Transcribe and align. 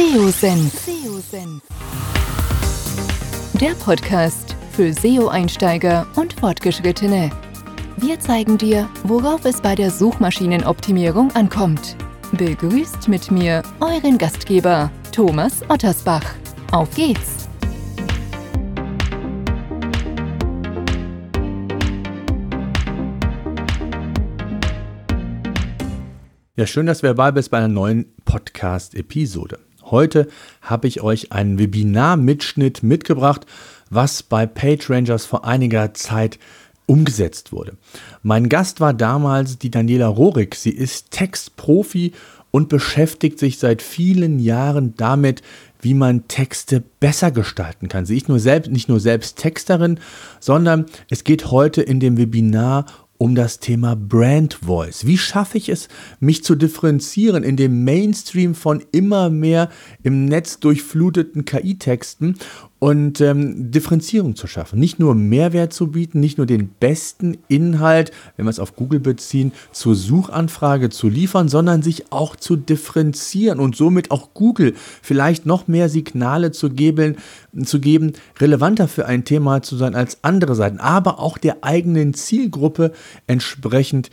SEO-Senf. 0.00 0.88
Der 3.60 3.72
Podcast 3.84 4.56
für 4.72 4.94
SEO-Einsteiger 4.94 6.06
und 6.16 6.32
Fortgeschrittene. 6.32 7.30
Wir 7.98 8.18
zeigen 8.18 8.56
dir, 8.56 8.88
worauf 9.04 9.44
es 9.44 9.60
bei 9.60 9.74
der 9.74 9.90
Suchmaschinenoptimierung 9.90 11.30
ankommt. 11.32 11.98
Begrüßt 12.32 13.08
mit 13.08 13.30
mir 13.30 13.62
euren 13.80 14.16
Gastgeber 14.16 14.90
Thomas 15.12 15.60
Ottersbach. 15.68 16.24
Auf 16.72 16.94
geht's! 16.94 17.46
Ja, 26.56 26.66
schön, 26.66 26.86
dass 26.86 27.00
du 27.00 27.06
dabei 27.06 27.32
bist 27.32 27.50
bei 27.50 27.58
einer 27.58 27.68
neuen 27.68 28.14
Podcast-Episode. 28.24 29.58
Heute 29.90 30.28
habe 30.62 30.86
ich 30.86 31.02
euch 31.02 31.32
einen 31.32 31.58
Webinar-Mitschnitt 31.58 32.82
mitgebracht, 32.82 33.46
was 33.90 34.22
bei 34.22 34.46
PageRangers 34.46 35.26
vor 35.26 35.44
einiger 35.44 35.94
Zeit 35.94 36.38
umgesetzt 36.86 37.52
wurde. 37.52 37.76
Mein 38.22 38.48
Gast 38.48 38.80
war 38.80 38.94
damals 38.94 39.58
die 39.58 39.70
Daniela 39.70 40.08
Rorik. 40.08 40.54
Sie 40.54 40.70
ist 40.70 41.10
Textprofi 41.10 42.12
und 42.50 42.68
beschäftigt 42.68 43.38
sich 43.38 43.58
seit 43.58 43.80
vielen 43.80 44.38
Jahren 44.38 44.94
damit, 44.96 45.42
wie 45.80 45.94
man 45.94 46.28
Texte 46.28 46.82
besser 47.00 47.30
gestalten 47.30 47.88
kann. 47.88 48.06
Sie 48.06 48.16
ist 48.16 48.28
nur 48.28 48.40
selbst, 48.40 48.70
nicht 48.70 48.88
nur 48.88 49.00
selbst 49.00 49.38
Texterin, 49.38 50.00
sondern 50.40 50.86
es 51.08 51.24
geht 51.24 51.50
heute 51.50 51.82
in 51.82 52.00
dem 52.00 52.16
Webinar 52.18 52.86
um 53.20 53.34
das 53.34 53.58
Thema 53.58 53.96
Brand 53.96 54.54
Voice. 54.54 55.04
Wie 55.04 55.18
schaffe 55.18 55.58
ich 55.58 55.68
es, 55.68 55.88
mich 56.20 56.42
zu 56.42 56.54
differenzieren 56.54 57.44
in 57.44 57.58
dem 57.58 57.84
Mainstream 57.84 58.54
von 58.54 58.82
immer 58.92 59.28
mehr 59.28 59.68
im 60.02 60.24
Netz 60.24 60.58
durchfluteten 60.58 61.44
KI-Texten 61.44 62.36
und 62.80 63.20
ähm, 63.20 63.70
Differenzierung 63.70 64.34
zu 64.34 64.46
schaffen. 64.46 64.80
Nicht 64.80 64.98
nur 64.98 65.14
Mehrwert 65.14 65.72
zu 65.72 65.88
bieten, 65.88 66.18
nicht 66.18 66.38
nur 66.38 66.46
den 66.46 66.68
besten 66.68 67.36
Inhalt, 67.46 68.10
wenn 68.36 68.46
wir 68.46 68.50
es 68.50 68.58
auf 68.58 68.74
Google 68.74 69.00
beziehen, 69.00 69.52
zur 69.70 69.94
Suchanfrage 69.94 70.88
zu 70.88 71.08
liefern, 71.08 71.48
sondern 71.48 71.82
sich 71.82 72.10
auch 72.10 72.36
zu 72.36 72.56
differenzieren 72.56 73.60
und 73.60 73.76
somit 73.76 74.10
auch 74.10 74.30
Google 74.32 74.74
vielleicht 75.02 75.44
noch 75.44 75.68
mehr 75.68 75.90
Signale 75.90 76.52
zu 76.52 76.70
geben, 76.70 77.16
zu 77.64 77.80
geben, 77.80 78.14
relevanter 78.40 78.88
für 78.88 79.04
ein 79.04 79.24
Thema 79.24 79.60
zu 79.60 79.76
sein 79.76 79.94
als 79.94 80.24
andere 80.24 80.54
Seiten, 80.54 80.78
aber 80.80 81.20
auch 81.20 81.36
der 81.36 81.58
eigenen 81.62 82.14
Zielgruppe 82.14 82.92
entsprechend 83.26 84.10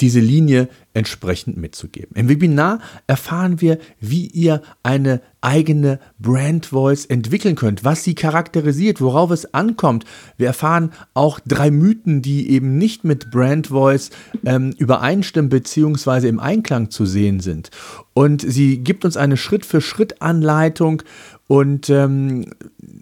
diese 0.00 0.18
Linie 0.20 0.68
entsprechend 0.94 1.56
mitzugeben. 1.56 2.16
Im 2.16 2.28
Webinar 2.28 2.80
erfahren 3.06 3.60
wir, 3.60 3.78
wie 4.00 4.26
ihr 4.26 4.62
eine 4.82 5.20
eigene 5.40 6.00
Brand 6.18 6.66
Voice 6.66 7.04
entwickeln 7.04 7.54
könnt, 7.54 7.84
was 7.84 8.02
sie 8.02 8.16
charakterisiert, 8.16 9.00
worauf 9.00 9.30
es 9.30 9.54
ankommt. 9.54 10.04
Wir 10.38 10.48
erfahren 10.48 10.92
auch 11.14 11.38
drei 11.38 11.70
Mythen, 11.70 12.20
die 12.20 12.50
eben 12.50 12.78
nicht 12.78 13.04
mit 13.04 13.30
Brand 13.30 13.68
Voice 13.68 14.10
ähm, 14.44 14.74
übereinstimmen 14.76 15.50
bzw. 15.50 16.28
im 16.28 16.40
Einklang 16.40 16.90
zu 16.90 17.06
sehen 17.06 17.38
sind. 17.38 17.70
Und 18.12 18.42
sie 18.42 18.78
gibt 18.78 19.04
uns 19.04 19.16
eine 19.16 19.36
Schritt-für-Schritt-Anleitung 19.36 21.02
und 21.46 21.90
ähm, 21.90 22.46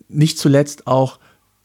nicht 0.08 0.38
zuletzt 0.38 0.86
auch 0.86 1.18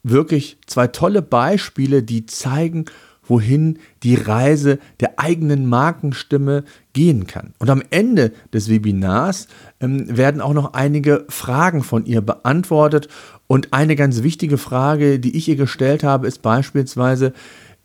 wirklich 0.03 0.57
zwei 0.65 0.87
tolle 0.87 1.21
Beispiele, 1.21 2.03
die 2.03 2.25
zeigen, 2.25 2.85
wohin 3.29 3.79
die 4.03 4.15
Reise 4.15 4.79
der 4.99 5.19
eigenen 5.19 5.65
Markenstimme 5.65 6.63
gehen 6.93 7.27
kann. 7.27 7.53
Und 7.59 7.69
am 7.69 7.83
Ende 7.91 8.33
des 8.53 8.69
Webinars 8.69 9.47
ähm, 9.79 10.17
werden 10.17 10.41
auch 10.41 10.53
noch 10.53 10.73
einige 10.73 11.25
Fragen 11.29 11.83
von 11.83 12.05
ihr 12.05 12.21
beantwortet. 12.21 13.07
Und 13.47 13.71
eine 13.71 13.95
ganz 13.95 14.23
wichtige 14.23 14.57
Frage, 14.57 15.19
die 15.19 15.37
ich 15.37 15.47
ihr 15.47 15.55
gestellt 15.55 16.03
habe, 16.03 16.27
ist 16.27 16.41
beispielsweise, 16.41 17.33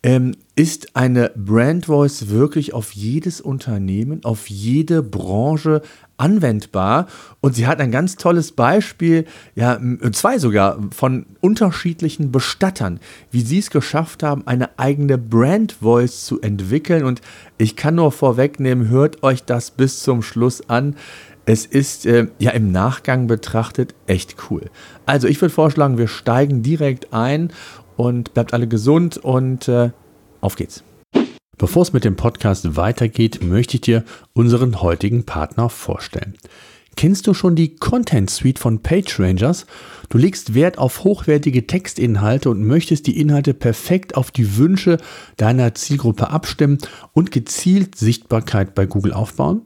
ähm, 0.03 0.35
ist 0.55 0.95
eine 0.95 1.31
Brand 1.35 1.87
Voice 1.87 2.29
wirklich 2.29 2.73
auf 2.73 2.91
jedes 2.91 3.41
Unternehmen, 3.41 4.23
auf 4.23 4.49
jede 4.49 5.01
Branche 5.01 5.81
anwendbar? 6.17 7.07
Und 7.41 7.55
sie 7.55 7.67
hat 7.67 7.79
ein 7.79 7.91
ganz 7.91 8.15
tolles 8.15 8.51
Beispiel, 8.51 9.25
ja, 9.55 9.79
zwei 10.11 10.39
sogar, 10.39 10.79
von 10.91 11.25
unterschiedlichen 11.41 12.31
Bestattern, 12.31 12.99
wie 13.31 13.41
sie 13.41 13.59
es 13.59 13.69
geschafft 13.69 14.23
haben, 14.23 14.47
eine 14.47 14.79
eigene 14.79 15.17
Brand 15.17 15.73
Voice 15.73 16.25
zu 16.25 16.41
entwickeln. 16.41 17.03
Und 17.03 17.21
ich 17.57 17.75
kann 17.75 17.95
nur 17.95 18.11
vorwegnehmen, 18.11 18.89
hört 18.89 19.23
euch 19.23 19.43
das 19.43 19.71
bis 19.71 20.01
zum 20.01 20.21
Schluss 20.21 20.69
an. 20.69 20.95
Es 21.45 21.65
ist 21.65 22.05
äh, 22.05 22.27
ja 22.39 22.51
im 22.51 22.71
Nachgang 22.71 23.27
betrachtet 23.27 23.93
echt 24.07 24.35
cool. 24.49 24.63
Also 25.05 25.27
ich 25.27 25.39
würde 25.41 25.53
vorschlagen, 25.53 25.97
wir 25.97 26.07
steigen 26.07 26.63
direkt 26.63 27.13
ein 27.13 27.51
und 27.97 28.33
bleibt 28.33 28.53
alle 28.53 28.67
gesund 28.67 29.17
und 29.17 29.67
äh, 29.67 29.91
auf 30.41 30.55
geht's. 30.55 30.84
Bevor 31.57 31.83
es 31.83 31.93
mit 31.93 32.03
dem 32.03 32.15
Podcast 32.15 32.75
weitergeht, 32.75 33.43
möchte 33.43 33.75
ich 33.75 33.81
dir 33.81 34.03
unseren 34.33 34.81
heutigen 34.81 35.25
Partner 35.25 35.69
vorstellen. 35.69 36.35
Kennst 36.97 37.27
du 37.27 37.33
schon 37.33 37.55
die 37.55 37.75
Content 37.75 38.29
Suite 38.29 38.57
von 38.57 38.81
PageRangers? 38.81 39.65
Du 40.09 40.17
legst 40.17 40.53
Wert 40.53 40.77
auf 40.77 41.03
hochwertige 41.03 41.67
Textinhalte 41.67 42.49
und 42.49 42.63
möchtest 42.63 43.07
die 43.07 43.19
Inhalte 43.19 43.53
perfekt 43.53 44.15
auf 44.15 44.31
die 44.31 44.57
Wünsche 44.57 44.97
deiner 45.35 45.75
Zielgruppe 45.75 46.29
abstimmen 46.29 46.77
und 47.11 47.31
gezielt 47.31 47.95
Sichtbarkeit 47.95 48.75
bei 48.75 48.85
Google 48.85 49.13
aufbauen? 49.13 49.61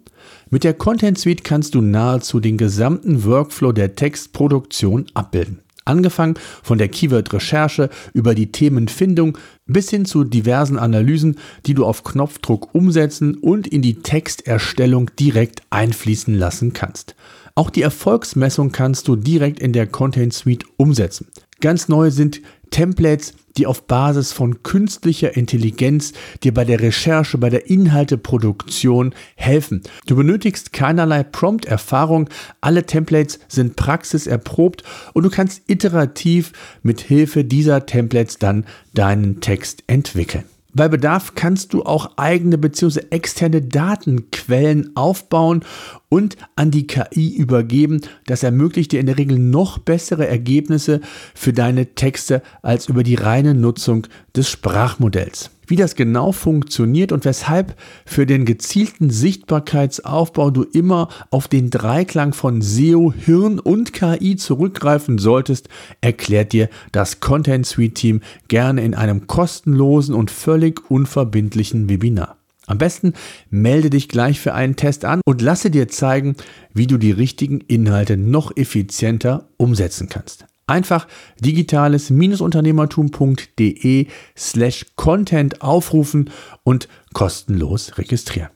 Mit 0.50 0.64
der 0.64 0.74
Content 0.74 1.20
Suite 1.20 1.44
kannst 1.44 1.76
du 1.76 1.82
nahezu 1.82 2.40
den 2.40 2.58
gesamten 2.58 3.24
Workflow 3.24 3.72
der 3.72 3.96
Textproduktion 3.96 5.06
abbilden. 5.14 5.60
Angefangen 5.90 6.36
von 6.62 6.78
der 6.78 6.88
Keyword-Recherche 6.88 7.90
über 8.14 8.36
die 8.36 8.52
Themenfindung 8.52 9.38
bis 9.66 9.90
hin 9.90 10.06
zu 10.06 10.24
diversen 10.24 10.78
Analysen, 10.78 11.38
die 11.66 11.74
du 11.74 11.86
auf 11.86 12.04
Knopfdruck 12.04 12.76
umsetzen 12.76 13.36
und 13.36 13.68
in 13.68 13.82
die 13.82 13.96
Texterstellung 13.96 15.10
direkt 15.20 15.64
einfließen 15.72 16.36
lassen 16.36 16.74
kannst. 16.74 17.16
Auch 17.56 17.72
die 17.72 17.82
Erfolgsmessung 17.82 18.72
kannst 18.72 19.08
du 19.08 19.16
direkt 19.16 19.60
in 19.60 19.74
der 19.74 19.88
Content 19.88 20.34
Suite 20.34 20.64
umsetzen. 20.78 21.28
Ganz 21.62 21.90
neu 21.90 22.10
sind 22.10 22.42
Templates, 22.70 23.34
die 23.58 23.66
auf 23.66 23.88
Basis 23.88 24.32
von 24.32 24.64
künstlicher 24.64 25.36
Intelligenz 25.36 26.14
dir 26.44 26.54
bei 26.54 26.64
der 26.64 26.80
Recherche, 26.80 27.38
bei 27.38 27.50
der 27.50 27.70
Inhalteproduktion 27.70 29.14
helfen. 29.36 29.82
Du 30.06 30.16
benötigst 30.16 30.72
keinerlei 30.72 31.24
Prompt-Erfahrung, 31.24 32.30
alle 32.62 32.86
Templates 32.86 33.40
sind 33.48 33.76
praxiserprobt 33.76 34.84
und 35.14 35.24
du 35.24 35.30
kannst 35.30 35.64
iterativ 35.68 36.54
mit 36.84 37.02
Hilfe 37.02 37.44
dieser 37.44 37.86
Templates 37.86 38.38
dann 38.38 38.66
deinen 38.94 39.42
Text 39.42 39.84
entwickeln. 39.88 40.46
Bei 40.74 40.88
Bedarf 40.88 41.34
kannst 41.34 41.74
du 41.74 41.84
auch 41.84 42.18
eigene 42.18 42.58
bzw. 42.58 43.02
externe 43.10 43.62
Datenquellen 43.62 44.96
aufbauen 44.96 45.66
und 46.10 46.38
an 46.56 46.70
die 46.70 46.86
KI 46.86 47.36
übergeben. 47.36 48.02
Das 48.28 48.44
ermöglicht 48.44 48.92
dir 48.92 49.00
in 49.00 49.08
der 49.08 49.18
Regel 49.18 49.40
noch 49.40 49.80
bessere 49.80 50.28
Ergebnisse 50.28 51.02
für 51.34 51.54
deine 51.54 51.96
Texte 51.96 52.44
als 52.62 52.88
über 52.88 53.04
die 53.04 53.16
reine 53.16 53.56
Nutzung 53.56 54.06
des 54.36 54.50
Sprachmodells 54.50 55.50
wie 55.70 55.76
das 55.76 55.96
genau 55.96 56.32
funktioniert 56.32 57.12
und 57.12 57.26
weshalb 57.26 57.76
für 58.06 58.26
den 58.26 58.46
gezielten 58.46 59.10
Sichtbarkeitsaufbau 59.10 60.50
du 60.52 60.64
immer 60.64 61.10
auf 61.30 61.48
den 61.48 61.70
Dreiklang 61.70 62.34
von 62.34 62.62
SEO, 62.62 63.14
Hirn 63.14 63.60
und 63.60 63.94
KI 63.94 64.36
zurückgreifen 64.36 65.18
solltest, 65.18 65.70
erklärt 66.02 66.54
dir 66.54 66.70
das 66.92 67.20
Content 67.20 67.66
Suite 67.66 67.96
Team 67.96 68.22
gerne 68.48 68.84
in 68.84 68.96
einem 68.96 69.28
kostenlosen 69.28 70.16
und 70.16 70.32
völlig 70.32 70.90
unverbindlichen 70.90 71.90
Webinar. 71.90 72.36
Am 72.66 72.78
besten 72.78 73.14
melde 73.50 73.90
dich 73.90 74.10
gleich 74.10 74.40
für 74.40 74.54
einen 74.54 74.76
Test 74.76 75.04
an 75.04 75.22
und 75.26 75.42
lasse 75.42 75.72
dir 75.72 75.88
zeigen, 75.88 76.36
wie 76.72 76.86
du 76.86 76.98
die 76.98 77.12
richtigen 77.12 77.62
Inhalte 77.62 78.16
noch 78.16 78.56
effizienter 78.56 79.50
umsetzen 79.58 80.08
kannst. 80.08 80.46
Einfach 80.70 81.08
digitales-unternehmertum.de 81.40 84.08
slash 84.38 84.86
Content 84.96 85.64
aufrufen 85.64 86.30
und 86.64 86.88
kostenlos 87.14 87.98
registrieren. 87.98 88.52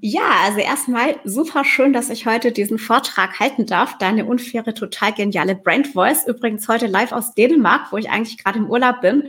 Ja, 0.00 0.44
also 0.44 0.60
erstmal 0.60 1.16
super 1.24 1.64
schön, 1.64 1.92
dass 1.92 2.08
ich 2.10 2.26
heute 2.26 2.52
diesen 2.52 2.78
Vortrag 2.78 3.40
halten 3.40 3.66
darf. 3.66 3.98
Deine 3.98 4.26
unfaire, 4.26 4.74
total 4.74 5.12
geniale 5.12 5.56
Brand 5.56 5.88
Voice. 5.88 6.28
Übrigens 6.28 6.68
heute 6.68 6.86
live 6.86 7.10
aus 7.10 7.34
Dänemark, 7.34 7.90
wo 7.90 7.96
ich 7.96 8.10
eigentlich 8.10 8.38
gerade 8.38 8.60
im 8.60 8.70
Urlaub 8.70 9.00
bin. 9.00 9.28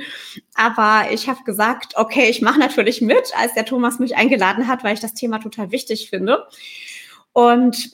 Aber 0.54 1.12
ich 1.12 1.28
habe 1.30 1.44
gesagt, 1.44 1.94
okay, 1.96 2.30
ich 2.30 2.44
mache 2.44 2.60
natürlich 2.60 3.02
mit, 3.02 3.34
als 3.36 3.56
der 3.56 3.66
Thomas 3.66 3.98
mich 3.98 4.16
eingeladen 4.16 4.68
hat, 4.68 4.84
weil 4.84 4.94
ich 4.94 5.00
das 5.00 5.16
Thema 5.16 5.40
total 5.40 5.72
wichtig 5.72 6.12
finde. 6.12 6.46
Und 7.34 7.90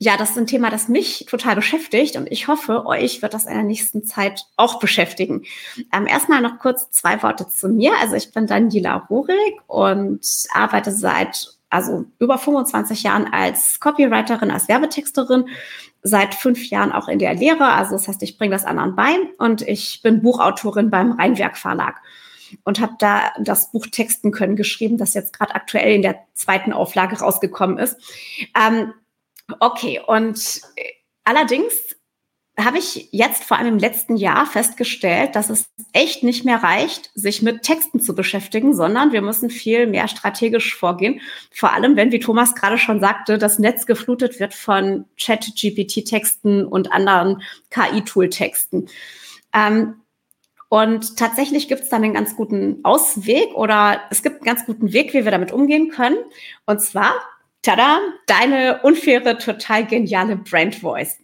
ja, 0.00 0.16
das 0.16 0.30
ist 0.30 0.38
ein 0.38 0.46
Thema, 0.46 0.70
das 0.70 0.88
mich 0.88 1.26
total 1.28 1.56
beschäftigt 1.56 2.16
und 2.16 2.30
ich 2.30 2.46
hoffe, 2.46 2.86
euch 2.86 3.20
wird 3.20 3.34
das 3.34 3.46
in 3.46 3.54
der 3.54 3.64
nächsten 3.64 4.04
Zeit 4.04 4.46
auch 4.56 4.78
beschäftigen. 4.78 5.42
Ähm, 5.92 6.06
erstmal 6.06 6.40
noch 6.40 6.60
kurz 6.60 6.90
zwei 6.92 7.20
Worte 7.22 7.48
zu 7.48 7.68
mir. 7.68 7.92
Also 8.00 8.14
ich 8.14 8.32
bin 8.32 8.46
Daniela 8.46 9.06
Rurik 9.10 9.56
und 9.66 10.24
arbeite 10.52 10.92
seit 10.92 11.58
also 11.68 12.04
über 12.18 12.38
25 12.38 13.02
Jahren 13.02 13.26
als 13.32 13.80
Copywriterin, 13.80 14.50
als 14.50 14.68
Werbetexterin, 14.68 15.48
seit 16.02 16.34
fünf 16.34 16.70
Jahren 16.70 16.92
auch 16.92 17.08
in 17.08 17.18
der 17.18 17.34
Lehre. 17.34 17.72
Also 17.72 17.92
das 17.92 18.06
heißt, 18.06 18.22
ich 18.22 18.38
bringe 18.38 18.54
das 18.54 18.64
anderen 18.64 18.94
bei 18.94 19.16
und 19.38 19.62
ich 19.62 20.00
bin 20.02 20.22
Buchautorin 20.22 20.90
beim 20.90 21.12
Rheinwerk 21.12 21.56
Verlag 21.56 21.96
und 22.64 22.80
habe 22.80 22.94
da 22.98 23.32
das 23.40 23.72
Buch 23.72 23.86
Texten 23.86 24.30
können 24.30 24.54
geschrieben, 24.54 24.96
das 24.96 25.14
jetzt 25.14 25.36
gerade 25.36 25.56
aktuell 25.56 25.94
in 25.94 26.02
der 26.02 26.20
zweiten 26.34 26.72
Auflage 26.72 27.18
rausgekommen 27.18 27.78
ist. 27.78 27.96
Ähm, 28.56 28.94
okay, 29.60 30.00
und 30.06 30.60
äh, 30.76 30.92
allerdings 31.24 31.96
habe 32.58 32.78
ich 32.78 33.08
jetzt 33.12 33.44
vor 33.44 33.56
allem 33.56 33.74
im 33.74 33.78
letzten 33.78 34.16
Jahr 34.16 34.44
festgestellt, 34.44 35.36
dass 35.36 35.48
es 35.48 35.70
echt 35.92 36.24
nicht 36.24 36.44
mehr 36.44 36.62
reicht, 36.62 37.10
sich 37.14 37.40
mit 37.40 37.62
Texten 37.62 38.00
zu 38.00 38.16
beschäftigen, 38.16 38.74
sondern 38.74 39.12
wir 39.12 39.22
müssen 39.22 39.48
viel 39.48 39.86
mehr 39.86 40.08
strategisch 40.08 40.74
vorgehen. 40.74 41.20
Vor 41.52 41.72
allem, 41.72 41.94
wenn, 41.94 42.10
wie 42.10 42.18
Thomas 42.18 42.56
gerade 42.56 42.76
schon 42.76 42.98
sagte, 42.98 43.38
das 43.38 43.60
Netz 43.60 43.86
geflutet 43.86 44.40
wird 44.40 44.54
von 44.54 45.04
Chat-GPT-Texten 45.16 46.66
und 46.66 46.90
anderen 46.90 47.42
KI-Tool-Texten. 47.70 48.88
Ähm, 49.54 50.02
und 50.68 51.16
tatsächlich 51.16 51.68
gibt 51.68 51.82
es 51.82 51.88
dann 51.88 52.04
einen 52.04 52.12
ganz 52.12 52.36
guten 52.36 52.80
Ausweg 52.82 53.54
oder 53.54 54.00
es 54.10 54.22
gibt 54.22 54.36
einen 54.36 54.44
ganz 54.44 54.66
guten 54.66 54.92
Weg, 54.92 55.14
wie 55.14 55.24
wir 55.24 55.30
damit 55.30 55.52
umgehen 55.52 55.90
können. 55.90 56.18
Und 56.66 56.82
zwar, 56.82 57.14
tada, 57.62 58.00
deine 58.26 58.80
unfaire, 58.82 59.38
total 59.38 59.86
geniale 59.86 60.36
Brand 60.36 60.76
Voice. 60.76 61.18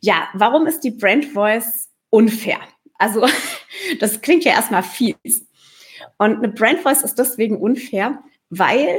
Ja, 0.00 0.28
warum 0.34 0.66
ist 0.66 0.80
die 0.80 0.90
Brand 0.90 1.26
Voice 1.26 1.90
unfair? 2.10 2.60
Also, 2.98 3.26
das 4.00 4.20
klingt 4.20 4.44
ja 4.44 4.52
erstmal 4.52 4.82
fies. 4.82 5.46
Und 6.18 6.36
eine 6.36 6.48
Brand 6.48 6.80
Voice 6.80 7.02
ist 7.02 7.18
deswegen 7.18 7.56
unfair, 7.56 8.22
weil 8.48 8.96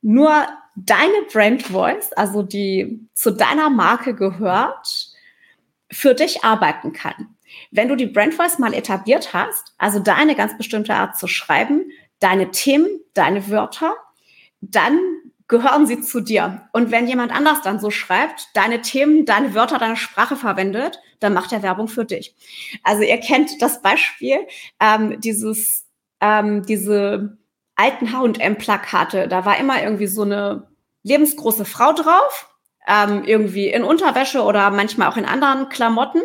nur 0.00 0.46
deine 0.74 1.22
Brand 1.32 1.62
Voice, 1.62 2.12
also 2.12 2.42
die 2.42 3.06
zu 3.14 3.30
deiner 3.30 3.70
Marke 3.70 4.14
gehört, 4.14 5.10
für 5.90 6.14
dich 6.14 6.44
arbeiten 6.44 6.92
kann. 6.92 7.36
Wenn 7.70 7.88
du 7.88 7.96
die 7.96 8.06
Brand 8.06 8.34
Voice 8.34 8.58
mal 8.58 8.74
etabliert 8.74 9.34
hast, 9.34 9.74
also 9.78 9.98
deine 9.98 10.34
ganz 10.34 10.56
bestimmte 10.56 10.94
Art 10.94 11.18
zu 11.18 11.26
schreiben, 11.26 11.90
deine 12.18 12.50
Themen, 12.50 12.88
deine 13.14 13.48
Wörter, 13.50 13.94
dann 14.60 14.98
gehören 15.52 15.86
sie 15.86 16.00
zu 16.00 16.22
dir. 16.22 16.62
Und 16.72 16.90
wenn 16.90 17.06
jemand 17.06 17.30
anders 17.30 17.60
dann 17.60 17.78
so 17.78 17.90
schreibt, 17.90 18.48
deine 18.54 18.80
Themen, 18.80 19.26
deine 19.26 19.54
Wörter, 19.54 19.76
deine 19.76 19.98
Sprache 19.98 20.34
verwendet, 20.34 20.98
dann 21.20 21.34
macht 21.34 21.52
er 21.52 21.62
Werbung 21.62 21.88
für 21.88 22.06
dich. 22.06 22.34
Also 22.82 23.02
ihr 23.02 23.18
kennt 23.18 23.60
das 23.60 23.82
Beispiel, 23.82 24.38
ähm, 24.80 25.20
dieses, 25.20 25.84
ähm, 26.22 26.64
diese 26.64 27.36
alten 27.76 28.12
H&M-Plakate, 28.12 29.28
da 29.28 29.44
war 29.44 29.58
immer 29.58 29.82
irgendwie 29.82 30.06
so 30.06 30.22
eine 30.22 30.68
lebensgroße 31.02 31.66
Frau 31.66 31.92
drauf, 31.92 32.48
ähm, 32.88 33.24
irgendwie 33.24 33.68
in 33.68 33.84
Unterwäsche 33.84 34.42
oder 34.42 34.70
manchmal 34.70 35.10
auch 35.10 35.18
in 35.18 35.26
anderen 35.26 35.68
Klamotten. 35.68 36.22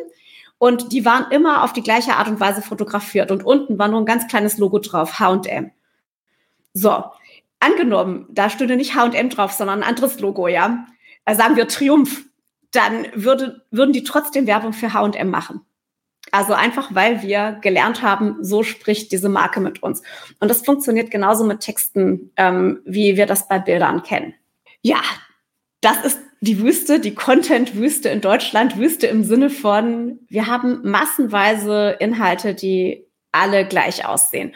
Und 0.57 0.93
die 0.93 1.03
waren 1.03 1.31
immer 1.31 1.65
auf 1.65 1.73
die 1.73 1.83
gleiche 1.83 2.15
Art 2.15 2.29
und 2.29 2.39
Weise 2.39 2.61
fotografiert. 2.61 3.29
Und 3.29 3.43
unten 3.43 3.77
war 3.77 3.89
nur 3.89 3.99
ein 3.99 4.05
ganz 4.05 4.25
kleines 4.29 4.57
Logo 4.57 4.79
drauf, 4.79 5.19
H&M. 5.19 5.71
So, 6.71 7.03
angenommen, 7.59 8.27
da 8.29 8.49
stünde 8.49 8.75
nicht 8.75 8.95
H&M 8.95 9.29
drauf, 9.29 9.51
sondern 9.51 9.81
ein 9.81 9.89
anderes 9.89 10.19
Logo, 10.19 10.47
ja, 10.47 10.85
äh, 11.25 11.35
sagen 11.35 11.55
wir 11.55 11.67
Triumph, 11.67 12.25
dann 12.71 13.07
würde, 13.13 13.65
würden 13.71 13.93
die 13.93 14.03
trotzdem 14.03 14.47
Werbung 14.47 14.73
für 14.73 14.93
H&M 14.93 15.29
machen. 15.29 15.61
Also 16.31 16.53
einfach, 16.53 16.93
weil 16.93 17.21
wir 17.21 17.57
gelernt 17.61 18.01
haben, 18.01 18.43
so 18.43 18.63
spricht 18.63 19.11
diese 19.11 19.29
Marke 19.29 19.61
mit 19.61 19.81
uns. 19.81 20.01
Und 20.39 20.49
das 20.49 20.65
funktioniert 20.65 21.09
genauso 21.09 21.45
mit 21.45 21.61
Texten, 21.61 22.31
ähm, 22.35 22.81
wie 22.85 23.15
wir 23.15 23.25
das 23.25 23.47
bei 23.47 23.59
Bildern 23.59 24.03
kennen. 24.03 24.33
Ja, 24.81 25.01
das 25.81 26.03
ist 26.03 26.19
die 26.41 26.61
Wüste, 26.61 26.99
die 26.99 27.15
Content-Wüste 27.15 28.09
in 28.09 28.21
Deutschland. 28.21 28.77
Wüste 28.77 29.07
im 29.07 29.23
Sinne 29.23 29.49
von, 29.49 30.19
wir 30.27 30.47
haben 30.47 30.81
massenweise 30.83 31.95
Inhalte, 31.99 32.53
die 32.53 33.05
alle 33.31 33.65
gleich 33.65 34.05
aussehen. 34.05 34.53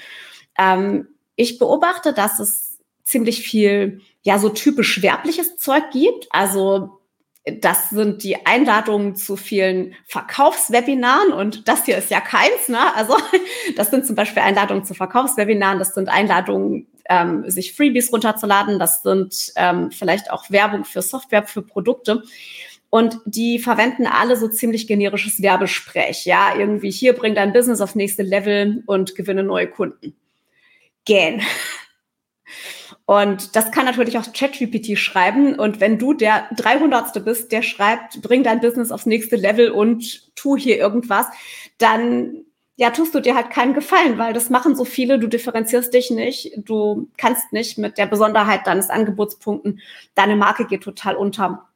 Ähm, 0.58 1.08
ich 1.36 1.58
beobachte, 1.58 2.14
dass 2.14 2.40
es 2.40 2.71
ziemlich 3.04 3.42
viel, 3.42 4.02
ja, 4.22 4.40
so 4.40 4.50
typisch 4.50 5.02
werbliches 5.02 5.58
Zeug 5.58 5.92
gibt. 5.92 6.28
Also 6.32 7.02
das 7.46 7.90
sind 7.90 8.24
die 8.24 8.46
Einladungen 8.46 9.16
zu 9.16 9.36
vielen 9.36 9.96
Verkaufswebinaren 10.06 11.34
und 11.34 11.68
das 11.68 11.86
hier 11.86 11.98
ist 11.98 12.12
ja 12.12 12.22
keins. 12.22 12.68
Ne? 12.68 12.96
Also 12.96 13.16
das 13.76 13.90
sind 13.90 14.06
zum 14.06 14.16
Beispiel 14.16 14.44
Einladungen 14.44 14.86
zu 14.86 14.94
Verkaufswebinaren, 14.94 15.80
das 15.80 15.96
sind 15.96 16.10
Einladungen, 16.10 16.88
ähm, 17.10 17.50
sich 17.50 17.74
Freebies 17.74 18.12
runterzuladen, 18.14 18.78
das 18.78 19.02
sind 19.02 19.54
ähm, 19.56 19.92
vielleicht 19.92 20.32
auch 20.32 20.52
Werbung 20.52 20.86
für 20.86 21.02
Software, 21.02 21.44
für 21.44 21.64
Produkte. 21.64 22.24
Und 22.92 23.20
die 23.26 23.58
verwenden 23.58 24.06
alle 24.06 24.36
so 24.36 24.50
ziemlich 24.50 24.86
generisches 24.86 25.42
Werbesprech. 25.42 26.26
Ja, 26.26 26.56
irgendwie 26.58 26.92
hier 26.92 27.14
bring 27.14 27.36
dein 27.36 27.54
Business 27.54 27.80
auf 27.80 27.96
nächste 27.96 28.22
Level 28.22 28.84
und 28.86 29.16
gewinne 29.16 29.44
neue 29.44 29.68
Kunden. 29.68 30.14
Gähn. 31.06 31.42
Und 33.12 33.58
das 33.58 33.74
kann 33.74 33.84
natürlich 33.84 34.18
auch 34.18 34.32
ChatGPT 34.32 34.98
schreiben. 34.98 35.60
Und 35.60 35.82
wenn 35.82 36.00
du 36.00 36.14
der 36.14 36.48
300. 36.56 37.26
bist, 37.26 37.52
der 37.52 37.62
schreibt, 37.62 38.22
bring 38.22 38.42
dein 38.42 38.62
Business 38.62 38.90
aufs 38.90 39.06
nächste 39.06 39.36
Level 39.36 39.70
und 39.70 40.34
tu 40.38 40.56
hier 40.56 40.78
irgendwas, 40.78 41.26
dann 41.78 42.46
ja, 42.78 42.90
tust 42.92 43.14
du 43.14 43.20
dir 43.20 43.36
halt 43.36 43.50
keinen 43.50 43.74
Gefallen, 43.74 44.18
weil 44.18 44.32
das 44.32 44.50
machen 44.50 44.78
so 44.78 44.86
viele, 44.86 45.20
du 45.20 45.28
differenzierst 45.28 45.94
dich 45.94 46.10
nicht, 46.10 46.54
du 46.56 47.10
kannst 47.18 47.52
nicht 47.52 47.78
mit 47.78 47.98
der 47.98 48.06
Besonderheit 48.06 48.66
deines 48.66 48.90
Angebotspunkten, 48.90 49.82
deine 50.16 50.38
Marke 50.38 50.66
geht 50.66 50.84
total 50.84 51.18
unter. 51.18 51.68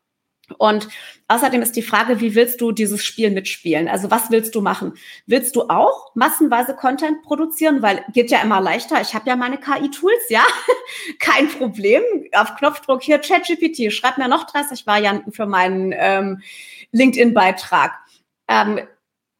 Und 0.57 0.87
außerdem 1.27 1.61
ist 1.61 1.75
die 1.75 1.81
Frage, 1.81 2.21
wie 2.21 2.35
willst 2.35 2.61
du 2.61 2.71
dieses 2.71 3.03
Spiel 3.03 3.31
mitspielen? 3.31 3.87
Also 3.87 4.11
was 4.11 4.31
willst 4.31 4.55
du 4.55 4.61
machen? 4.61 4.93
Willst 5.25 5.55
du 5.55 5.69
auch 5.69 6.13
massenweise 6.15 6.75
Content 6.75 7.23
produzieren? 7.23 7.81
Weil 7.81 8.05
geht 8.13 8.31
ja 8.31 8.41
immer 8.41 8.61
leichter. 8.61 9.01
Ich 9.01 9.15
habe 9.15 9.29
ja 9.29 9.35
meine 9.35 9.57
KI-Tools, 9.57 10.29
ja, 10.29 10.43
kein 11.19 11.47
Problem. 11.49 12.03
Auf 12.33 12.55
Knopfdruck 12.55 13.01
hier 13.01 13.19
ChatGPT, 13.19 13.91
schreib 13.91 14.17
mir 14.17 14.27
noch 14.27 14.45
30 14.45 14.85
Varianten 14.85 15.31
für 15.31 15.45
meinen 15.45 15.93
ähm, 15.95 16.41
LinkedIn-Beitrag. 16.91 17.93
Ähm, 18.47 18.81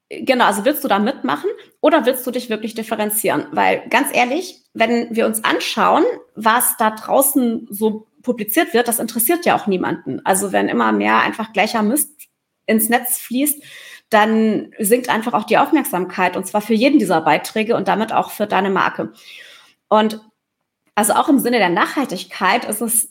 genau, 0.10 0.46
also 0.46 0.66
willst 0.66 0.84
du 0.84 0.88
da 0.88 1.00
mitmachen 1.00 1.50
oder 1.81 2.06
willst 2.06 2.25
du 2.25 2.31
dich 2.31 2.50
wirklich 2.50 2.74
differenzieren? 2.74 3.48
Weil 3.51 3.88
ganz 3.90 4.10
ehrlich, 4.13 4.62
wenn 4.74 5.16
wir 5.16 5.25
uns 5.25 5.44
anschauen, 5.44 6.04
was 6.36 6.78
da 6.78 6.92
draußen 6.92 7.68
so 7.69 8.08
publiziert 8.25 8.74
wird, 8.74 8.88
das 8.88 9.00
interessiert 9.00 9.45
ja 9.45 9.56
auch 9.56 9.68
niemanden. 9.68 10.19
Also 10.25 10.51
wenn 10.51 10.68
immer 10.68 10.92
mehr 10.92 11.19
einfach 11.19 11.54
gleicher 11.54 11.83
Mist 11.83 12.10
ins 12.65 12.89
Netz 12.89 13.20
fließt, 13.20 13.63
dann 14.10 14.72
sinkt 14.79 15.10
einfach 15.10 15.34
auch 15.34 15.46
die 15.46 15.58
Aufmerksamkeit 15.58 16.36
und 16.36 16.46
zwar 16.46 16.62
für 16.62 16.74
jeden 16.74 17.00
dieser 17.00 17.22
Beiträge 17.22 17.75
und 17.75 17.88
damit 17.88 18.12
auch 18.12 18.32
für 18.32 18.48
deine 18.48 18.70
Marke. 18.70 19.13
Und 19.88 20.20
also 20.96 21.13
auch 21.13 21.29
im 21.29 21.39
Sinne 21.39 21.60
der 21.60 21.70
Nachhaltigkeit 21.70 22.65
ist 22.65 22.82
es, 22.82 23.10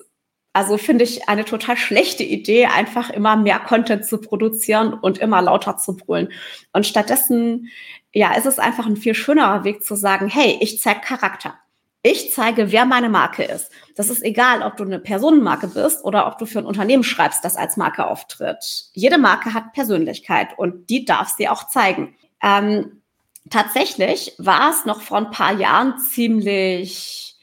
also 0.53 0.79
finde 0.79 1.05
ich 1.05 1.29
eine 1.29 1.45
total 1.45 1.77
schlechte 1.77 2.25
Idee, 2.25 2.67
einfach 2.67 3.11
immer 3.11 3.37
mehr 3.37 3.59
Content 3.59 4.07
zu 4.07 4.19
produzieren 4.19 4.95
und 4.95 5.19
immer 5.19 5.43
lauter 5.43 5.77
zu 5.77 5.97
brüllen. 5.97 6.33
Und 6.73 6.87
stattdessen, 6.87 7.69
ja, 8.13 8.35
ist 8.35 8.47
es 8.47 8.59
einfach 8.59 8.87
ein 8.87 8.97
viel 8.97 9.15
schönerer 9.15 9.65
Weg 9.65 9.85
zu 9.85 9.97
sagen, 9.97 10.29
hey, 10.29 10.59
ich 10.61 10.81
zeige 10.81 11.01
Charakter. 11.01 11.59
Ich 12.07 12.35
zeige, 12.35 12.71
wer 12.71 12.85
meine 12.85 13.09
Marke 13.09 13.45
ist. 13.45 13.73
Das 13.97 14.11
ist 14.11 14.23
egal, 14.23 14.61
ob 14.61 14.77
du 14.77 14.85
eine 14.85 14.99
Personenmarke 14.99 15.69
bist 15.69 16.05
oder 16.05 16.27
ob 16.27 16.37
du 16.37 16.45
für 16.45 16.59
ein 16.59 16.67
Unternehmen 16.67 17.03
schreibst, 17.03 17.43
das 17.43 17.57
als 17.57 17.79
Marke 17.79 18.07
auftritt. 18.07 18.91
Jede 18.93 19.17
Marke 19.17 19.55
hat 19.55 19.73
Persönlichkeit 19.73 20.49
und 20.59 20.91
die 20.91 21.07
darf 21.07 21.35
sie 21.35 21.49
auch 21.49 21.67
zeigen. 21.67 22.15
Ähm, 22.43 23.01
tatsächlich 23.49 24.35
war 24.37 24.69
es 24.69 24.85
noch 24.85 25.01
vor 25.01 25.17
ein 25.17 25.31
paar 25.31 25.55
Jahren 25.55 25.99
ziemlich, 25.99 27.37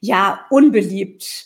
ja, 0.00 0.46
unbeliebt, 0.48 1.44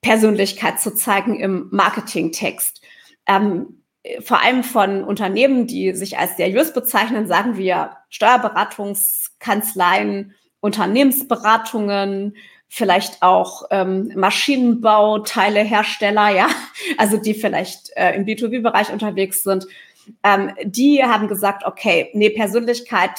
Persönlichkeit 0.00 0.80
zu 0.80 0.94
zeigen 0.94 1.38
im 1.38 1.68
Marketingtext. 1.72 2.80
Ähm, 3.26 3.82
vor 4.20 4.42
allem 4.42 4.64
von 4.64 5.04
Unternehmen, 5.04 5.66
die 5.66 5.92
sich 5.92 6.16
als 6.16 6.38
seriös 6.38 6.72
bezeichnen, 6.72 7.26
sagen 7.26 7.58
wir 7.58 7.98
Steuerberatungskanzleien, 8.08 10.34
Unternehmensberatungen, 10.60 12.36
vielleicht 12.68 13.22
auch 13.22 13.64
ähm, 13.70 14.12
Maschinenbauteilehersteller, 14.14 16.30
ja, 16.30 16.48
also 16.98 17.16
die 17.16 17.34
vielleicht 17.34 17.90
äh, 17.96 18.14
im 18.14 18.24
B2B-Bereich 18.24 18.92
unterwegs 18.92 19.42
sind, 19.42 19.66
ähm, 20.22 20.52
die 20.64 21.02
haben 21.02 21.26
gesagt, 21.28 21.66
okay, 21.66 22.10
nee, 22.14 22.30
Persönlichkeit 22.30 23.10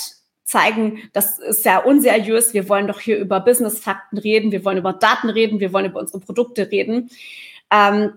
zeigen, 0.43 1.03
das 1.13 1.37
ist 1.39 1.63
ja 1.65 1.79
unseriös, 1.79 2.53
wir 2.53 2.69
wollen 2.69 2.87
doch 2.87 2.99
hier 2.99 3.19
über 3.19 3.39
Business-Fakten 3.39 4.17
reden, 4.17 4.51
wir 4.51 4.65
wollen 4.65 4.79
über 4.79 4.93
Daten 4.93 5.29
reden, 5.29 5.59
wir 5.59 5.71
wollen 5.73 5.85
über 5.85 5.99
unsere 5.99 6.19
Produkte 6.19 6.71
reden. 6.71 7.11
Ähm, 7.71 8.13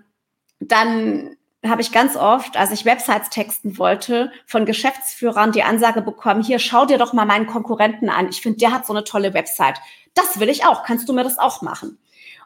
dann 0.59 1.35
habe 1.65 1.81
ich 1.81 1.91
ganz 1.91 2.15
oft, 2.15 2.57
als 2.57 2.71
ich 2.71 2.85
Websites 2.85 3.29
texten 3.29 3.77
wollte, 3.77 4.31
von 4.45 4.65
Geschäftsführern 4.65 5.51
die 5.51 5.63
Ansage 5.63 6.01
bekommen, 6.01 6.43
hier, 6.43 6.59
schau 6.59 6.85
dir 6.85 6.97
doch 6.97 7.13
mal 7.13 7.25
meinen 7.25 7.47
Konkurrenten 7.47 8.09
an. 8.09 8.29
Ich 8.29 8.41
finde, 8.41 8.59
der 8.59 8.71
hat 8.71 8.85
so 8.85 8.93
eine 8.93 9.03
tolle 9.03 9.33
Website. 9.33 9.79
Das 10.13 10.39
will 10.39 10.49
ich 10.49 10.65
auch. 10.65 10.83
Kannst 10.83 11.07
du 11.07 11.13
mir 11.13 11.23
das 11.23 11.39
auch 11.39 11.61
machen? 11.61 11.97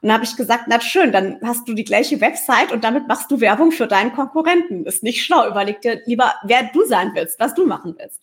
Und 0.02 0.10
da 0.10 0.14
habe 0.14 0.24
ich 0.24 0.36
gesagt, 0.36 0.66
na 0.68 0.80
schön, 0.80 1.12
dann 1.12 1.40
hast 1.44 1.68
du 1.68 1.74
die 1.74 1.84
gleiche 1.84 2.22
Website 2.22 2.72
und 2.72 2.84
damit 2.84 3.08
machst 3.08 3.32
du 3.32 3.42
Werbung 3.42 3.72
für 3.72 3.88
deinen 3.88 4.14
Konkurrenten. 4.14 4.86
Ist 4.86 5.02
nicht 5.02 5.24
schlau. 5.24 5.48
Überleg 5.48 5.82
dir 5.82 6.02
lieber, 6.06 6.36
wer 6.44 6.70
du 6.72 6.86
sein 6.86 7.12
willst, 7.16 7.40
was 7.40 7.56
du 7.56 7.66
machen 7.66 7.96
willst. 7.98 8.22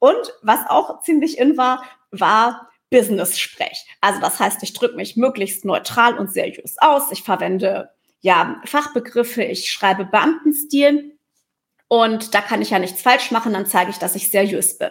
Und 0.00 0.34
was 0.42 0.68
auch 0.68 1.00
ziemlich 1.02 1.38
in 1.38 1.56
war, 1.56 1.84
war 2.10 2.68
Business-Sprech. 2.90 3.86
Also 4.00 4.20
das 4.20 4.40
heißt, 4.40 4.62
ich 4.64 4.72
drücke 4.72 4.96
mich 4.96 5.16
möglichst 5.16 5.64
neutral 5.64 6.18
und 6.18 6.32
seriös 6.32 6.76
aus. 6.78 7.12
Ich 7.12 7.22
verwende 7.22 7.90
ja 8.22 8.60
Fachbegriffe, 8.64 9.42
ich 9.44 9.70
schreibe 9.70 10.04
Beamtenstil 10.06 11.18
und 11.88 12.34
da 12.34 12.40
kann 12.40 12.62
ich 12.62 12.70
ja 12.70 12.78
nichts 12.78 13.02
falsch 13.02 13.30
machen, 13.30 13.52
dann 13.52 13.66
zeige 13.66 13.90
ich, 13.90 13.98
dass 13.98 14.14
ich 14.16 14.30
seriös 14.30 14.78
bin. 14.78 14.90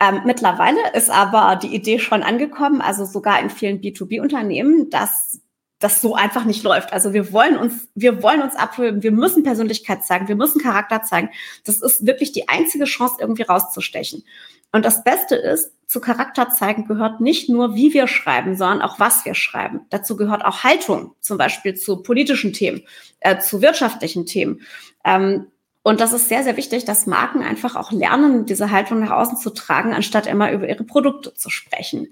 Ähm, 0.00 0.22
mittlerweile 0.24 0.92
ist 0.94 1.10
aber 1.10 1.56
die 1.56 1.74
Idee 1.74 1.98
schon 1.98 2.22
angekommen, 2.22 2.80
also 2.80 3.04
sogar 3.04 3.40
in 3.40 3.50
vielen 3.50 3.80
B2B-Unternehmen, 3.80 4.90
dass 4.90 5.40
das 5.80 6.00
so 6.00 6.14
einfach 6.14 6.44
nicht 6.44 6.64
läuft. 6.64 6.92
Also 6.92 7.12
wir 7.12 7.32
wollen 7.32 7.56
uns, 7.56 7.88
wir 7.94 8.22
wollen 8.22 8.42
uns 8.42 8.56
abheben, 8.56 9.02
wir 9.02 9.12
müssen 9.12 9.44
Persönlichkeit 9.44 10.04
zeigen, 10.04 10.26
wir 10.26 10.34
müssen 10.34 10.60
Charakter 10.60 11.02
zeigen. 11.02 11.30
Das 11.64 11.80
ist 11.80 12.04
wirklich 12.04 12.32
die 12.32 12.48
einzige 12.48 12.84
Chance, 12.84 13.16
irgendwie 13.20 13.42
rauszustechen. 13.42 14.24
Und 14.72 14.84
das 14.84 15.02
Beste 15.04 15.34
ist, 15.34 15.72
zu 15.86 16.00
Charakter 16.00 16.50
zeigen 16.50 16.86
gehört 16.86 17.20
nicht 17.20 17.48
nur, 17.48 17.74
wie 17.74 17.94
wir 17.94 18.06
schreiben, 18.06 18.56
sondern 18.56 18.82
auch, 18.82 19.00
was 19.00 19.24
wir 19.24 19.34
schreiben. 19.34 19.86
Dazu 19.88 20.16
gehört 20.16 20.44
auch 20.44 20.62
Haltung, 20.62 21.14
zum 21.20 21.38
Beispiel 21.38 21.74
zu 21.74 22.02
politischen 22.02 22.52
Themen, 22.52 22.82
äh, 23.20 23.38
zu 23.38 23.62
wirtschaftlichen 23.62 24.26
Themen. 24.26 24.60
Ähm, 25.04 25.46
und 25.82 26.00
das 26.00 26.12
ist 26.12 26.28
sehr, 26.28 26.44
sehr 26.44 26.58
wichtig, 26.58 26.84
dass 26.84 27.06
Marken 27.06 27.42
einfach 27.42 27.74
auch 27.74 27.92
lernen, 27.92 28.44
diese 28.44 28.70
Haltung 28.70 29.00
nach 29.00 29.10
außen 29.10 29.38
zu 29.38 29.48
tragen, 29.50 29.94
anstatt 29.94 30.26
immer 30.26 30.52
über 30.52 30.68
ihre 30.68 30.84
Produkte 30.84 31.32
zu 31.32 31.48
sprechen. 31.48 32.08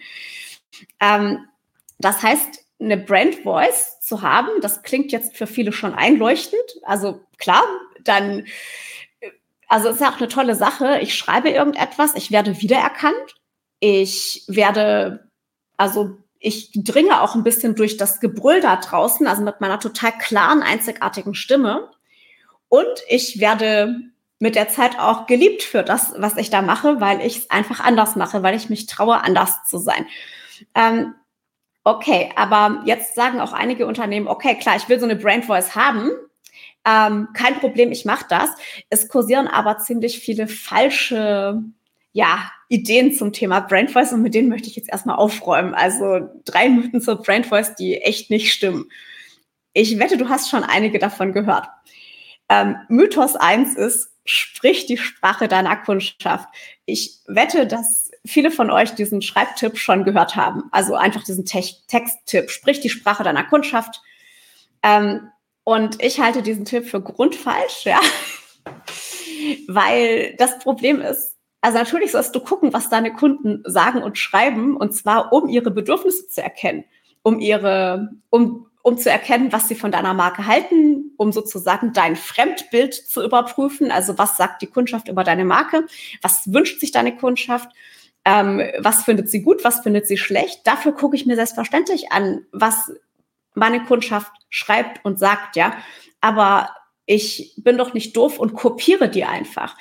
Ähm, 0.99 1.41
das 1.99 2.23
heißt, 2.23 2.65
eine 2.81 2.97
Brand 2.97 3.37
Voice 3.37 4.01
zu 4.01 4.23
haben, 4.23 4.49
das 4.63 4.83
klingt 4.83 5.13
jetzt 5.13 5.37
für 5.37 5.47
viele 5.47 5.73
schon 5.73 5.95
einleuchtend. 5.95 6.61
Also 6.83 7.21
klar, 7.37 7.65
dann, 8.05 8.47
also 9.69 9.89
ist 9.89 10.01
ja 10.01 10.11
auch 10.11 10.19
eine 10.19 10.29
tolle 10.29 10.55
Sache. 10.55 10.99
Ich 11.01 11.15
schreibe 11.15 11.51
irgendetwas, 11.51 12.15
ich 12.15 12.31
werde 12.31 12.61
wiedererkannt. 12.61 13.35
Ich 13.81 14.45
werde, 14.49 15.31
also 15.77 16.17
ich 16.39 16.71
dringe 16.75 17.21
auch 17.21 17.35
ein 17.35 17.43
bisschen 17.43 17.75
durch 17.75 17.97
das 17.97 18.21
Gebrüll 18.21 18.61
da 18.61 18.77
draußen, 18.77 19.27
also 19.27 19.43
mit 19.43 19.61
meiner 19.61 19.81
total 19.81 20.13
klaren, 20.19 20.63
einzigartigen 20.63 21.35
Stimme. 21.35 21.91
Und 22.69 23.03
ich 23.09 23.41
werde 23.41 23.97
mit 24.39 24.55
der 24.55 24.69
Zeit 24.69 24.99
auch 24.99 25.27
geliebt 25.27 25.63
für 25.63 25.83
das, 25.83 26.15
was 26.19 26.37
ich 26.37 26.51
da 26.51 26.63
mache, 26.63 27.01
weil 27.01 27.21
ich 27.21 27.39
es 27.39 27.51
einfach 27.51 27.81
anders 27.81 28.17
mache, 28.17 28.43
weil 28.43 28.55
ich 28.55 28.69
mich 28.69 28.87
traue, 28.87 29.23
anders 29.23 29.65
zu 29.65 29.79
sein. 29.79 30.07
Ähm, 30.75 31.15
okay, 31.85 32.33
aber 32.37 32.83
jetzt 32.85 33.15
sagen 33.15 33.41
auch 33.41 33.53
einige 33.53 33.87
Unternehmen, 33.87 34.29
okay, 34.29 34.57
klar, 34.57 34.77
ich 34.77 34.89
will 34.89 35.01
so 35.01 35.07
eine 35.07 35.17
Brand 35.17 35.47
Voice 35.47 35.75
haben. 35.75 36.11
Ähm, 36.87 37.29
kein 37.35 37.59
Problem, 37.59 37.91
ich 37.91 38.05
mache 38.05 38.27
das. 38.29 38.51
Es 38.91 39.09
kursieren 39.09 39.49
aber 39.49 39.79
ziemlich 39.79 40.21
viele 40.21 40.47
falsche 40.47 41.63
ja, 42.13 42.51
Ideen 42.69 43.13
zum 43.13 43.33
Thema 43.33 43.61
Brand 43.61 43.91
Voice 43.91 44.13
und 44.13 44.23
mit 44.23 44.35
denen 44.35 44.49
möchte 44.49 44.69
ich 44.69 44.77
jetzt 44.77 44.89
erstmal 44.89 45.17
aufräumen. 45.17 45.75
Also 45.75 46.31
drei 46.45 46.69
Mythen 46.69 47.01
zur 47.01 47.23
Brand 47.23 47.47
Voice, 47.47 47.75
die 47.75 48.01
echt 48.01 48.31
nicht 48.31 48.53
stimmen. 48.53 48.89
Ich 49.73 49.99
wette, 49.99 50.17
du 50.17 50.29
hast 50.29 50.49
schon 50.49 50.65
einige 50.65 50.99
davon 50.99 51.33
gehört. 51.33 51.69
Ähm, 52.49 52.77
Mythos 52.89 53.37
1 53.37 53.75
ist, 53.75 54.13
sprich 54.25 54.87
die 54.87 54.97
Sprache 54.97 55.49
deiner 55.49 55.77
Kundschaft. 55.77 56.49
Ich 56.85 57.19
wette, 57.27 57.67
dass 57.67 58.11
viele 58.25 58.51
von 58.51 58.71
euch 58.71 58.95
diesen 58.95 59.23
Schreibtipp 59.23 59.77
schon 59.77 60.05
gehört 60.05 60.37
haben. 60.37 60.65
Also 60.71 60.95
einfach 60.95 61.25
diesen 61.25 61.45
Te 61.45 61.63
Texttipp, 61.89 62.51
sprich 62.51 62.81
die 62.81 62.91
Sprache 62.91 63.25
deiner 63.25 63.45
Kundschaft. 63.45 64.01
Ähm, 64.83 65.29
und 65.67 66.01
ich 66.01 66.21
halte 66.21 66.43
diesen 66.43 66.65
Tipp 66.65 66.87
für 66.87 67.01
grundfalsch, 67.01 67.87
ja. 67.87 67.99
Weil 69.67 70.37
das 70.39 70.61
Problem 70.61 71.01
ist, 71.01 71.37
also 71.61 71.79
natürlich 71.79 72.13
sollst 72.13 72.33
du 72.37 72.41
gucken, 72.41 72.73
was 72.73 72.89
deine 72.89 73.13
Kunden 73.13 73.65
sagen 73.67 74.05
und 74.05 74.17
schreiben, 74.17 74.77
und 74.77 74.95
zwar 74.95 75.33
um 75.33 75.49
ihre 75.49 75.73
Bedürfnisse 75.73 76.29
zu 76.29 76.41
erkennen, 76.41 76.85
um 77.25 77.41
ihre, 77.41 78.11
um 78.31 78.67
um 78.83 78.97
zu 78.97 79.11
erkennen, 79.11 79.51
was 79.51 79.67
sie 79.67 79.75
von 79.75 79.91
deiner 79.91 80.15
Marke 80.15 80.47
halten, 80.47 81.11
um 81.17 81.33
sozusagen 81.33 81.93
dein 81.93 82.15
Fremdbild 82.15 82.95
zu 82.95 83.25
überprüfen. 83.25 83.91
Also 83.91 84.17
was 84.17 84.37
sagt 84.37 84.63
die 84.63 84.69
Kundschaft 84.69 85.09
über 85.09 85.25
deine 85.25 85.45
Marke? 85.45 85.87
Was 86.23 86.53
wünscht 86.53 86.79
sich 86.79 86.93
deine 86.93 87.17
Kundschaft? 87.17 87.69
Ähm, 88.25 88.63
was 88.79 89.03
findet 89.03 89.29
sie 89.29 89.43
gut? 89.43 89.65
Was 89.65 89.81
findet 89.81 90.07
sie 90.07 90.17
schlecht? 90.17 90.61
Dafür 90.65 90.93
gucke 90.93 91.17
ich 91.17 91.27
mir 91.27 91.35
selbstverständlich 91.35 92.13
an, 92.13 92.47
was 92.53 92.93
meine 93.57 93.85
Kundschaft 93.85 94.33
schreibt 94.49 95.05
und 95.05 95.19
sagt, 95.19 95.57
ja. 95.57 95.77
Aber 96.21 96.71
ich 97.07 97.55
bin 97.57 97.79
doch 97.79 97.95
nicht 97.95 98.17
doof 98.17 98.39
und 98.39 98.55
kopiere 98.55 99.09
die 99.09 99.25
einfach. 99.25 99.77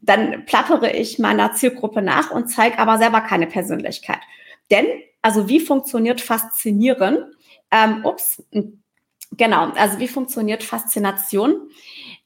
Dann 0.00 0.44
plappere 0.46 0.92
ich 0.92 1.18
meiner 1.18 1.52
Zielgruppe 1.52 2.02
nach 2.02 2.30
und 2.30 2.48
zeige 2.48 2.78
aber 2.78 2.98
selber 2.98 3.20
keine 3.20 3.46
Persönlichkeit. 3.46 4.20
Denn, 4.70 4.86
also 5.22 5.48
wie 5.48 5.60
funktioniert 5.60 6.20
Faszinieren? 6.20 7.34
Ähm, 7.70 8.04
ups, 8.04 8.42
genau, 9.32 9.70
also 9.72 9.98
wie 9.98 10.08
funktioniert 10.08 10.62
Faszination? 10.62 11.68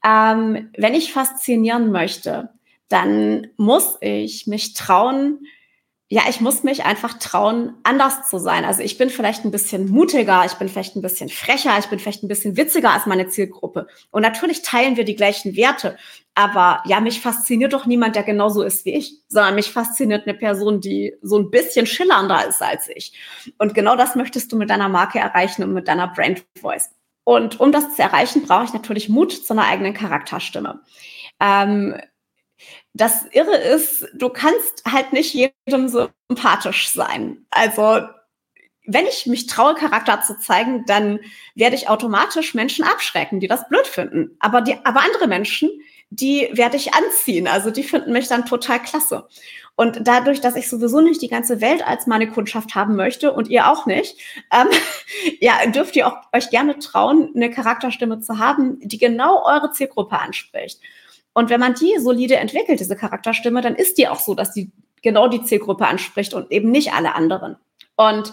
Ähm, 0.04 0.70
wenn 0.76 0.94
ich 0.94 1.12
faszinieren 1.12 1.90
möchte, 1.90 2.50
dann 2.88 3.48
muss 3.56 3.96
ich 4.00 4.46
mich 4.46 4.74
trauen, 4.74 5.46
ja, 6.12 6.24
ich 6.28 6.42
muss 6.42 6.62
mich 6.62 6.84
einfach 6.84 7.14
trauen, 7.18 7.72
anders 7.84 8.28
zu 8.28 8.38
sein. 8.38 8.66
Also 8.66 8.82
ich 8.82 8.98
bin 8.98 9.08
vielleicht 9.08 9.46
ein 9.46 9.50
bisschen 9.50 9.88
mutiger, 9.88 10.44
ich 10.44 10.52
bin 10.52 10.68
vielleicht 10.68 10.94
ein 10.94 11.00
bisschen 11.00 11.30
frecher, 11.30 11.78
ich 11.78 11.86
bin 11.86 11.98
vielleicht 11.98 12.22
ein 12.22 12.28
bisschen 12.28 12.54
witziger 12.58 12.90
als 12.90 13.06
meine 13.06 13.28
Zielgruppe. 13.28 13.86
Und 14.10 14.20
natürlich 14.20 14.60
teilen 14.60 14.98
wir 14.98 15.04
die 15.04 15.16
gleichen 15.16 15.56
Werte. 15.56 15.96
Aber 16.34 16.82
ja, 16.84 17.00
mich 17.00 17.22
fasziniert 17.22 17.72
doch 17.72 17.86
niemand, 17.86 18.14
der 18.14 18.24
genauso 18.24 18.62
ist 18.62 18.84
wie 18.84 18.92
ich, 18.94 19.22
sondern 19.28 19.54
mich 19.54 19.72
fasziniert 19.72 20.26
eine 20.26 20.36
Person, 20.36 20.82
die 20.82 21.14
so 21.22 21.38
ein 21.38 21.50
bisschen 21.50 21.86
schillernder 21.86 22.46
ist 22.46 22.60
als 22.60 22.90
ich. 22.90 23.18
Und 23.56 23.72
genau 23.72 23.96
das 23.96 24.14
möchtest 24.14 24.52
du 24.52 24.58
mit 24.58 24.68
deiner 24.68 24.90
Marke 24.90 25.18
erreichen 25.18 25.62
und 25.64 25.72
mit 25.72 25.88
deiner 25.88 26.08
Brand 26.08 26.44
Voice. 26.60 26.90
Und 27.24 27.58
um 27.58 27.72
das 27.72 27.96
zu 27.96 28.02
erreichen, 28.02 28.42
brauche 28.42 28.64
ich 28.64 28.74
natürlich 28.74 29.08
Mut 29.08 29.32
zu 29.32 29.54
einer 29.54 29.64
eigenen 29.64 29.94
Charakterstimme. 29.94 30.82
Ähm, 31.40 31.94
das 32.94 33.24
Irre 33.32 33.56
ist, 33.56 34.06
du 34.14 34.28
kannst 34.28 34.82
halt 34.90 35.12
nicht 35.12 35.34
jedem 35.34 35.88
sympathisch 35.88 36.90
sein. 36.90 37.46
Also, 37.50 38.06
wenn 38.86 39.06
ich 39.06 39.26
mich 39.26 39.46
traue, 39.46 39.74
Charakter 39.74 40.20
zu 40.22 40.38
zeigen, 40.38 40.84
dann 40.86 41.20
werde 41.54 41.76
ich 41.76 41.88
automatisch 41.88 42.54
Menschen 42.54 42.84
abschrecken, 42.84 43.40
die 43.40 43.48
das 43.48 43.68
blöd 43.68 43.86
finden. 43.86 44.36
Aber 44.40 44.60
die, 44.60 44.76
aber 44.84 45.00
andere 45.00 45.28
Menschen, 45.28 45.70
die 46.10 46.50
werde 46.52 46.76
ich 46.76 46.92
anziehen. 46.92 47.46
Also, 47.46 47.70
die 47.70 47.84
finden 47.84 48.12
mich 48.12 48.28
dann 48.28 48.44
total 48.44 48.82
klasse. 48.82 49.26
Und 49.74 50.00
dadurch, 50.02 50.42
dass 50.42 50.56
ich 50.56 50.68
sowieso 50.68 51.00
nicht 51.00 51.22
die 51.22 51.28
ganze 51.28 51.62
Welt 51.62 51.86
als 51.86 52.06
meine 52.06 52.28
Kundschaft 52.28 52.74
haben 52.74 52.94
möchte 52.94 53.32
und 53.32 53.48
ihr 53.48 53.70
auch 53.70 53.86
nicht, 53.86 54.18
ähm, 54.52 54.68
ja, 55.40 55.64
dürft 55.66 55.96
ihr 55.96 56.06
auch 56.06 56.16
euch 56.34 56.50
gerne 56.50 56.78
trauen, 56.78 57.32
eine 57.34 57.50
Charakterstimme 57.50 58.20
zu 58.20 58.38
haben, 58.38 58.78
die 58.80 58.98
genau 58.98 59.42
eure 59.46 59.72
Zielgruppe 59.72 60.18
anspricht. 60.18 60.78
Und 61.34 61.50
wenn 61.50 61.60
man 61.60 61.74
die 61.74 61.98
solide 61.98 62.36
entwickelt, 62.36 62.80
diese 62.80 62.96
Charakterstimme, 62.96 63.60
dann 63.60 63.74
ist 63.74 63.98
die 63.98 64.08
auch 64.08 64.20
so, 64.20 64.34
dass 64.34 64.52
die 64.52 64.70
genau 65.02 65.28
die 65.28 65.42
Zielgruppe 65.42 65.86
anspricht 65.86 66.34
und 66.34 66.50
eben 66.50 66.70
nicht 66.70 66.92
alle 66.92 67.14
anderen. 67.14 67.56
Und 67.96 68.32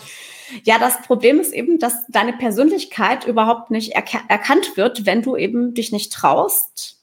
ja, 0.64 0.80
das 0.80 1.02
Problem 1.02 1.40
ist 1.40 1.54
eben, 1.54 1.80
dass 1.80 2.06
deine 2.08 2.34
Persönlichkeit 2.34 3.26
überhaupt 3.26 3.72
nicht 3.72 3.94
erka 3.94 4.22
erkannt 4.28 4.78
wird, 4.78 5.06
wenn 5.06 5.22
du 5.22 5.36
eben 5.36 5.74
dich 5.74 5.92
nicht 5.92 6.12
traust, 6.12 6.98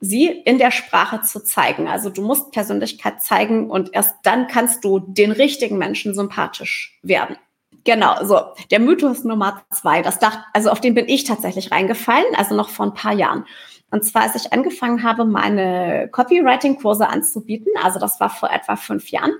sie 0.00 0.26
in 0.26 0.58
der 0.58 0.70
Sprache 0.70 1.22
zu 1.22 1.42
zeigen. 1.42 1.88
Also 1.88 2.10
du 2.10 2.22
musst 2.22 2.52
Persönlichkeit 2.52 3.22
zeigen 3.22 3.70
und 3.70 3.90
erst 3.92 4.14
dann 4.22 4.46
kannst 4.46 4.84
du 4.84 5.00
den 5.00 5.32
richtigen 5.32 5.78
Menschen 5.78 6.14
sympathisch 6.14 6.98
werden. 7.02 7.36
Genau, 7.84 8.24
so 8.24 8.40
der 8.70 8.80
Mythos 8.80 9.24
Nummer 9.24 9.62
zwei, 9.70 10.02
das 10.02 10.18
dachte, 10.18 10.44
also 10.52 10.70
auf 10.70 10.80
den 10.80 10.94
bin 10.94 11.08
ich 11.08 11.24
tatsächlich 11.24 11.70
reingefallen, 11.70 12.34
also 12.36 12.54
noch 12.54 12.68
vor 12.68 12.86
ein 12.86 12.94
paar 12.94 13.14
Jahren. 13.14 13.44
Und 13.90 14.04
zwar, 14.04 14.22
als 14.22 14.34
ich 14.34 14.52
angefangen 14.52 15.02
habe, 15.02 15.24
meine 15.24 16.08
Copywriting-Kurse 16.12 17.08
anzubieten, 17.08 17.72
also 17.82 17.98
das 17.98 18.20
war 18.20 18.28
vor 18.28 18.50
etwa 18.50 18.76
fünf 18.76 19.08
Jahren, 19.10 19.32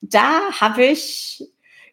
da 0.00 0.52
habe 0.60 0.84
ich 0.84 1.44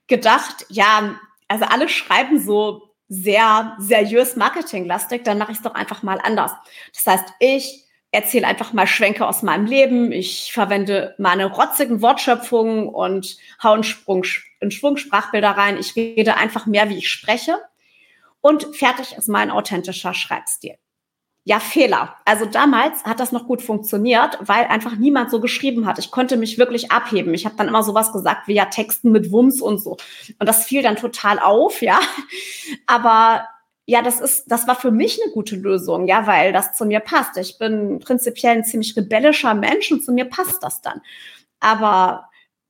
gedacht, 0.08 0.66
ja, 0.70 1.20
also 1.48 1.66
alle 1.66 1.90
schreiben 1.90 2.40
so 2.40 2.94
sehr 3.08 3.76
seriös 3.80 4.36
marketinglastig, 4.36 5.24
dann 5.24 5.38
mache 5.38 5.52
ich 5.52 5.58
es 5.58 5.64
doch 5.64 5.76
einfach 5.76 6.04
mal 6.04 6.20
anders. 6.24 6.52
Das 6.94 7.08
heißt, 7.08 7.34
ich 7.40 7.86
erzähle 8.12 8.48
einfach 8.48 8.74
mal 8.74 8.86
Schwenke 8.86 9.28
aus 9.28 9.42
meinem 9.42 9.66
Leben, 9.66 10.12
ich 10.12 10.54
verwende 10.54 11.16
meine 11.18 11.46
rotzigen 11.48 12.02
Wortschöpfungen 12.02 12.88
und 12.88 13.38
hau 13.62 13.74
einen, 13.74 13.84
Sprung, 13.84 14.24
einen 14.62 14.72
Schwung 14.72 14.98
Sprachbilder 14.98 15.50
rein. 15.50 15.80
Ich 15.80 15.96
rede 15.96 16.38
einfach 16.38 16.68
mehr, 16.68 16.90
wie 16.90 16.98
ich 16.98 17.10
spreche 17.10 17.58
und 18.42 18.76
fertig 18.76 19.14
ist 19.18 19.30
mein 19.30 19.50
authentischer 19.50 20.14
Schreibstil. 20.14 20.76
Ja, 21.46 21.60
Fehler. 21.60 22.16
Also 22.24 22.46
damals 22.46 23.04
hat 23.04 23.20
das 23.20 23.34
noch 23.34 23.48
gut 23.48 23.62
funktioniert, 23.62 24.38
weil 24.42 24.66
einfach 24.66 24.96
niemand 24.96 25.30
so 25.30 25.42
geschrieben 25.42 25.86
hat. 25.86 26.00
Ich 26.00 26.10
konnte 26.10 26.38
mich 26.38 26.58
wirklich 26.58 26.92
abheben. 26.92 27.34
Ich 27.34 27.46
habe 27.46 27.56
dann 27.58 27.68
immer 27.68 27.84
sowas 27.84 28.14
gesagt 28.14 28.48
wie 28.48 28.54
ja 28.54 28.66
Texten 28.66 29.12
mit 29.12 29.32
Wumms 29.32 29.62
und 29.62 29.80
so. 29.80 29.98
Und 30.40 30.48
das 30.48 30.66
fiel 30.66 30.82
dann 30.82 30.96
total 30.96 31.40
auf, 31.40 31.82
ja. 31.82 32.00
Aber 32.88 33.46
ja, 33.86 34.02
das 34.02 34.22
ist, 34.22 34.46
das 34.50 34.68
war 34.68 34.76
für 34.76 34.92
mich 34.92 35.20
eine 35.22 35.34
gute 35.34 35.58
Lösung, 35.58 36.08
ja, 36.08 36.26
weil 36.26 36.54
das 36.54 36.78
zu 36.78 36.86
mir 36.86 37.02
passt. 37.02 37.36
Ich 37.38 37.58
bin 37.58 38.00
prinzipiell 38.00 38.58
ein 38.58 38.64
ziemlich 38.64 38.96
rebellischer 38.96 39.54
Mensch 39.54 39.92
und 39.92 40.04
zu 40.04 40.14
mir 40.14 40.26
passt 40.26 40.64
das 40.64 40.82
dann. 40.82 41.02
Aber 41.60 42.30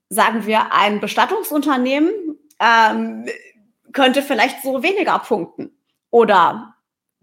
sagen 0.10 0.48
wir, 0.48 0.74
ein 0.74 1.00
Bestattungsunternehmen 1.00 2.12
ähm, 2.60 3.28
könnte 3.92 4.24
vielleicht 4.24 4.64
so 4.64 4.82
weniger 4.82 5.20
punkten. 5.20 5.78
Oder 6.10 6.73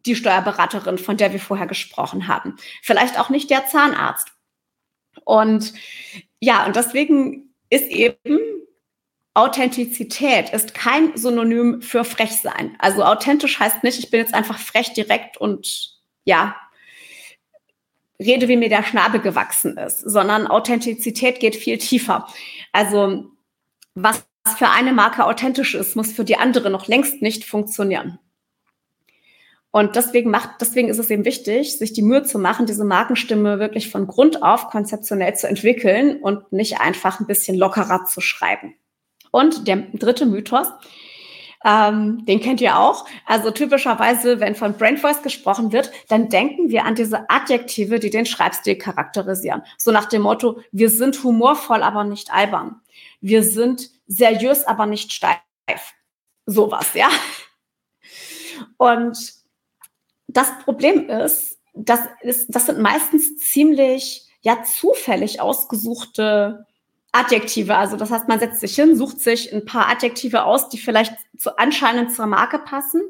die 0.07 0.16
Steuerberaterin, 0.16 0.99
von 0.99 1.16
der 1.16 1.33
wir 1.33 1.40
vorher 1.40 1.66
gesprochen 1.66 2.28
haben. 2.28 2.57
Vielleicht 2.83 3.19
auch 3.19 3.30
nicht 3.30 3.50
der 3.50 3.66
Zahnarzt. 3.66 4.28
Und 5.25 5.73
ja, 6.40 6.64
und 6.66 6.76
deswegen 6.76 7.54
ist 7.69 7.88
eben 7.88 8.16
Authentizität 9.35 10.50
ist 10.50 10.75
kein 10.75 11.16
Synonym 11.16 11.83
für 11.83 12.04
frech 12.04 12.33
sein. 12.33 12.76
Also 12.78 13.04
authentisch 13.04 13.61
heißt 13.61 13.85
nicht, 13.85 13.99
ich 13.99 14.11
bin 14.11 14.21
jetzt 14.21 14.35
einfach 14.35 14.59
frech 14.59 14.92
direkt 14.92 15.37
und 15.37 16.00
ja, 16.25 16.57
rede, 18.19 18.49
wie 18.49 18.57
mir 18.57 18.69
der 18.69 18.83
Schnabel 18.83 19.21
gewachsen 19.21 19.76
ist, 19.78 20.00
sondern 20.00 20.47
Authentizität 20.47 21.40
geht 21.40 21.57
viel 21.57 21.78
tiefer. 21.78 22.26
Also 22.73 23.30
was 23.95 24.26
für 24.57 24.69
eine 24.69 24.92
Marke 24.92 25.25
authentisch 25.25 25.75
ist, 25.75 25.97
muss 25.97 26.12
für 26.12 26.25
die 26.25 26.37
andere 26.37 26.71
noch 26.71 26.88
längst 26.88 27.23
nicht 27.23 27.45
funktionieren. 27.45 28.19
Und 29.73 29.95
deswegen 29.95 30.31
macht, 30.31 30.61
deswegen 30.61 30.89
ist 30.89 30.99
es 30.99 31.11
eben 31.11 31.25
wichtig, 31.25 31.79
sich 31.79 31.93
die 31.93 32.03
Mühe 32.03 32.25
zu 32.25 32.39
machen, 32.39 32.67
diese 32.67 32.85
Markenstimme 32.85 33.61
wirklich 33.61 33.89
von 33.91 34.09
Grund 34.09 34.43
auf 34.43 34.69
konzeptionell 34.69 35.35
zu 35.37 35.49
entwickeln 35.49 36.21
und 36.21 36.53
nicht 36.53 36.81
einfach 36.81 37.21
ein 37.21 37.27
bisschen 37.27 37.57
lockerer 37.57 38.05
zu 38.05 38.21
schreiben. 38.21 38.75
Und 39.31 39.69
der 39.69 39.77
dritte 39.95 40.27
Mythos, 40.27 40.67
ähm, 41.65 42.25
den 42.27 42.41
kennt 42.41 42.61
ihr 42.61 42.79
auch. 42.79 43.07
Also 43.27 43.53
typischerweise, 43.53 44.41
wenn 44.41 44.57
von 44.57 44.77
Brand 44.77 44.99
Voice 44.99 45.23
gesprochen 45.23 45.73
wird, 45.73 45.93
dann 46.09 46.29
denken 46.29 46.71
wir 46.71 46.85
an 46.85 46.97
diese 46.97 47.31
Adjektive, 47.31 48.00
die 48.00 48.11
den 48.11 48.27
Schreibstil 48.27 48.77
charakterisieren. 48.77 49.62
So 49.79 49.93
nach 49.93 50.07
dem 50.07 50.23
Motto, 50.23 50.61
wir 50.73 50.91
sind 50.91 51.23
humorvoll, 51.23 51.85
aber 51.85 52.03
nicht 52.03 52.33
albern. 52.33 52.81
Wir 53.21 53.45
sind 53.45 53.91
seriös, 54.09 54.65
aber 54.65 54.87
nicht 54.87 55.12
steif. 55.12 55.39
Sowas, 56.47 56.95
ja. 56.95 57.09
Und 58.79 59.39
das 60.32 60.58
Problem 60.64 61.08
ist, 61.08 61.58
das, 61.75 62.00
ist, 62.22 62.54
das 62.54 62.66
sind 62.66 62.80
meistens 62.80 63.37
ziemlich 63.38 64.26
ja 64.42 64.62
zufällig 64.62 65.40
ausgesuchte 65.40 66.66
Adjektive. 67.12 67.76
Also 67.76 67.96
das 67.96 68.10
heißt, 68.10 68.28
man 68.28 68.38
setzt 68.38 68.60
sich 68.60 68.75
hin, 68.75 68.96
sucht 68.96 69.20
sich 69.20 69.52
ein 69.52 69.64
paar 69.64 69.88
Adjektive 69.88 70.44
aus, 70.44 70.68
die 70.68 70.78
vielleicht 70.78 71.14
zu, 71.37 71.58
anscheinend 71.58 72.14
zur 72.14 72.26
Marke 72.26 72.58
passen. 72.58 73.02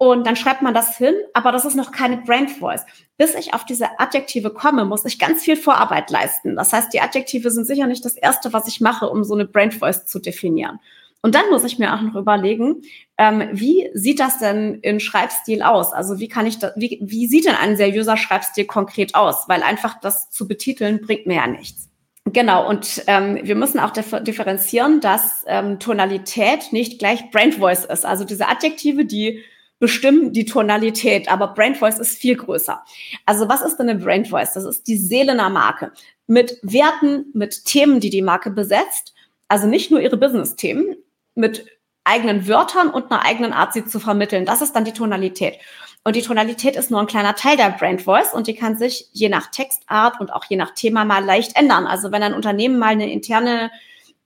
Und 0.00 0.24
dann 0.28 0.36
schreibt 0.36 0.62
man 0.62 0.74
das 0.74 0.96
hin, 0.96 1.14
aber 1.34 1.50
das 1.50 1.64
ist 1.64 1.74
noch 1.74 1.90
keine 1.90 2.18
Brand 2.18 2.52
Voice. 2.52 2.86
Bis 3.16 3.34
ich 3.34 3.52
auf 3.52 3.64
diese 3.64 3.98
Adjektive 3.98 4.50
komme, 4.50 4.84
muss 4.84 5.04
ich 5.04 5.18
ganz 5.18 5.42
viel 5.42 5.56
Vorarbeit 5.56 6.10
leisten. 6.10 6.54
Das 6.54 6.72
heißt, 6.72 6.92
die 6.92 7.00
Adjektive 7.00 7.50
sind 7.50 7.66
sicher 7.66 7.88
nicht 7.88 8.04
das 8.04 8.14
Erste, 8.14 8.52
was 8.52 8.68
ich 8.68 8.80
mache, 8.80 9.08
um 9.08 9.24
so 9.24 9.34
eine 9.34 9.44
Brand 9.44 9.74
Voice 9.74 10.06
zu 10.06 10.20
definieren. 10.20 10.78
Und 11.20 11.34
dann 11.34 11.50
muss 11.50 11.64
ich 11.64 11.78
mir 11.78 11.94
auch 11.94 12.00
noch 12.00 12.14
überlegen, 12.14 12.82
ähm, 13.16 13.48
wie 13.52 13.90
sieht 13.92 14.20
das 14.20 14.38
denn 14.38 14.76
in 14.76 15.00
Schreibstil 15.00 15.62
aus? 15.62 15.92
Also 15.92 16.20
wie 16.20 16.28
kann 16.28 16.46
ich 16.46 16.58
da, 16.58 16.72
wie, 16.76 17.00
wie 17.02 17.26
sieht 17.26 17.46
denn 17.46 17.56
ein 17.56 17.76
seriöser 17.76 18.16
Schreibstil 18.16 18.66
konkret 18.66 19.14
aus? 19.14 19.48
Weil 19.48 19.62
einfach 19.62 20.00
das 20.00 20.30
zu 20.30 20.46
betiteln 20.46 21.00
bringt 21.00 21.26
mir 21.26 21.36
ja 21.36 21.46
nichts. 21.48 21.88
Genau, 22.32 22.68
und 22.68 23.02
ähm, 23.06 23.40
wir 23.42 23.54
müssen 23.54 23.80
auch 23.80 23.90
differenzieren, 23.90 25.00
dass 25.00 25.44
ähm, 25.46 25.78
Tonalität 25.78 26.72
nicht 26.72 26.98
gleich 26.98 27.30
Brand 27.30 27.54
Voice 27.54 27.84
ist. 27.84 28.04
Also 28.04 28.24
diese 28.24 28.48
Adjektive, 28.48 29.04
die 29.04 29.42
bestimmen 29.78 30.32
die 30.32 30.44
Tonalität, 30.44 31.30
aber 31.30 31.48
Brand 31.48 31.78
Voice 31.78 31.98
ist 31.98 32.18
viel 32.18 32.36
größer. 32.36 32.84
Also 33.24 33.48
was 33.48 33.62
ist 33.62 33.76
denn 33.76 33.88
eine 33.88 33.98
Brand 33.98 34.28
Voice? 34.28 34.54
Das 34.54 34.64
ist 34.64 34.86
die 34.88 34.96
Seele 34.96 35.32
einer 35.32 35.50
Marke 35.50 35.92
mit 36.26 36.58
Werten, 36.62 37.26
mit 37.32 37.64
Themen, 37.64 38.00
die 38.00 38.10
die 38.10 38.22
Marke 38.22 38.50
besetzt. 38.50 39.14
Also 39.48 39.66
nicht 39.66 39.90
nur 39.90 40.00
ihre 40.00 40.16
Business-Themen, 40.16 40.96
mit 41.38 41.66
eigenen 42.04 42.48
Wörtern 42.48 42.90
und 42.90 43.10
einer 43.10 43.24
eigenen 43.24 43.52
Art, 43.52 43.72
sie 43.72 43.84
zu 43.84 44.00
vermitteln. 44.00 44.44
Das 44.44 44.62
ist 44.62 44.72
dann 44.74 44.84
die 44.84 44.92
Tonalität. 44.92 45.58
Und 46.04 46.16
die 46.16 46.22
Tonalität 46.22 46.76
ist 46.76 46.90
nur 46.90 47.00
ein 47.00 47.06
kleiner 47.06 47.34
Teil 47.34 47.56
der 47.56 47.70
Brand 47.70 48.02
Voice 48.02 48.32
und 48.32 48.46
die 48.46 48.54
kann 48.54 48.76
sich 48.76 49.08
je 49.12 49.28
nach 49.28 49.50
Textart 49.50 50.20
und 50.20 50.32
auch 50.32 50.44
je 50.44 50.56
nach 50.56 50.72
Thema 50.74 51.04
mal 51.04 51.24
leicht 51.24 51.56
ändern. 51.56 51.86
Also 51.86 52.12
wenn 52.12 52.22
ein 52.22 52.34
Unternehmen 52.34 52.78
mal 52.78 52.88
eine 52.88 53.10
interne, 53.10 53.70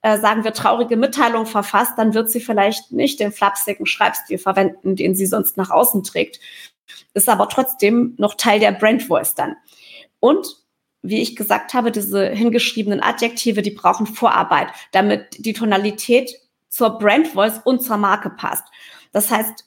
äh, 0.01 0.17
sagen 0.17 0.43
wir, 0.43 0.53
traurige 0.53 0.95
Mitteilung 0.95 1.45
verfasst, 1.45 1.93
dann 1.97 2.13
wird 2.13 2.29
sie 2.29 2.39
vielleicht 2.39 2.91
nicht 2.91 3.19
den 3.19 3.31
flapsigen 3.31 3.85
Schreibstil 3.85 4.37
verwenden, 4.37 4.95
den 4.95 5.15
sie 5.15 5.25
sonst 5.25 5.57
nach 5.57 5.71
außen 5.71 6.03
trägt. 6.03 6.39
Ist 7.13 7.27
aber 7.27 7.49
trotzdem 7.49 8.13
noch 8.17 8.35
Teil 8.35 8.59
der 8.59 8.71
Brand 8.71 9.03
Voice 9.03 9.35
dann. 9.35 9.55
Und 10.19 10.63
wie 11.01 11.21
ich 11.21 11.35
gesagt 11.35 11.73
habe, 11.73 11.91
diese 11.91 12.29
hingeschriebenen 12.29 13.01
Adjektive, 13.01 13.61
die 13.61 13.71
brauchen 13.71 14.07
Vorarbeit, 14.07 14.69
damit 14.93 15.45
die 15.45 15.51
Tonalität 15.51 16.33
zur 16.73 16.97
Brand 16.97 17.27
Voice 17.27 17.61
und 17.63 17.83
zur 17.83 17.97
Marke 17.97 18.31
passt. 18.31 18.63
Das 19.11 19.29
heißt, 19.29 19.65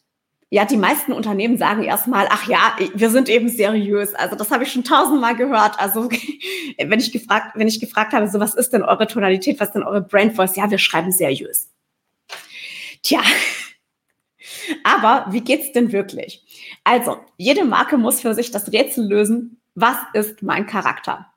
ja, 0.50 0.64
die 0.64 0.76
meisten 0.76 1.12
Unternehmen 1.12 1.56
sagen 1.56 1.84
erstmal, 1.84 2.26
ach 2.30 2.48
ja, 2.48 2.76
wir 2.94 3.10
sind 3.10 3.28
eben 3.28 3.48
seriös. 3.48 4.12
Also 4.14 4.34
das 4.34 4.50
habe 4.50 4.64
ich 4.64 4.72
schon 4.72 4.82
tausendmal 4.82 5.36
gehört. 5.36 5.78
Also 5.78 6.08
wenn 6.78 6.98
ich 6.98 7.12
gefragt, 7.12 7.52
wenn 7.54 7.68
ich 7.68 7.78
gefragt 7.78 8.12
habe, 8.12 8.28
so 8.28 8.40
was 8.40 8.54
ist 8.54 8.72
denn 8.72 8.82
eure 8.82 9.06
Tonalität, 9.06 9.60
was 9.60 9.68
ist 9.68 9.74
denn 9.74 9.84
eure 9.84 10.02
Brand 10.02 10.34
Voice? 10.34 10.56
Ja, 10.56 10.68
wir 10.68 10.78
schreiben 10.78 11.12
seriös. 11.12 11.70
Tja, 13.04 13.20
aber 14.82 15.26
wie 15.30 15.42
geht's 15.42 15.70
denn 15.70 15.92
wirklich? 15.92 16.44
Also, 16.82 17.20
jede 17.36 17.64
Marke 17.64 17.98
muss 17.98 18.20
für 18.20 18.34
sich 18.34 18.50
das 18.50 18.72
Rätsel 18.72 19.06
lösen, 19.06 19.60
was 19.76 19.96
ist 20.12 20.42
mein 20.42 20.66
Charakter? 20.66 21.32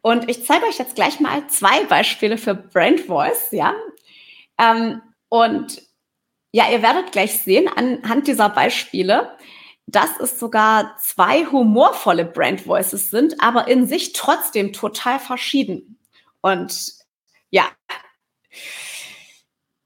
Und 0.00 0.30
ich 0.30 0.46
zeige 0.46 0.64
euch 0.66 0.78
jetzt 0.78 0.94
gleich 0.94 1.20
mal 1.20 1.46
zwei 1.48 1.84
Beispiele 1.84 2.38
für 2.38 2.54
Brand 2.54 3.00
Voice, 3.00 3.48
ja, 3.50 3.74
ähm, 4.58 5.02
und 5.28 5.82
ja, 6.52 6.70
ihr 6.70 6.82
werdet 6.82 7.12
gleich 7.12 7.38
sehen 7.38 7.68
anhand 7.68 8.26
dieser 8.26 8.50
Beispiele, 8.50 9.36
dass 9.86 10.20
es 10.20 10.38
sogar 10.38 10.96
zwei 11.00 11.46
humorvolle 11.46 12.24
Brand 12.24 12.66
Voices 12.66 13.10
sind, 13.10 13.40
aber 13.40 13.68
in 13.68 13.86
sich 13.86 14.12
trotzdem 14.12 14.72
total 14.72 15.18
verschieden. 15.18 15.98
Und 16.40 16.94
ja, 17.50 17.64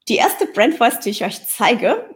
die 0.08 0.16
erste 0.16 0.46
Brand 0.46 0.74
Voice, 0.76 1.00
die 1.00 1.10
ich 1.10 1.24
euch 1.24 1.46
zeige, 1.46 2.14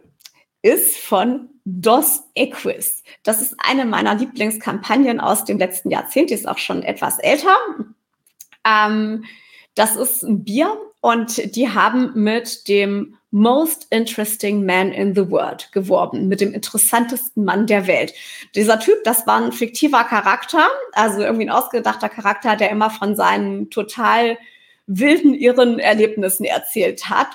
ist 0.61 0.97
von 0.97 1.49
Dos 1.65 2.23
Equis. 2.35 3.03
Das 3.23 3.41
ist 3.41 3.55
eine 3.59 3.85
meiner 3.85 4.15
Lieblingskampagnen 4.15 5.19
aus 5.19 5.45
dem 5.45 5.57
letzten 5.57 5.91
Jahrzehnt. 5.91 6.29
Die 6.29 6.33
ist 6.33 6.47
auch 6.47 6.57
schon 6.57 6.83
etwas 6.83 7.19
älter. 7.19 7.55
Ähm, 8.65 9.25
das 9.75 9.95
ist 9.95 10.23
ein 10.23 10.43
Bier 10.43 10.77
und 11.01 11.55
die 11.55 11.69
haben 11.69 12.11
mit 12.13 12.67
dem 12.67 13.17
Most 13.31 13.87
Interesting 13.89 14.65
Man 14.65 14.91
in 14.91 15.15
the 15.15 15.29
World 15.31 15.71
geworben, 15.71 16.27
mit 16.27 16.41
dem 16.41 16.53
interessantesten 16.53 17.43
Mann 17.43 17.65
der 17.65 17.87
Welt. 17.87 18.13
Dieser 18.55 18.79
Typ, 18.79 19.03
das 19.03 19.25
war 19.25 19.41
ein 19.41 19.51
fiktiver 19.51 20.03
Charakter, 20.03 20.67
also 20.91 21.21
irgendwie 21.21 21.45
ein 21.45 21.49
ausgedachter 21.49 22.09
Charakter, 22.09 22.55
der 22.55 22.69
immer 22.69 22.89
von 22.89 23.15
seinen 23.15 23.69
total 23.69 24.37
wilden, 24.85 25.33
irren 25.33 25.79
Erlebnissen 25.79 26.45
erzählt 26.45 27.09
hat. 27.09 27.29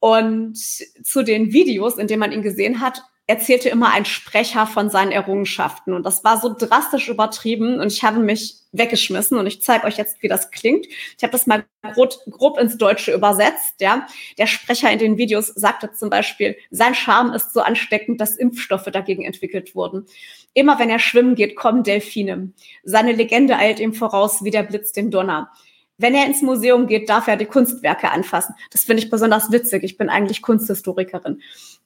Und 0.00 0.58
zu 0.58 1.22
den 1.22 1.52
Videos, 1.52 1.96
in 1.96 2.08
denen 2.08 2.20
man 2.20 2.32
ihn 2.32 2.42
gesehen 2.42 2.80
hat, 2.80 3.02
erzählte 3.26 3.68
immer 3.68 3.90
ein 3.90 4.04
Sprecher 4.04 4.66
von 4.66 4.90
seinen 4.90 5.12
Errungenschaften. 5.12 5.94
Und 5.94 6.04
das 6.04 6.24
war 6.24 6.40
so 6.40 6.54
drastisch 6.54 7.08
übertrieben 7.08 7.80
und 7.80 7.92
ich 7.92 8.02
habe 8.02 8.18
mich 8.18 8.56
weggeschmissen 8.72 9.38
und 9.38 9.46
ich 9.46 9.62
zeige 9.62 9.86
euch 9.86 9.96
jetzt, 9.96 10.22
wie 10.22 10.28
das 10.28 10.50
klingt. 10.50 10.86
Ich 10.86 11.22
habe 11.22 11.30
das 11.30 11.46
mal 11.46 11.64
grob, 11.94 12.14
grob, 12.30 12.58
ins 12.58 12.78
Deutsche 12.78 13.12
übersetzt. 13.12 13.80
Ja, 13.80 14.06
Der 14.38 14.46
Sprecher 14.46 14.90
in 14.90 14.98
den 14.98 15.18
Videos 15.18 15.48
sagte 15.48 15.92
zum 15.92 16.10
Beispiel, 16.10 16.56
sein 16.70 16.94
Charme 16.94 17.32
ist 17.32 17.52
so 17.52 17.60
ansteckend, 17.60 18.20
dass 18.20 18.36
Impfstoffe 18.36 18.84
dagegen 18.84 19.24
entwickelt 19.24 19.74
wurden. 19.74 20.06
Immer 20.54 20.78
wenn 20.78 20.90
er 20.90 20.98
schwimmen 20.98 21.34
geht, 21.34 21.54
kommen 21.54 21.84
Delfine. 21.84 22.52
Seine 22.82 23.12
Legende 23.12 23.56
eilt 23.56 23.78
ihm 23.78 23.94
voraus 23.94 24.42
wie 24.42 24.50
der 24.50 24.64
Blitz 24.64 24.92
dem 24.92 25.10
Donner. 25.10 25.50
Wenn 25.98 26.14
er 26.14 26.26
ins 26.26 26.42
Museum 26.42 26.86
geht, 26.88 27.08
darf 27.08 27.28
er 27.28 27.36
die 27.36 27.46
Kunstwerke 27.46 28.10
anfassen. 28.10 28.54
Das 28.70 28.84
finde 28.84 29.02
ich 29.02 29.10
besonders 29.10 29.52
witzig. 29.52 29.84
Ich 29.84 29.96
bin 29.96 30.08
eigentlich 30.08 30.42
Kunsthistorikerin. 30.42 31.40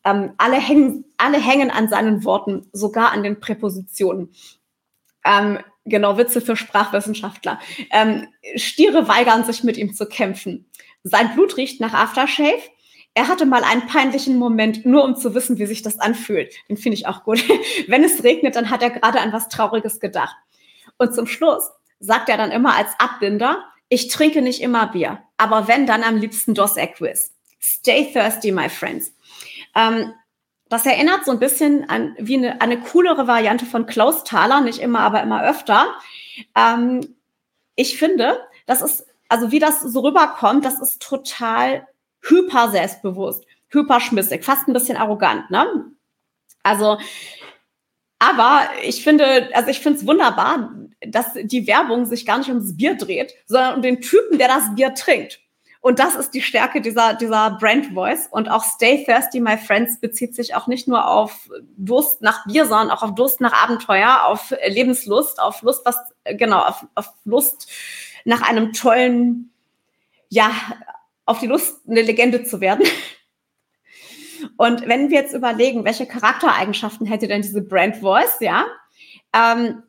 Ähm, 0.06 0.34
alle, 0.38 0.56
hängen, 0.56 1.04
alle 1.16 1.38
hängen 1.38 1.70
an 1.70 1.88
seinen 1.88 2.24
Worten, 2.24 2.68
sogar 2.72 3.10
an 3.10 3.24
den 3.24 3.40
Präpositionen. 3.40 4.32
Ähm, 5.24 5.58
genau, 5.84 6.16
Witze 6.16 6.40
für 6.40 6.54
Sprachwissenschaftler. 6.54 7.58
Ähm, 7.90 8.28
Stiere 8.54 9.08
weigern 9.08 9.44
sich 9.44 9.64
mit 9.64 9.76
ihm 9.76 9.94
zu 9.94 10.06
kämpfen. 10.06 10.70
Sein 11.02 11.34
Blut 11.34 11.56
riecht 11.56 11.80
nach 11.80 11.92
Aftershave. 11.92 12.62
er 13.14 13.28
hatte 13.28 13.46
mal 13.46 13.64
einen 13.64 13.86
peinlichen 13.86 14.38
Moment, 14.38 14.86
nur 14.86 15.02
um 15.02 15.16
zu 15.16 15.34
wissen, 15.34 15.58
wie 15.58 15.66
sich 15.66 15.82
das 15.82 15.98
anfühlt. 15.98 16.54
Den 16.68 16.76
finde 16.76 16.94
ich 16.94 17.08
auch 17.08 17.24
gut. 17.24 17.42
Wenn 17.88 18.04
es 18.04 18.22
regnet, 18.22 18.54
dann 18.54 18.70
hat 18.70 18.82
er 18.82 18.90
gerade 18.90 19.20
an 19.20 19.32
was 19.32 19.48
Trauriges 19.48 19.98
gedacht. 19.98 20.36
Und 20.98 21.14
zum 21.14 21.26
Schluss 21.26 21.70
sagt 21.98 22.28
er 22.28 22.36
dann 22.36 22.52
immer 22.52 22.76
als 22.76 22.90
Abbinder, 22.98 23.64
ich 23.88 24.08
trinke 24.08 24.42
nicht 24.42 24.60
immer 24.62 24.86
Bier, 24.88 25.22
aber 25.36 25.66
wenn, 25.68 25.86
dann 25.86 26.02
am 26.02 26.16
liebsten 26.16 26.54
Dos 26.54 26.76
Equis. 26.76 27.32
Stay 27.60 28.12
thirsty, 28.12 28.52
my 28.52 28.68
friends. 28.68 29.12
Ähm, 29.76 30.12
das 30.68 30.84
erinnert 30.84 31.24
so 31.24 31.30
ein 31.30 31.38
bisschen 31.38 31.88
an 31.88 32.16
wie 32.18 32.36
eine, 32.36 32.60
eine 32.60 32.80
coolere 32.80 33.28
Variante 33.28 33.66
von 33.66 33.86
Klaus 33.86 34.24
Thaler, 34.24 34.60
nicht 34.60 34.80
immer, 34.80 35.00
aber 35.00 35.22
immer 35.22 35.44
öfter. 35.44 35.94
Ähm, 36.56 37.16
ich 37.76 37.98
finde, 37.98 38.40
das 38.66 38.82
ist, 38.82 39.06
also 39.28 39.52
wie 39.52 39.60
das 39.60 39.80
so 39.80 40.00
rüberkommt, 40.00 40.64
das 40.64 40.80
ist 40.80 41.00
total 41.00 41.86
hyper 42.20 42.70
selbstbewusst, 42.70 43.44
hyper 43.68 44.00
schmissig, 44.00 44.44
fast 44.44 44.66
ein 44.66 44.72
bisschen 44.72 44.96
arrogant, 44.96 45.50
ne? 45.50 45.84
Also, 46.64 46.98
aber 48.18 48.68
ich 48.82 49.04
finde, 49.04 49.50
also 49.54 49.70
ich 49.70 49.78
finde 49.78 50.00
es 50.00 50.06
wunderbar, 50.06 50.74
dass 51.00 51.34
die 51.34 51.66
Werbung 51.68 52.06
sich 52.06 52.26
gar 52.26 52.38
nicht 52.38 52.48
ums 52.48 52.76
Bier 52.76 52.96
dreht, 52.96 53.34
sondern 53.46 53.76
um 53.76 53.82
den 53.82 54.00
Typen, 54.00 54.38
der 54.38 54.48
das 54.48 54.74
Bier 54.74 54.94
trinkt. 54.94 55.40
Und 55.86 56.00
das 56.00 56.16
ist 56.16 56.34
die 56.34 56.42
Stärke 56.42 56.80
dieser, 56.80 57.14
dieser 57.14 57.58
Brand 57.60 57.94
Voice. 57.94 58.26
Und 58.28 58.48
auch 58.48 58.64
Stay 58.64 59.04
Thirsty, 59.04 59.38
My 59.38 59.56
Friends 59.56 60.00
bezieht 60.00 60.34
sich 60.34 60.56
auch 60.56 60.66
nicht 60.66 60.88
nur 60.88 61.06
auf 61.06 61.48
Durst 61.76 62.22
nach 62.22 62.44
Bier, 62.44 62.66
sondern 62.66 62.90
auch 62.90 63.04
auf 63.04 63.14
Durst 63.14 63.40
nach 63.40 63.52
Abenteuer, 63.52 64.24
auf 64.24 64.52
Lebenslust, 64.66 65.40
auf 65.40 65.62
Lust, 65.62 65.82
was, 65.84 65.96
genau, 66.24 66.58
auf, 66.58 66.84
auf 66.96 67.10
Lust 67.24 67.70
nach 68.24 68.42
einem 68.42 68.72
tollen, 68.72 69.52
ja, 70.28 70.50
auf 71.24 71.38
die 71.38 71.46
Lust, 71.46 71.88
eine 71.88 72.02
Legende 72.02 72.42
zu 72.42 72.60
werden. 72.60 72.84
Und 74.56 74.88
wenn 74.88 75.08
wir 75.10 75.20
jetzt 75.20 75.34
überlegen, 75.34 75.84
welche 75.84 76.06
Charaktereigenschaften 76.06 77.06
hätte 77.06 77.28
denn 77.28 77.42
diese 77.42 77.62
Brand 77.62 77.98
Voice, 77.98 78.38
ja, 78.40 78.66
ähm, 79.32 79.84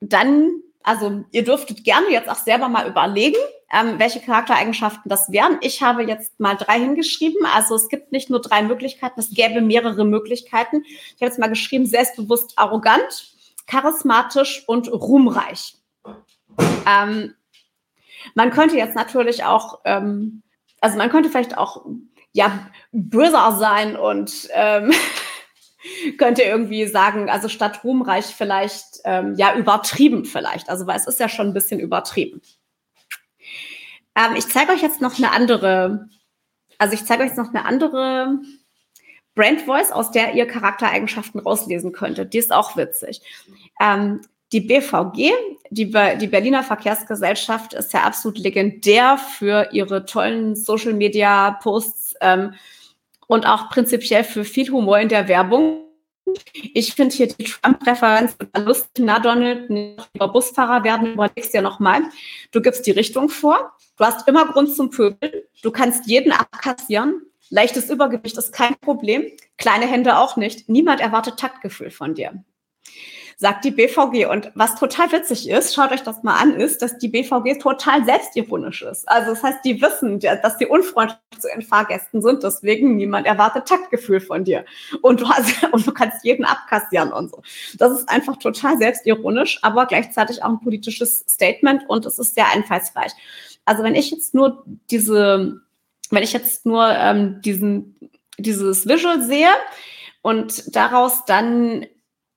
dann, 0.00 0.50
also 0.82 1.22
ihr 1.30 1.44
dürftet 1.44 1.84
gerne 1.84 2.10
jetzt 2.10 2.28
auch 2.28 2.34
selber 2.34 2.68
mal 2.68 2.88
überlegen, 2.88 3.38
ähm, 3.72 3.98
welche 3.98 4.20
Charaktereigenschaften 4.20 5.08
das 5.08 5.30
wären. 5.30 5.58
Ich 5.60 5.82
habe 5.82 6.02
jetzt 6.02 6.40
mal 6.40 6.56
drei 6.56 6.78
hingeschrieben. 6.78 7.44
Also 7.54 7.74
es 7.74 7.88
gibt 7.88 8.12
nicht 8.12 8.30
nur 8.30 8.40
drei 8.40 8.62
Möglichkeiten, 8.62 9.20
es 9.20 9.30
gäbe 9.30 9.60
mehrere 9.60 10.04
Möglichkeiten. 10.04 10.84
Ich 10.84 11.14
habe 11.20 11.26
jetzt 11.26 11.38
mal 11.38 11.48
geschrieben, 11.48 11.86
selbstbewusst, 11.86 12.54
arrogant, 12.56 13.34
charismatisch 13.66 14.64
und 14.66 14.90
ruhmreich. 14.90 15.74
Ähm, 16.86 17.34
man 18.34 18.50
könnte 18.50 18.76
jetzt 18.76 18.96
natürlich 18.96 19.44
auch, 19.44 19.80
ähm, 19.84 20.42
also 20.80 20.96
man 20.96 21.10
könnte 21.10 21.28
vielleicht 21.28 21.56
auch 21.58 21.84
ja 22.32 22.70
böser 22.92 23.56
sein 23.58 23.96
und 23.96 24.48
ähm, 24.52 24.92
könnte 26.18 26.42
irgendwie 26.42 26.86
sagen, 26.86 27.28
also 27.28 27.48
statt 27.48 27.84
ruhmreich 27.84 28.26
vielleicht 28.26 29.00
ähm, 29.04 29.34
ja 29.36 29.54
übertrieben 29.54 30.24
vielleicht. 30.24 30.70
Also 30.70 30.86
weil 30.86 30.96
es 30.96 31.06
ist 31.06 31.20
ja 31.20 31.28
schon 31.28 31.48
ein 31.48 31.54
bisschen 31.54 31.80
übertrieben. 31.80 32.40
Ähm, 34.18 34.34
ich 34.36 34.48
zeige 34.48 34.72
euch 34.72 34.82
jetzt 34.82 35.00
noch 35.00 35.16
eine 35.18 35.30
andere, 35.30 36.08
also 36.78 36.94
ich 36.94 37.04
zeige 37.04 37.22
euch 37.22 37.28
jetzt 37.28 37.38
noch 37.38 37.54
eine 37.54 37.64
andere 37.64 38.38
Brand 39.34 39.60
Voice, 39.62 39.92
aus 39.92 40.10
der 40.10 40.34
ihr 40.34 40.46
Charaktereigenschaften 40.46 41.40
rauslesen 41.40 41.92
könntet. 41.92 42.34
Die 42.34 42.38
ist 42.38 42.52
auch 42.52 42.76
witzig. 42.76 43.22
Ähm, 43.80 44.20
die 44.52 44.60
BVG, 44.60 45.30
die, 45.70 45.84
die 45.84 46.26
Berliner 46.26 46.64
Verkehrsgesellschaft, 46.64 47.74
ist 47.74 47.92
ja 47.92 48.02
absolut 48.02 48.38
legendär 48.38 49.18
für 49.18 49.68
ihre 49.72 50.06
tollen 50.06 50.56
Social 50.56 50.94
Media 50.94 51.52
Posts 51.62 52.16
ähm, 52.20 52.54
und 53.26 53.46
auch 53.46 53.68
prinzipiell 53.68 54.24
für 54.24 54.44
viel 54.44 54.70
Humor 54.70 54.98
in 54.98 55.10
der 55.10 55.28
Werbung. 55.28 55.87
Ich 56.74 56.94
finde 56.94 57.14
hier 57.14 57.28
die 57.28 57.44
Trump-Referenz 57.44 58.36
lustig. 58.56 59.04
Na, 59.04 59.18
Donald, 59.18 59.70
über 60.14 60.28
Busfahrer 60.28 60.84
werden, 60.84 61.14
überlegst 61.14 61.54
dir 61.54 61.62
nochmal. 61.62 62.02
Du 62.50 62.60
gibst 62.60 62.86
die 62.86 62.90
Richtung 62.92 63.28
vor. 63.28 63.72
Du 63.96 64.04
hast 64.04 64.28
immer 64.28 64.46
Grund 64.46 64.74
zum 64.74 64.90
Pöbeln. 64.90 65.42
Du 65.62 65.70
kannst 65.70 66.06
jeden 66.06 66.32
abkassieren. 66.32 67.22
Leichtes 67.50 67.90
Übergewicht 67.90 68.36
ist 68.36 68.52
kein 68.52 68.76
Problem. 68.80 69.26
Kleine 69.56 69.86
Hände 69.86 70.18
auch 70.18 70.36
nicht. 70.36 70.68
Niemand 70.68 71.00
erwartet 71.00 71.38
Taktgefühl 71.38 71.90
von 71.90 72.14
dir 72.14 72.44
sagt 73.40 73.64
die 73.64 73.70
BVG. 73.70 74.26
Und 74.26 74.50
was 74.56 74.74
total 74.74 75.12
witzig 75.12 75.48
ist, 75.48 75.72
schaut 75.72 75.92
euch 75.92 76.02
das 76.02 76.24
mal 76.24 76.34
an, 76.34 76.56
ist, 76.56 76.82
dass 76.82 76.98
die 76.98 77.06
BVG 77.06 77.60
total 77.60 78.04
selbstironisch 78.04 78.82
ist. 78.82 79.08
Also 79.08 79.30
das 79.30 79.42
heißt, 79.44 79.64
die 79.64 79.80
wissen, 79.80 80.18
dass 80.18 80.58
die 80.58 80.66
unfreundlich 80.66 81.18
zu 81.38 81.48
ihren 81.48 81.62
Fahrgästen 81.62 82.20
sind, 82.20 82.42
deswegen 82.42 82.96
niemand 82.96 83.28
erwartet 83.28 83.68
Taktgefühl 83.68 84.20
von 84.20 84.42
dir. 84.42 84.64
Und 85.02 85.20
du, 85.20 85.28
hast, 85.28 85.54
und 85.72 85.86
du 85.86 85.92
kannst 85.92 86.24
jeden 86.24 86.44
abkassieren 86.44 87.12
und 87.12 87.30
so. 87.30 87.42
Das 87.78 87.92
ist 87.92 88.08
einfach 88.08 88.36
total 88.38 88.76
selbstironisch, 88.76 89.60
aber 89.62 89.86
gleichzeitig 89.86 90.42
auch 90.42 90.48
ein 90.48 90.60
politisches 90.60 91.24
Statement 91.28 91.88
und 91.88 92.06
es 92.06 92.18
ist 92.18 92.34
sehr 92.34 92.48
einfallsreich. 92.52 93.12
Also 93.64 93.84
wenn 93.84 93.94
ich 93.94 94.10
jetzt 94.10 94.34
nur 94.34 94.64
diese, 94.90 95.60
wenn 96.10 96.22
ich 96.24 96.32
jetzt 96.32 96.66
nur 96.66 96.88
ähm, 96.88 97.40
diesen, 97.40 98.10
dieses 98.36 98.88
Visual 98.88 99.22
sehe 99.22 99.50
und 100.22 100.74
daraus 100.74 101.24
dann 101.24 101.86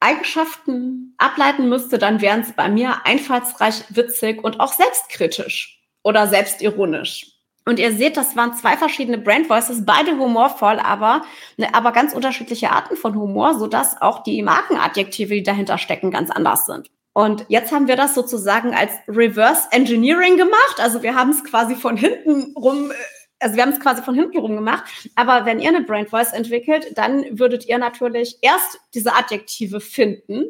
Eigenschaften 0.02 1.16
ableiten 1.18 1.70
müsste, 1.70 1.98
dann 1.98 2.22
wären 2.22 2.42
es 2.42 2.54
bei 2.54 2.68
mir 2.68 3.06
einfallsreich, 3.06 3.84
witzig 3.90 4.44
und 4.44 4.60
auch 4.60 4.74
selbstkritisch 4.74 5.82
oder 6.04 6.28
selbstironisch. 6.28 7.28
Und 7.66 7.78
ihr 7.78 7.94
seht, 7.94 8.18
das 8.18 8.36
waren 8.36 8.56
zwei 8.56 8.76
verschiedene 8.76 9.20
Brand 9.20 9.48
Voices, 9.48 9.86
beide 9.86 10.18
humorvoll, 10.18 10.80
aber, 10.80 11.22
ne, 11.58 11.74
aber 11.74 11.92
ganz 11.92 12.14
unterschiedliche 12.14 12.72
Arten 12.72 12.98
von 12.98 13.16
Humor, 13.16 13.58
sodass 13.58 14.02
auch 14.02 14.24
die 14.24 14.42
Markenadjektive, 14.42 15.36
die 15.36 15.44
dahinter 15.44 15.78
stecken, 15.78 16.10
ganz 16.10 16.32
anders 16.32 16.66
sind. 16.66 16.90
Und 17.14 17.46
jetzt 17.50 17.72
haben 17.72 17.88
wir 17.88 17.98
das 17.98 18.16
sozusagen 18.16 18.74
als 18.74 18.92
Reverse 19.08 19.68
Engineering 19.72 20.38
gemacht. 20.38 20.80
Also 20.80 21.04
wir 21.04 21.14
haben 21.14 21.30
es 21.30 21.44
quasi 21.44 21.76
von 21.76 21.98
hinten 21.98 22.54
rum 22.58 22.90
äh, 22.90 22.94
also 23.42 23.56
wir 23.56 23.64
haben 23.64 23.74
es 23.74 23.80
quasi 23.80 24.02
von 24.04 24.16
hinten 24.16 24.38
rum 24.38 24.56
gemacht, 24.56 24.84
aber 25.16 25.46
wenn 25.46 25.60
ihr 25.60 25.70
eine 25.70 25.82
Brand 25.82 26.10
Voice 26.10 26.32
entwickelt, 26.32 26.96
dann 26.96 27.40
würdet 27.40 27.66
ihr 27.68 27.78
natürlich 27.78 28.38
erst 28.42 28.80
diese 28.94 29.14
Adjektive 29.14 29.82
finden, 29.82 30.46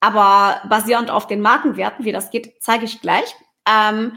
aber 0.00 0.62
basierend 0.68 1.10
auf 1.10 1.26
den 1.26 1.40
Markenwerten, 1.40 2.04
wie 2.04 2.12
das 2.12 2.30
geht, 2.30 2.54
zeige 2.60 2.84
ich 2.84 3.00
gleich. 3.00 3.34
Ähm, 3.68 4.12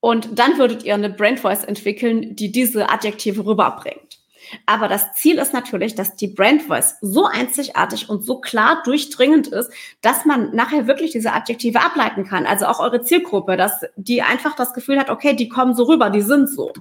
und 0.00 0.38
dann 0.38 0.58
würdet 0.58 0.84
ihr 0.84 0.94
eine 0.94 1.10
Brand 1.10 1.40
Voice 1.40 1.64
entwickeln, 1.64 2.36
die 2.36 2.52
diese 2.52 2.90
Adjektive 2.90 3.46
rüberbringt. 3.46 4.18
Aber 4.64 4.88
das 4.88 5.12
Ziel 5.14 5.38
ist 5.38 5.52
natürlich, 5.52 5.94
dass 5.94 6.14
die 6.14 6.28
Brand 6.28 6.62
Voice 6.62 6.96
so 7.00 7.26
einzigartig 7.26 8.08
und 8.08 8.22
so 8.22 8.40
klar 8.40 8.82
durchdringend 8.84 9.48
ist, 9.48 9.72
dass 10.02 10.24
man 10.24 10.54
nachher 10.54 10.86
wirklich 10.86 11.12
diese 11.12 11.32
Adjektive 11.32 11.80
ableiten 11.80 12.24
kann. 12.24 12.46
Also 12.46 12.66
auch 12.66 12.80
eure 12.80 13.02
Zielgruppe, 13.02 13.56
dass 13.56 13.84
die 13.96 14.22
einfach 14.22 14.54
das 14.54 14.72
Gefühl 14.72 14.98
hat, 14.98 15.10
okay, 15.10 15.34
die 15.34 15.48
kommen 15.48 15.74
so 15.74 15.84
rüber, 15.84 16.10
die 16.10 16.22
sind 16.22 16.48
so. 16.48 16.72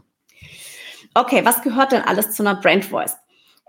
Okay, 1.15 1.45
was 1.45 1.61
gehört 1.61 1.93
denn 1.93 2.01
alles 2.01 2.31
zu 2.31 2.43
einer 2.43 2.55
Brand 2.55 2.85
Voice? 2.85 3.15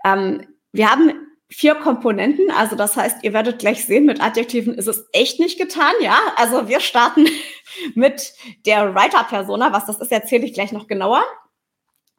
Ähm, 0.05 0.45
wir 0.73 0.91
haben 0.91 1.13
vier 1.49 1.75
Komponenten, 1.75 2.51
also 2.51 2.75
das 2.75 2.97
heißt, 2.97 3.23
ihr 3.23 3.31
werdet 3.31 3.59
gleich 3.59 3.85
sehen, 3.85 4.05
mit 4.05 4.21
Adjektiven 4.21 4.73
ist 4.73 4.87
es 4.87 5.07
echt 5.13 5.39
nicht 5.39 5.57
getan, 5.57 5.93
ja. 6.01 6.19
Also 6.35 6.67
wir 6.67 6.81
starten 6.81 7.25
mit 7.95 8.33
der 8.65 8.93
Writer-Persona, 8.93 9.71
was 9.71 9.85
das 9.85 9.99
ist, 9.99 10.11
erzähle 10.11 10.45
ich 10.45 10.53
gleich 10.53 10.73
noch 10.73 10.87
genauer. 10.87 11.23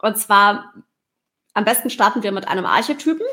Und 0.00 0.16
zwar 0.16 0.72
am 1.52 1.64
besten 1.64 1.90
starten 1.90 2.22
wir 2.22 2.32
mit 2.32 2.48
einem 2.48 2.64
Archetypen. 2.64 3.26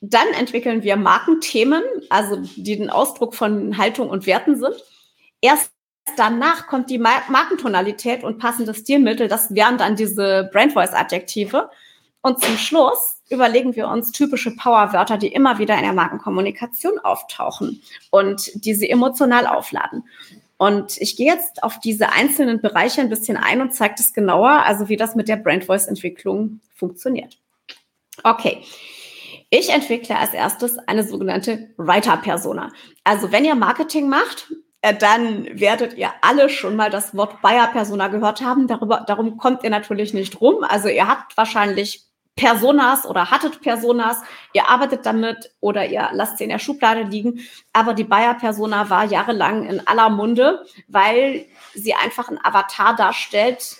Dann 0.00 0.28
entwickeln 0.38 0.82
wir 0.82 0.96
Markenthemen, 0.96 1.82
also 2.08 2.36
die 2.56 2.78
den 2.78 2.90
Ausdruck 2.90 3.34
von 3.34 3.76
Haltung 3.76 4.08
und 4.08 4.24
Werten 4.24 4.56
sind. 4.56 4.76
Erst 5.42 5.72
danach 6.16 6.66
kommt 6.66 6.90
die 6.90 6.98
Markentonalität 6.98 8.24
und 8.24 8.38
passende 8.38 8.74
Stilmittel. 8.74 9.28
Das 9.28 9.54
wären 9.54 9.78
dann 9.78 9.96
diese 9.96 10.48
Brand 10.52 10.72
Voice 10.72 10.92
Adjektive. 10.92 11.70
Und 12.22 12.42
zum 12.42 12.56
Schluss 12.56 13.22
überlegen 13.28 13.76
wir 13.76 13.88
uns 13.88 14.12
typische 14.12 14.54
Powerwörter, 14.54 15.16
die 15.18 15.32
immer 15.32 15.58
wieder 15.58 15.76
in 15.76 15.82
der 15.82 15.92
Markenkommunikation 15.92 16.98
auftauchen 16.98 17.82
und 18.10 18.50
die 18.64 18.74
sie 18.74 18.88
emotional 18.88 19.46
aufladen. 19.46 20.04
Und 20.58 20.96
ich 20.98 21.16
gehe 21.16 21.32
jetzt 21.32 21.62
auf 21.62 21.80
diese 21.80 22.12
einzelnen 22.12 22.60
Bereiche 22.60 23.00
ein 23.00 23.10
bisschen 23.10 23.36
ein 23.36 23.60
und 23.60 23.74
zeige 23.74 23.94
das 23.98 24.14
genauer, 24.14 24.62
also 24.64 24.88
wie 24.88 24.96
das 24.96 25.14
mit 25.14 25.28
der 25.28 25.36
Brand 25.36 25.64
Voice 25.64 25.86
Entwicklung 25.86 26.60
funktioniert. 26.74 27.38
Okay. 28.22 28.62
Ich 29.50 29.68
entwickle 29.70 30.18
als 30.18 30.34
erstes 30.34 30.78
eine 30.78 31.04
sogenannte 31.04 31.70
Writer-Persona. 31.76 32.72
Also 33.04 33.30
wenn 33.30 33.44
ihr 33.44 33.54
Marketing 33.54 34.08
macht, 34.08 34.52
dann 34.82 35.46
werdet 35.58 35.94
ihr 35.94 36.10
alle 36.20 36.48
schon 36.48 36.76
mal 36.76 36.90
das 36.90 37.16
Wort 37.16 37.42
Buyer-Persona 37.42 38.08
gehört 38.08 38.40
haben. 38.40 38.66
Darüber, 38.68 39.04
darum 39.06 39.36
kommt 39.36 39.64
ihr 39.64 39.70
natürlich 39.70 40.14
nicht 40.14 40.40
rum. 40.40 40.62
Also 40.62 40.88
ihr 40.88 41.08
habt 41.08 41.36
wahrscheinlich 41.36 42.06
Personas 42.36 43.06
oder 43.06 43.30
hattet 43.30 43.62
Personas, 43.62 44.20
ihr 44.52 44.68
arbeitet 44.68 45.06
damit 45.06 45.50
oder 45.60 45.86
ihr 45.86 46.10
lasst 46.12 46.36
sie 46.36 46.44
in 46.44 46.50
der 46.50 46.58
Schublade 46.58 47.02
liegen. 47.02 47.40
Aber 47.72 47.94
die 47.94 48.04
Buyer-Persona 48.04 48.90
war 48.90 49.04
jahrelang 49.04 49.66
in 49.66 49.86
aller 49.86 50.10
Munde, 50.10 50.64
weil 50.86 51.46
sie 51.74 51.94
einfach 51.94 52.28
einen 52.28 52.44
Avatar 52.44 52.94
darstellt, 52.94 53.76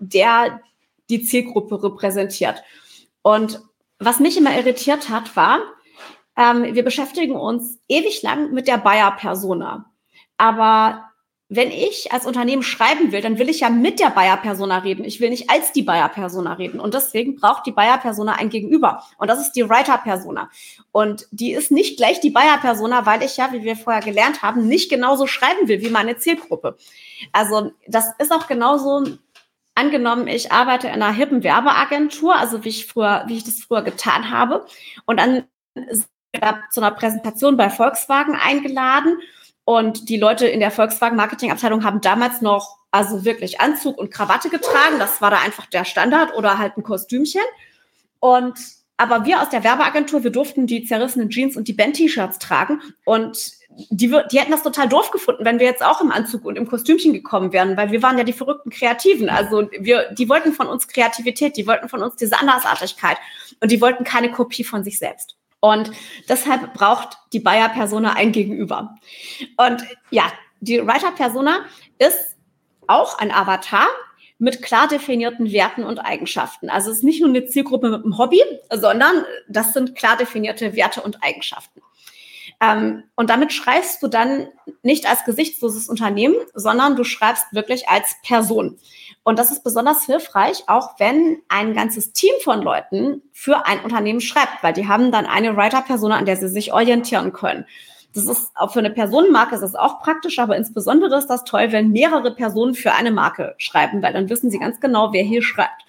der 0.00 0.60
die 1.08 1.22
Zielgruppe 1.22 1.82
repräsentiert. 1.82 2.62
Und 3.22 3.60
was 4.00 4.18
mich 4.18 4.36
immer 4.36 4.56
irritiert 4.56 5.08
hat, 5.08 5.36
war, 5.36 5.60
ähm, 6.36 6.74
wir 6.74 6.84
beschäftigen 6.84 7.36
uns 7.36 7.78
ewig 7.88 8.22
lang 8.22 8.52
mit 8.52 8.68
der 8.68 8.78
Buyer-Persona. 8.78 9.87
Aber 10.38 11.08
wenn 11.50 11.70
ich 11.70 12.12
als 12.12 12.26
Unternehmen 12.26 12.62
schreiben 12.62 13.10
will, 13.10 13.22
dann 13.22 13.38
will 13.38 13.48
ich 13.48 13.60
ja 13.60 13.70
mit 13.70 14.00
der 14.00 14.10
Buyer-Persona 14.10 14.78
reden. 14.78 15.04
Ich 15.04 15.18
will 15.18 15.30
nicht 15.30 15.48
als 15.48 15.72
die 15.72 15.82
Buyer-Persona 15.82 16.52
reden. 16.54 16.78
Und 16.78 16.92
deswegen 16.92 17.36
braucht 17.36 17.64
die 17.64 17.72
Buyer-Persona 17.72 18.34
ein 18.34 18.50
Gegenüber. 18.50 19.02
Und 19.16 19.28
das 19.28 19.40
ist 19.40 19.52
die 19.52 19.68
Writer-Persona. 19.68 20.50
Und 20.92 21.26
die 21.30 21.52
ist 21.52 21.70
nicht 21.70 21.96
gleich 21.96 22.20
die 22.20 22.30
Buyer-Persona, 22.30 23.06
weil 23.06 23.22
ich 23.22 23.38
ja, 23.38 23.50
wie 23.52 23.64
wir 23.64 23.76
vorher 23.76 24.02
gelernt 24.02 24.42
haben, 24.42 24.68
nicht 24.68 24.90
genauso 24.90 25.26
schreiben 25.26 25.68
will 25.68 25.80
wie 25.80 25.88
meine 25.88 26.18
Zielgruppe. 26.18 26.76
Also 27.32 27.72
das 27.86 28.12
ist 28.18 28.30
auch 28.30 28.46
genauso 28.46 29.06
angenommen, 29.74 30.26
ich 30.26 30.52
arbeite 30.52 30.88
in 30.88 30.94
einer 30.94 31.12
hippen 31.12 31.42
Werbeagentur, 31.42 32.36
also 32.36 32.64
wie 32.64 32.70
ich 32.70 32.86
früher, 32.86 33.24
wie 33.26 33.38
ich 33.38 33.44
das 33.44 33.62
früher 33.62 33.82
getan 33.82 34.30
habe. 34.30 34.66
Und 35.06 35.18
dann 35.18 35.44
zu 36.70 36.82
einer 36.82 36.90
Präsentation 36.90 37.56
bei 37.56 37.70
Volkswagen 37.70 38.34
eingeladen 38.34 39.18
und 39.68 40.08
die 40.08 40.16
Leute 40.16 40.46
in 40.48 40.60
der 40.60 40.70
Volkswagen 40.70 41.14
Marketingabteilung 41.14 41.84
haben 41.84 42.00
damals 42.00 42.40
noch 42.40 42.78
also 42.90 43.26
wirklich 43.26 43.60
Anzug 43.60 43.98
und 43.98 44.10
Krawatte 44.10 44.48
getragen. 44.48 44.98
Das 44.98 45.20
war 45.20 45.30
da 45.30 45.40
einfach 45.40 45.66
der 45.66 45.84
Standard 45.84 46.34
oder 46.34 46.56
halt 46.56 46.78
ein 46.78 46.82
Kostümchen. 46.82 47.42
Und 48.18 48.58
aber 48.96 49.26
wir 49.26 49.42
aus 49.42 49.50
der 49.50 49.64
Werbeagentur, 49.64 50.24
wir 50.24 50.30
durften 50.30 50.66
die 50.66 50.84
zerrissenen 50.84 51.28
Jeans 51.28 51.54
und 51.54 51.68
die 51.68 51.74
Band-T-Shirts 51.74 52.38
tragen. 52.38 52.80
Und 53.04 53.52
die, 53.90 54.08
die 54.32 54.40
hätten 54.40 54.52
das 54.52 54.62
total 54.62 54.88
doof 54.88 55.10
gefunden, 55.10 55.44
wenn 55.44 55.58
wir 55.58 55.66
jetzt 55.66 55.84
auch 55.84 56.00
im 56.00 56.12
Anzug 56.12 56.46
und 56.46 56.56
im 56.56 56.66
Kostümchen 56.66 57.12
gekommen 57.12 57.52
wären, 57.52 57.76
weil 57.76 57.92
wir 57.92 58.02
waren 58.02 58.16
ja 58.16 58.24
die 58.24 58.32
verrückten 58.32 58.70
Kreativen. 58.70 59.28
Also 59.28 59.68
wir, 59.78 60.14
die 60.14 60.30
wollten 60.30 60.54
von 60.54 60.68
uns 60.68 60.88
Kreativität, 60.88 61.58
die 61.58 61.66
wollten 61.66 61.90
von 61.90 62.02
uns 62.02 62.16
diese 62.16 62.40
Andersartigkeit 62.40 63.18
und 63.60 63.70
die 63.70 63.82
wollten 63.82 64.04
keine 64.04 64.30
Kopie 64.30 64.64
von 64.64 64.82
sich 64.82 64.98
selbst. 64.98 65.36
Und 65.60 65.90
deshalb 66.28 66.74
braucht 66.74 67.18
die 67.32 67.40
Buyer-Persona 67.40 68.14
ein 68.14 68.32
Gegenüber. 68.32 68.96
Und 69.56 69.84
ja, 70.10 70.32
die 70.60 70.86
Writer-Persona 70.86 71.64
ist 71.98 72.36
auch 72.86 73.18
ein 73.18 73.32
Avatar 73.32 73.86
mit 74.38 74.62
klar 74.62 74.86
definierten 74.86 75.50
Werten 75.52 75.82
und 75.82 75.98
Eigenschaften. 75.98 76.70
Also 76.70 76.90
es 76.90 76.98
ist 76.98 77.04
nicht 77.04 77.20
nur 77.20 77.28
eine 77.28 77.46
Zielgruppe 77.46 77.90
mit 77.90 78.04
einem 78.04 78.18
Hobby, 78.18 78.40
sondern 78.72 79.24
das 79.48 79.72
sind 79.72 79.96
klar 79.96 80.16
definierte 80.16 80.76
Werte 80.76 81.02
und 81.02 81.22
Eigenschaften. 81.22 81.82
Ähm, 82.60 83.04
und 83.14 83.30
damit 83.30 83.52
schreibst 83.52 84.02
du 84.02 84.08
dann 84.08 84.48
nicht 84.82 85.08
als 85.08 85.24
gesichtsloses 85.24 85.88
Unternehmen, 85.88 86.34
sondern 86.54 86.96
du 86.96 87.04
schreibst 87.04 87.46
wirklich 87.52 87.88
als 87.88 88.16
Person. 88.22 88.78
Und 89.22 89.38
das 89.38 89.50
ist 89.50 89.62
besonders 89.62 90.04
hilfreich, 90.04 90.64
auch 90.66 90.98
wenn 90.98 91.38
ein 91.48 91.74
ganzes 91.74 92.12
Team 92.12 92.32
von 92.42 92.62
Leuten 92.62 93.22
für 93.32 93.66
ein 93.66 93.80
Unternehmen 93.80 94.20
schreibt, 94.20 94.62
weil 94.62 94.72
die 94.72 94.88
haben 94.88 95.12
dann 95.12 95.26
eine 95.26 95.56
Writer-Persona, 95.56 96.16
an 96.16 96.24
der 96.24 96.36
sie 96.36 96.48
sich 96.48 96.72
orientieren 96.72 97.32
können. 97.32 97.66
Das 98.14 98.24
ist 98.24 98.50
auch 98.56 98.72
für 98.72 98.78
eine 98.78 98.90
Personenmarke 98.90 99.54
ist 99.54 99.60
das 99.60 99.74
auch 99.74 100.00
praktisch, 100.00 100.38
aber 100.38 100.56
insbesondere 100.56 101.18
ist 101.18 101.26
das 101.26 101.44
toll, 101.44 101.70
wenn 101.70 101.90
mehrere 101.90 102.34
Personen 102.34 102.74
für 102.74 102.92
eine 102.92 103.10
Marke 103.10 103.54
schreiben, 103.58 104.02
weil 104.02 104.14
dann 104.14 104.30
wissen 104.30 104.50
sie 104.50 104.58
ganz 104.58 104.80
genau, 104.80 105.12
wer 105.12 105.22
hier 105.22 105.42
schreibt. 105.42 105.84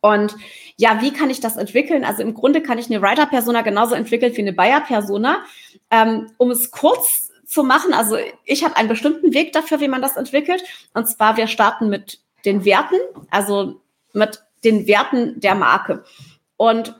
Und 0.00 0.36
ja, 0.76 1.00
wie 1.02 1.12
kann 1.12 1.30
ich 1.30 1.40
das 1.40 1.56
entwickeln? 1.56 2.04
Also 2.04 2.22
im 2.22 2.34
Grunde 2.34 2.62
kann 2.62 2.78
ich 2.78 2.86
eine 2.86 3.02
Writer-Persona 3.02 3.62
genauso 3.62 3.94
entwickeln 3.94 4.36
wie 4.36 4.42
eine 4.42 4.52
Buyer-Persona. 4.52 5.38
Ähm, 5.90 6.30
um 6.36 6.50
es 6.50 6.70
kurz 6.70 7.30
zu 7.44 7.64
machen, 7.64 7.94
also 7.94 8.16
ich 8.44 8.62
habe 8.64 8.76
einen 8.76 8.88
bestimmten 8.88 9.32
Weg 9.34 9.52
dafür, 9.52 9.80
wie 9.80 9.88
man 9.88 10.02
das 10.02 10.16
entwickelt. 10.16 10.62
Und 10.94 11.08
zwar, 11.08 11.36
wir 11.36 11.46
starten 11.46 11.88
mit 11.88 12.20
den 12.44 12.64
Werten, 12.64 12.96
also 13.30 13.80
mit 14.12 14.44
den 14.64 14.86
Werten 14.86 15.40
der 15.40 15.54
Marke. 15.54 16.04
Und 16.56 16.94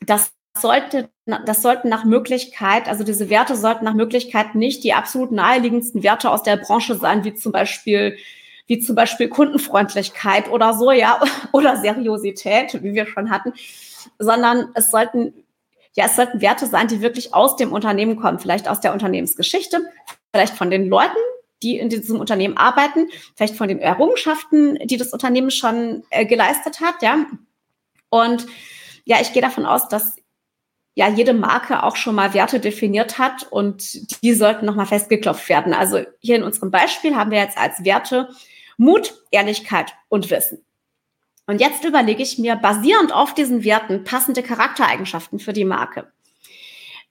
das 0.00 0.32
sollte, 0.56 1.10
das 1.26 1.62
sollten 1.62 1.88
nach 1.88 2.04
Möglichkeit, 2.04 2.88
also 2.88 3.04
diese 3.04 3.30
Werte 3.30 3.56
sollten 3.56 3.84
nach 3.84 3.94
Möglichkeit 3.94 4.54
nicht 4.54 4.84
die 4.84 4.94
absolut 4.94 5.32
naheliegendsten 5.32 6.02
Werte 6.02 6.30
aus 6.30 6.42
der 6.42 6.56
Branche 6.56 6.96
sein, 6.96 7.24
wie 7.24 7.34
zum 7.34 7.52
Beispiel 7.52 8.18
wie 8.68 8.78
zum 8.78 8.94
Beispiel 8.94 9.28
Kundenfreundlichkeit 9.28 10.48
oder 10.48 10.74
so, 10.74 10.92
ja, 10.92 11.20
oder 11.52 11.76
Seriosität, 11.76 12.80
wie 12.82 12.94
wir 12.94 13.06
schon 13.06 13.30
hatten, 13.30 13.52
sondern 14.18 14.68
es 14.74 14.92
sollten 14.92 15.34
ja, 15.98 16.04
es 16.04 16.14
sollten 16.14 16.40
Werte 16.40 16.66
sein, 16.66 16.86
die 16.86 17.00
wirklich 17.00 17.34
aus 17.34 17.56
dem 17.56 17.72
Unternehmen 17.72 18.14
kommen, 18.14 18.38
vielleicht 18.38 18.68
aus 18.68 18.80
der 18.80 18.92
Unternehmensgeschichte, 18.92 19.80
vielleicht 20.32 20.54
von 20.54 20.70
den 20.70 20.88
Leuten, 20.88 21.16
die 21.64 21.76
in 21.76 21.88
diesem 21.88 22.20
Unternehmen 22.20 22.56
arbeiten, 22.56 23.08
vielleicht 23.34 23.56
von 23.56 23.66
den 23.66 23.80
Errungenschaften, 23.80 24.78
die 24.84 24.96
das 24.96 25.12
Unternehmen 25.12 25.50
schon 25.50 26.04
äh, 26.10 26.24
geleistet 26.24 26.80
hat, 26.80 27.02
ja. 27.02 27.26
Und 28.10 28.46
ja, 29.06 29.16
ich 29.20 29.32
gehe 29.32 29.42
davon 29.42 29.66
aus, 29.66 29.88
dass 29.88 30.14
ja 30.94 31.08
jede 31.08 31.34
Marke 31.34 31.82
auch 31.82 31.96
schon 31.96 32.14
mal 32.14 32.32
Werte 32.32 32.60
definiert 32.60 33.18
hat 33.18 33.48
und 33.50 34.22
die 34.22 34.34
sollten 34.34 34.66
nochmal 34.66 34.86
festgeklopft 34.86 35.48
werden. 35.48 35.72
Also 35.72 36.00
hier 36.20 36.36
in 36.36 36.42
unserem 36.44 36.70
Beispiel 36.70 37.16
haben 37.16 37.30
wir 37.30 37.38
jetzt 37.38 37.58
als 37.58 37.84
Werte 37.84 38.28
Mut, 38.78 39.14
Ehrlichkeit 39.30 39.92
und 40.08 40.30
Wissen. 40.30 40.64
Und 41.46 41.60
jetzt 41.60 41.84
überlege 41.84 42.22
ich 42.22 42.38
mir, 42.38 42.56
basierend 42.56 43.12
auf 43.12 43.34
diesen 43.34 43.64
Werten, 43.64 44.04
passende 44.04 44.42
Charaktereigenschaften 44.42 45.38
für 45.38 45.52
die 45.52 45.64
Marke. 45.64 46.10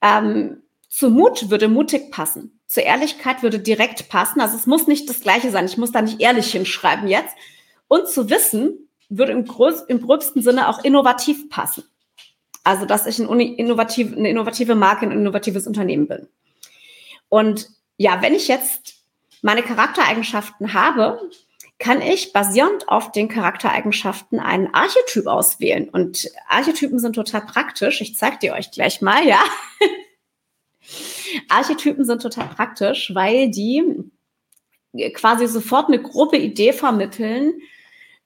Ähm, 0.00 0.62
zu 0.88 1.10
Mut 1.10 1.50
würde 1.50 1.68
mutig 1.68 2.10
passen. 2.10 2.60
Zur 2.66 2.82
Ehrlichkeit 2.82 3.42
würde 3.42 3.58
direkt 3.58 4.08
passen. 4.08 4.40
Also 4.40 4.56
es 4.56 4.66
muss 4.66 4.86
nicht 4.86 5.08
das 5.08 5.20
Gleiche 5.20 5.50
sein. 5.50 5.66
Ich 5.66 5.76
muss 5.76 5.92
da 5.92 6.02
nicht 6.02 6.20
ehrlich 6.20 6.50
hinschreiben 6.52 7.08
jetzt. 7.08 7.36
Und 7.88 8.08
zu 8.08 8.30
Wissen 8.30 8.88
würde 9.08 9.32
im, 9.32 9.44
groß, 9.44 9.82
im 9.88 10.00
gröbsten 10.00 10.42
Sinne 10.42 10.68
auch 10.68 10.84
innovativ 10.84 11.48
passen. 11.50 11.84
Also, 12.64 12.84
dass 12.84 13.06
ich 13.06 13.18
ein 13.18 13.40
innovativ, 13.40 14.12
eine 14.14 14.28
innovative 14.28 14.74
Marke, 14.74 15.06
ein 15.06 15.12
innovatives 15.12 15.66
Unternehmen 15.66 16.06
bin. 16.06 16.28
Und 17.28 17.68
ja, 17.96 18.20
wenn 18.22 18.34
ich 18.34 18.48
jetzt 18.48 18.96
meine 19.42 19.62
Charaktereigenschaften 19.62 20.74
habe, 20.74 21.30
kann 21.78 22.02
ich 22.02 22.32
basierend 22.32 22.88
auf 22.88 23.12
den 23.12 23.28
Charaktereigenschaften 23.28 24.40
einen 24.40 24.74
Archetyp 24.74 25.26
auswählen. 25.26 25.88
Und 25.88 26.28
Archetypen 26.48 26.98
sind 26.98 27.14
total 27.14 27.42
praktisch. 27.42 28.00
Ich 28.00 28.16
zeige 28.16 28.38
dir 28.38 28.54
euch 28.54 28.70
gleich 28.72 29.00
mal, 29.00 29.24
ja. 29.26 29.40
Archetypen 31.48 32.04
sind 32.04 32.20
total 32.22 32.48
praktisch, 32.48 33.14
weil 33.14 33.50
die 33.50 33.84
quasi 35.14 35.46
sofort 35.46 35.88
eine 35.88 36.02
grobe 36.02 36.38
Idee 36.38 36.72
vermitteln, 36.72 37.60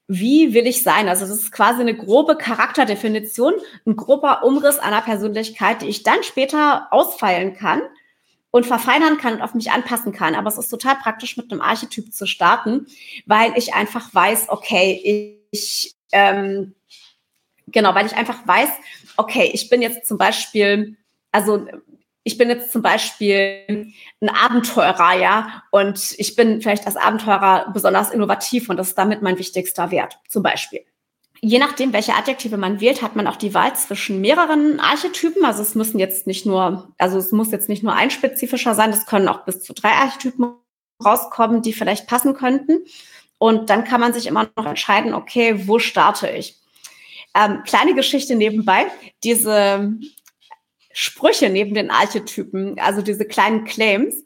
wie 0.07 0.53
will 0.53 0.67
ich 0.67 0.83
sein? 0.83 1.07
Also 1.07 1.25
das 1.25 1.35
ist 1.35 1.51
quasi 1.51 1.81
eine 1.81 1.95
grobe 1.95 2.35
Charakterdefinition, 2.35 3.53
ein 3.85 3.95
grober 3.95 4.43
Umriss 4.43 4.79
einer 4.79 5.01
Persönlichkeit, 5.01 5.81
die 5.81 5.87
ich 5.87 6.03
dann 6.03 6.23
später 6.23 6.87
ausfeilen 6.91 7.53
kann 7.53 7.81
und 8.53 8.67
verfeinern 8.67 9.17
kann 9.17 9.33
und 9.33 9.41
auf 9.41 9.55
mich 9.55 9.71
anpassen 9.71 10.13
kann. 10.13 10.35
Aber 10.35 10.47
es 10.47 10.59
ist 10.59 10.69
total 10.69 10.95
praktisch, 10.97 11.37
mit 11.37 11.51
einem 11.51 11.59
Archetyp 11.59 12.13
zu 12.13 12.27
starten, 12.27 12.85
weil 13.25 13.51
ich 13.57 13.73
einfach 13.73 14.13
weiß, 14.13 14.49
okay, 14.49 15.41
ich, 15.49 15.95
ähm, 16.11 16.75
genau, 17.65 17.95
weil 17.95 18.05
ich 18.05 18.15
einfach 18.15 18.47
weiß, 18.47 18.69
okay, 19.17 19.49
ich 19.51 19.69
bin 19.69 19.81
jetzt 19.81 20.07
zum 20.07 20.19
Beispiel, 20.19 20.97
also 21.31 21.65
ich 22.23 22.37
bin 22.37 22.47
jetzt 22.49 22.71
zum 22.71 22.83
Beispiel 22.83 23.91
ein 24.21 24.29
Abenteurer, 24.29 25.19
ja, 25.19 25.63
und 25.71 26.13
ich 26.19 26.35
bin 26.35 26.61
vielleicht 26.61 26.85
als 26.85 26.95
Abenteurer 26.95 27.71
besonders 27.73 28.11
innovativ 28.11 28.69
und 28.69 28.77
das 28.77 28.89
ist 28.89 28.97
damit 28.99 29.23
mein 29.23 29.39
wichtigster 29.39 29.89
Wert, 29.89 30.19
zum 30.29 30.43
Beispiel 30.43 30.85
je 31.43 31.59
nachdem, 31.59 31.91
welche 31.91 32.15
Adjektive 32.15 32.55
man 32.55 32.79
wählt, 32.79 33.01
hat 33.01 33.17
man 33.17 33.27
auch 33.27 33.35
die 33.35 33.53
Wahl 33.53 33.75
zwischen 33.75 34.21
mehreren 34.21 34.79
Archetypen. 34.79 35.43
Also 35.43 35.61
es 35.61 35.75
müssen 35.75 35.99
jetzt 35.99 36.25
nicht 36.25 36.45
nur, 36.45 36.93
also 36.97 37.17
es 37.17 37.33
muss 37.33 37.51
jetzt 37.51 37.67
nicht 37.67 37.83
nur 37.83 37.93
ein 37.93 38.11
spezifischer 38.11 38.75
sein, 38.75 38.91
es 38.91 39.05
können 39.05 39.27
auch 39.27 39.43
bis 39.43 39.61
zu 39.61 39.73
drei 39.73 39.89
Archetypen 39.89 40.55
rauskommen, 41.03 41.61
die 41.61 41.73
vielleicht 41.73 42.07
passen 42.07 42.33
könnten. 42.33 42.85
Und 43.39 43.69
dann 43.69 43.83
kann 43.83 43.99
man 43.99 44.13
sich 44.13 44.25
immer 44.25 44.49
noch 44.55 44.65
entscheiden, 44.65 45.13
okay, 45.13 45.67
wo 45.67 45.79
starte 45.79 46.29
ich? 46.29 46.55
Ähm, 47.35 47.63
kleine 47.65 47.93
Geschichte 47.93 48.35
nebenbei, 48.35 48.85
diese 49.25 49.91
Sprüche 50.93 51.49
neben 51.49 51.73
den 51.73 51.91
Archetypen, 51.91 52.79
also 52.79 53.01
diese 53.01 53.25
kleinen 53.25 53.65
Claims, 53.65 54.23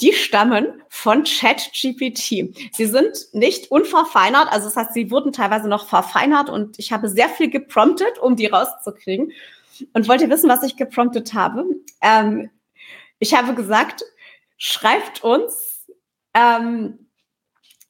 die 0.00 0.12
stammen 0.12 0.82
von 0.88 1.24
ChatGPT. 1.24 2.54
Sie 2.72 2.86
sind 2.86 3.28
nicht 3.32 3.70
unverfeinert, 3.70 4.48
also 4.50 4.66
das 4.66 4.76
heißt, 4.76 4.94
sie 4.94 5.10
wurden 5.10 5.32
teilweise 5.32 5.68
noch 5.68 5.88
verfeinert 5.88 6.50
und 6.50 6.78
ich 6.78 6.92
habe 6.92 7.08
sehr 7.08 7.28
viel 7.28 7.50
gepromptet, 7.50 8.18
um 8.18 8.36
die 8.36 8.46
rauszukriegen. 8.46 9.32
Und 9.92 10.08
wollt 10.08 10.20
ihr 10.20 10.30
wissen, 10.30 10.48
was 10.48 10.62
ich 10.62 10.76
gepromptet 10.76 11.34
habe? 11.34 11.64
Ähm, 12.00 12.50
ich 13.18 13.34
habe 13.34 13.54
gesagt, 13.54 14.04
schreibt 14.56 15.22
uns, 15.24 15.86
ähm, 16.34 17.06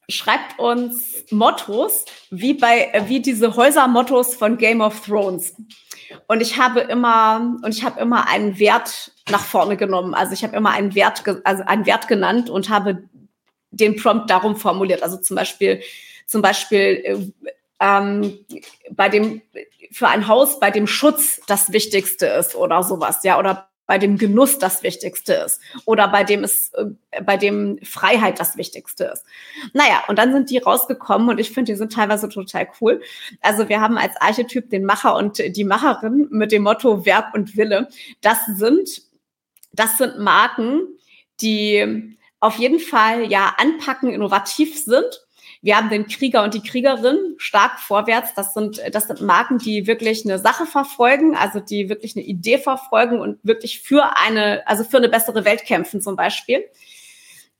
schreibt 0.08 0.58
uns 0.58 1.24
Mottos, 1.30 2.06
wie 2.30 2.54
bei, 2.54 3.02
wie 3.06 3.20
diese 3.20 3.56
Häusermottos 3.56 4.34
von 4.34 4.56
Game 4.56 4.80
of 4.80 5.04
Thrones. 5.04 5.54
Und 6.26 6.40
ich 6.40 6.58
habe 6.58 6.80
immer, 6.80 7.56
und 7.62 7.74
ich 7.74 7.84
habe 7.84 8.00
immer 8.00 8.28
einen 8.28 8.58
Wert 8.58 9.12
nach 9.30 9.44
vorne 9.44 9.76
genommen. 9.76 10.14
Also 10.14 10.32
ich 10.32 10.42
habe 10.44 10.56
immer 10.56 10.70
einen 10.70 10.94
Wert, 10.94 11.22
also 11.44 11.62
einen 11.64 11.86
Wert 11.86 12.08
genannt 12.08 12.50
und 12.50 12.68
habe 12.68 13.04
den 13.70 13.96
Prompt 13.96 14.30
darum 14.30 14.56
formuliert. 14.56 15.02
Also 15.02 15.16
zum 15.18 15.36
Beispiel, 15.36 15.80
zum 16.26 16.42
Beispiel, 16.42 17.02
äh, 17.04 17.18
ähm, 17.80 18.38
bei 18.90 19.08
dem 19.08 19.42
für 19.90 20.08
ein 20.08 20.28
Haus 20.28 20.60
bei 20.60 20.70
dem 20.70 20.86
Schutz 20.86 21.40
das 21.46 21.72
Wichtigste 21.72 22.26
ist 22.26 22.54
oder 22.54 22.82
sowas, 22.82 23.22
ja, 23.22 23.38
oder 23.38 23.68
bei 23.86 23.96
dem 23.96 24.18
Genuss 24.18 24.58
das 24.58 24.82
Wichtigste 24.82 25.32
ist 25.46 25.60
oder 25.86 26.08
bei 26.08 26.22
dem 26.22 26.44
es 26.44 26.72
äh, 26.74 27.22
bei 27.22 27.38
dem 27.38 27.78
Freiheit 27.82 28.38
das 28.38 28.56
Wichtigste 28.58 29.04
ist. 29.04 29.24
Naja, 29.72 30.04
und 30.08 30.18
dann 30.18 30.32
sind 30.32 30.50
die 30.50 30.58
rausgekommen 30.58 31.30
und 31.30 31.40
ich 31.40 31.52
finde, 31.52 31.72
die 31.72 31.78
sind 31.78 31.92
teilweise 31.92 32.28
total 32.28 32.68
cool. 32.80 33.00
Also 33.40 33.68
wir 33.68 33.80
haben 33.80 33.96
als 33.96 34.14
Archetyp 34.20 34.68
den 34.68 34.84
Macher 34.84 35.16
und 35.16 35.38
die 35.38 35.64
Macherin 35.64 36.28
mit 36.30 36.52
dem 36.52 36.64
Motto 36.64 37.06
Werk 37.06 37.32
und 37.32 37.56
Wille. 37.56 37.88
Das 38.20 38.38
sind 38.46 39.07
das 39.78 39.98
sind 39.98 40.18
Marken, 40.18 40.80
die 41.40 42.16
auf 42.40 42.56
jeden 42.56 42.80
Fall 42.80 43.30
ja 43.30 43.54
anpacken, 43.58 44.10
innovativ 44.10 44.78
sind 44.82 45.28
wir 45.60 45.76
haben 45.76 45.90
den 45.90 46.06
Krieger 46.06 46.44
und 46.44 46.54
die 46.54 46.62
Kriegerin 46.62 47.34
stark 47.38 47.80
vorwärts. 47.80 48.34
Das 48.34 48.54
sind, 48.54 48.80
das 48.92 49.08
sind 49.08 49.20
Marken, 49.20 49.58
die 49.58 49.86
wirklich 49.86 50.24
eine 50.24 50.38
Sache 50.38 50.66
verfolgen, 50.66 51.34
also 51.34 51.58
die 51.58 51.88
wirklich 51.88 52.16
eine 52.16 52.24
Idee 52.24 52.58
verfolgen 52.58 53.20
und 53.20 53.38
wirklich 53.42 53.80
für 53.80 54.16
eine, 54.16 54.66
also 54.66 54.84
für 54.84 54.98
eine 54.98 55.08
bessere 55.08 55.44
Welt 55.44 55.64
kämpfen 55.64 56.00
zum 56.00 56.14
Beispiel. 56.14 56.64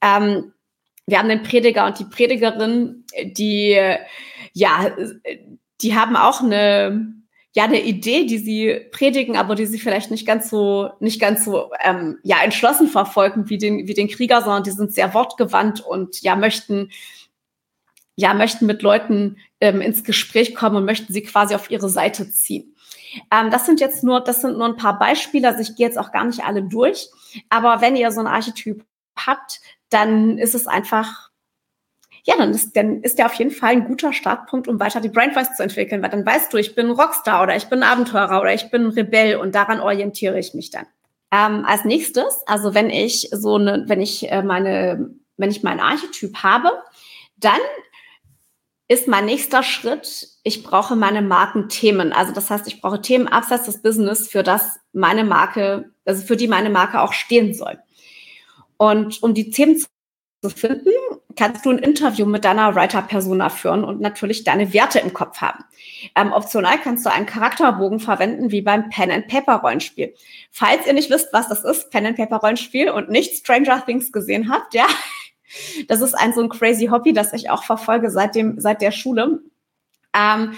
Ähm, 0.01 0.53
wir 1.07 1.19
haben 1.19 1.29
den 1.29 1.43
Prediger 1.43 1.87
und 1.87 1.99
die 1.99 2.05
Predigerin, 2.05 3.05
die, 3.25 3.77
ja, 4.53 4.97
die 5.81 5.97
haben 5.97 6.17
auch 6.17 6.41
eine, 6.41 7.15
ja, 7.59 7.65
eine 7.65 7.83
Idee, 7.83 8.25
die 8.25 8.39
sie 8.39 8.87
predigen, 8.93 9.37
aber 9.37 9.57
die 9.57 9.67
sie 9.67 9.81
vielleicht 9.81 10.13
nicht 10.13 10.25
ganz 10.25 10.49
so, 10.49 10.91
nicht 11.01 11.21
ganz 11.21 11.45
so, 11.45 11.73
ähm, 11.83 12.19
ja, 12.23 12.37
entschlossen 12.41 12.87
verfolgen 12.87 13.51
wie 13.51 13.59
den, 13.59 13.89
wie 13.89 13.95
den 13.95 14.07
Krieger, 14.07 14.43
sondern 14.43 14.63
die 14.63 14.71
sind 14.71 14.95
sehr 14.95 15.13
wortgewandt 15.13 15.81
und 15.81 16.23
ja, 16.23 16.37
möchten 16.37 16.91
ja, 18.15 18.33
möchten 18.33 18.67
mit 18.67 18.83
Leuten 18.83 19.39
ähm, 19.61 19.81
ins 19.81 20.05
Gespräch 20.05 20.55
kommen 20.55 20.77
und 20.77 20.85
möchten 20.85 21.13
sie 21.13 21.23
quasi 21.23 21.57
auf 21.57 21.69
ihre 21.69 21.89
Seite 21.89 22.31
ziehen. 22.31 22.77
Ähm, 23.33 23.51
das 23.51 23.67
sind 23.67 23.81
jetzt 23.81 24.05
nur, 24.05 24.21
das 24.21 24.41
sind 24.41 24.57
nur 24.57 24.67
ein 24.67 24.77
paar 24.77 24.97
Beispiele, 24.97 25.49
also 25.49 25.61
ich 25.61 25.75
gehe 25.75 25.87
jetzt 25.87 25.99
auch 25.99 26.13
gar 26.13 26.27
nicht 26.27 26.45
alle 26.45 26.63
durch. 26.63 27.09
Aber 27.49 27.81
wenn 27.81 27.97
ihr 27.97 28.13
so 28.13 28.21
ein 28.21 28.29
Archetyp 28.29 28.85
habt, 29.17 29.61
dann 29.91 30.39
ist 30.39 30.55
es 30.55 30.69
einfach, 30.69 31.28
ja, 32.29 32.37
dann 32.37 32.51
ist, 32.51 32.77
dann 32.77 33.01
ist 33.01 33.19
der 33.19 33.25
auf 33.25 33.33
jeden 33.35 33.51
Fall 33.51 33.71
ein 33.71 33.87
guter 33.87 34.13
Startpunkt, 34.13 34.69
um 34.69 34.79
weiter 34.79 35.01
die 35.01 35.09
Brain 35.09 35.33
Voice 35.33 35.57
zu 35.57 35.63
entwickeln, 35.63 36.03
weil 36.03 36.11
dann 36.11 36.27
weißt 36.27 36.53
du, 36.53 36.59
ich 36.59 36.75
bin 36.75 36.91
Rockstar 36.91 37.43
oder 37.43 37.57
ich 37.57 37.71
bin 37.71 37.83
Abenteurer 37.83 38.43
oder 38.43 38.53
ich 38.53 38.71
bin 38.71 38.89
Rebell 38.89 39.37
und 39.37 39.55
daran 39.55 39.81
orientiere 39.81 40.39
ich 40.39 40.53
mich 40.53 40.69
dann. 40.69 40.85
Ähm, 41.33 41.65
als 41.65 41.87
nächstes, 41.87 42.43
also 42.45 42.75
wenn 42.75 42.91
ich 42.91 43.31
so 43.33 43.55
eine, 43.55 43.85
wenn 43.87 44.03
ich 44.03 44.31
äh, 44.31 44.43
meine, 44.43 45.09
wenn 45.39 45.51
ich 45.51 45.63
meinen 45.63 45.81
Archetyp 45.81 46.43
habe, 46.43 46.71
dann 47.39 47.61
ist 48.89 49.09
mein 49.09 49.25
nächster 49.25 49.63
Schritt, 49.63 50.29
ich 50.43 50.63
brauche 50.63 50.97
meine 50.97 51.23
Markenthemen. 51.23 52.13
Also 52.13 52.35
das 52.35 52.51
heißt, 52.51 52.69
ich 52.69 52.83
brauche 52.83 53.01
Themen 53.01 53.27
abseits 53.27 53.65
des 53.65 53.81
Business, 53.81 54.29
für 54.29 54.43
das 54.43 54.79
meine 54.93 55.25
Marke, 55.25 55.93
also 56.05 56.27
für 56.27 56.37
die 56.37 56.49
meine 56.49 56.69
Marke 56.69 57.01
auch 57.01 57.15
stehen 57.15 57.55
soll. 57.55 57.79
Und 58.77 59.23
um 59.23 59.33
die 59.33 59.49
Themen 59.49 59.79
zu 59.79 60.51
finden, 60.51 60.91
kannst 61.39 61.65
du 61.65 61.71
ein 61.71 61.79
Interview 61.79 62.27
mit 62.27 62.45
deiner 62.45 62.75
Writer-Persona 62.75 63.49
führen 63.49 63.85
und 63.85 64.01
natürlich 64.01 64.43
deine 64.43 64.73
Werte 64.73 64.99
im 64.99 65.15
Kopf 65.15 65.41
haben. 65.41 65.65
Ähm, 66.17 66.33
optional 66.33 66.79
kannst 66.83 67.07
du 67.07 67.13
einen 67.13 67.27
Charakterbogen 67.27 68.01
verwenden, 68.01 68.51
wie 68.51 68.61
beim 68.61 68.91
Pen-and-Paper-Rollenspiel. 68.91 70.15
Falls 70.51 70.85
ihr 70.87 70.95
nicht 70.95 71.11
wisst, 71.11 71.33
was 71.33 71.49
das 71.49 71.63
ist, 71.63 71.91
Pen-and-Paper-Rollenspiel 71.91 72.91
und 72.91 73.09
nicht 73.09 73.37
Stranger 73.37 73.85
Things 73.87 74.11
gesehen 74.11 74.51
habt, 74.51 74.75
ja, 74.75 74.87
das 75.89 76.01
ist 76.01 76.15
ein 76.15 76.33
so 76.33 76.43
ein 76.43 76.49
crazy 76.49 76.87
Hobby, 76.87 77.13
das 77.13 77.33
ich 77.33 77.51
auch 77.51 77.63
verfolge 77.63 78.11
seit 78.11 78.35
dem, 78.35 78.61
seit 78.61 78.83
der 78.83 78.91
Schule. 78.91 79.41
Ähm, 80.19 80.55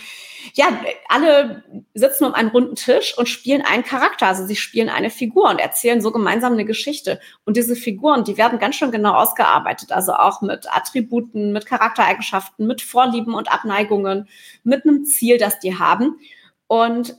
ja, 0.54 0.66
alle 1.08 1.62
sitzen 1.94 2.24
um 2.24 2.34
einen 2.34 2.48
runden 2.48 2.74
Tisch 2.74 3.16
und 3.16 3.28
spielen 3.28 3.62
einen 3.62 3.84
Charakter. 3.84 4.26
Also 4.26 4.46
sie 4.46 4.56
spielen 4.56 4.88
eine 4.88 5.10
Figur 5.10 5.50
und 5.50 5.60
erzählen 5.60 6.00
so 6.00 6.12
gemeinsam 6.12 6.54
eine 6.54 6.64
Geschichte. 6.64 7.20
Und 7.44 7.56
diese 7.56 7.76
Figuren, 7.76 8.24
die 8.24 8.38
werden 8.38 8.58
ganz 8.58 8.76
schön 8.76 8.90
genau 8.90 9.12
ausgearbeitet. 9.12 9.92
Also 9.92 10.14
auch 10.14 10.40
mit 10.40 10.66
Attributen, 10.74 11.52
mit 11.52 11.66
Charaktereigenschaften, 11.66 12.66
mit 12.66 12.80
Vorlieben 12.80 13.34
und 13.34 13.52
Abneigungen, 13.52 14.28
mit 14.64 14.84
einem 14.84 15.04
Ziel, 15.04 15.38
das 15.38 15.58
die 15.60 15.78
haben. 15.78 16.18
Und 16.66 17.16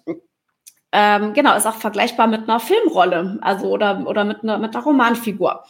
ähm, 0.91 1.34
genau, 1.34 1.56
ist 1.56 1.67
auch 1.67 1.75
vergleichbar 1.75 2.27
mit 2.27 2.43
einer 2.43 2.60
Filmrolle, 2.60 3.39
also 3.41 3.67
oder, 3.67 4.06
oder 4.08 4.25
mit 4.25 4.43
einer, 4.43 4.58
mit 4.58 4.75
einer 4.75 4.84
Romanfigur. 4.84 5.63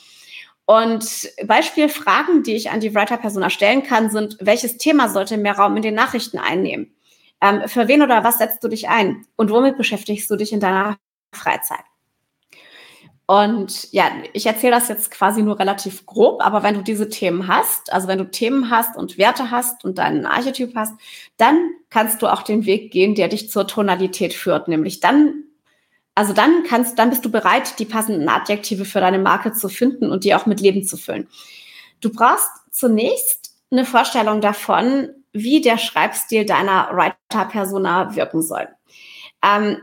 Und 0.72 1.30
Beispielfragen, 1.44 2.44
die 2.44 2.56
ich 2.56 2.72
an 2.72 2.80
die 2.80 2.96
Writer-Persona 2.96 3.50
stellen 3.50 3.84
kann, 3.84 4.10
sind, 4.10 4.38
welches 4.40 4.78
Thema 4.78 5.10
sollte 5.10 5.36
mehr 5.36 5.58
Raum 5.58 5.76
in 5.76 5.82
den 5.82 5.96
Nachrichten 5.96 6.38
einnehmen? 6.38 6.96
Ähm, 7.42 7.68
für 7.68 7.90
wen 7.90 8.02
oder 8.02 8.24
was 8.24 8.38
setzt 8.38 8.64
du 8.64 8.70
dich 8.70 8.88
ein? 8.88 9.26
Und 9.36 9.52
womit 9.52 9.76
beschäftigst 9.76 10.32
du 10.32 10.38
dich 10.38 10.54
in 10.54 10.62
deiner 10.62 10.98
Freizeit? 11.34 11.84
Und 13.26 13.92
ja, 13.92 14.12
ich 14.32 14.46
erzähle 14.46 14.76
das 14.76 14.88
jetzt 14.88 15.12
quasi 15.12 15.42
nur 15.42 15.60
relativ 15.60 16.06
grob, 16.06 16.42
aber 16.42 16.64
wenn 16.64 16.76
du 16.76 16.84
diese 16.84 17.10
Themen 17.10 17.50
hast, 17.50 17.92
also 17.92 18.08
wenn 18.08 18.20
du 18.20 18.32
Themen 18.32 18.70
hast 18.70 18.96
und 18.96 19.18
Werte 19.18 19.52
hast 19.52 19.84
und 19.84 19.98
deinen 19.98 20.26
Archetyp 20.26 20.74
hast, 20.74 20.94
dann 21.36 21.72
kannst 21.90 22.22
du 22.22 22.28
auch 22.28 22.44
den 22.44 22.66
Weg 22.66 22.94
gehen, 22.94 23.14
der 23.14 23.28
dich 23.28 23.52
zur 23.52 23.68
Tonalität 23.68 24.34
führt. 24.34 24.70
Nämlich 24.70 25.02
dann 25.02 25.44
also 26.16 26.34
dann 26.34 26.64
kannst, 26.64 27.00
dann 27.00 27.10
bist 27.10 27.24
du 27.24 27.32
bereit, 27.32 27.80
die 27.80 27.86
passenden 27.86 28.28
Adjektive 28.28 28.86
für 28.86 29.00
deine 29.00 29.20
Marke 29.20 29.54
zu 29.54 29.70
finden 29.70 30.12
und 30.12 30.24
die 30.24 30.36
auch 30.36 30.46
mit 30.46 30.60
Leben 30.60 30.84
zu 30.84 30.98
füllen. 30.98 31.28
Du 32.02 32.12
brauchst 32.12 32.50
zunächst 32.72 33.54
eine 33.72 33.86
Vorstellung 33.86 34.42
davon, 34.42 35.10
wie 35.32 35.62
der 35.62 35.78
Schreibstil 35.78 36.46
deiner 36.46 36.90
Writer-Persona 36.92 38.16
wirken 38.16 38.42
soll. 38.42 38.68
Ähm, 39.44 39.78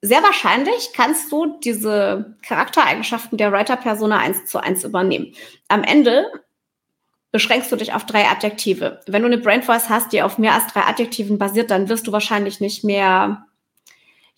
sehr 0.00 0.22
wahrscheinlich 0.22 0.90
kannst 0.94 1.32
du 1.32 1.58
diese 1.58 2.36
Charaktereigenschaften 2.42 3.36
der 3.36 3.50
Writer-Persona 3.50 4.18
eins 4.18 4.46
zu 4.46 4.58
eins 4.58 4.84
übernehmen. 4.84 5.34
Am 5.66 5.82
Ende 5.82 6.26
beschränkst 7.32 7.70
du 7.72 7.76
dich 7.76 7.92
auf 7.92 8.06
drei 8.06 8.26
Adjektive. 8.26 9.00
Wenn 9.06 9.22
du 9.22 9.26
eine 9.26 9.38
Brain 9.38 9.64
Voice 9.64 9.88
hast, 9.88 10.12
die 10.12 10.22
auf 10.22 10.38
mehr 10.38 10.54
als 10.54 10.72
drei 10.72 10.82
Adjektiven 10.82 11.38
basiert, 11.38 11.72
dann 11.72 11.88
wirst 11.88 12.06
du 12.06 12.12
wahrscheinlich 12.12 12.60
nicht 12.60 12.84
mehr 12.84 13.47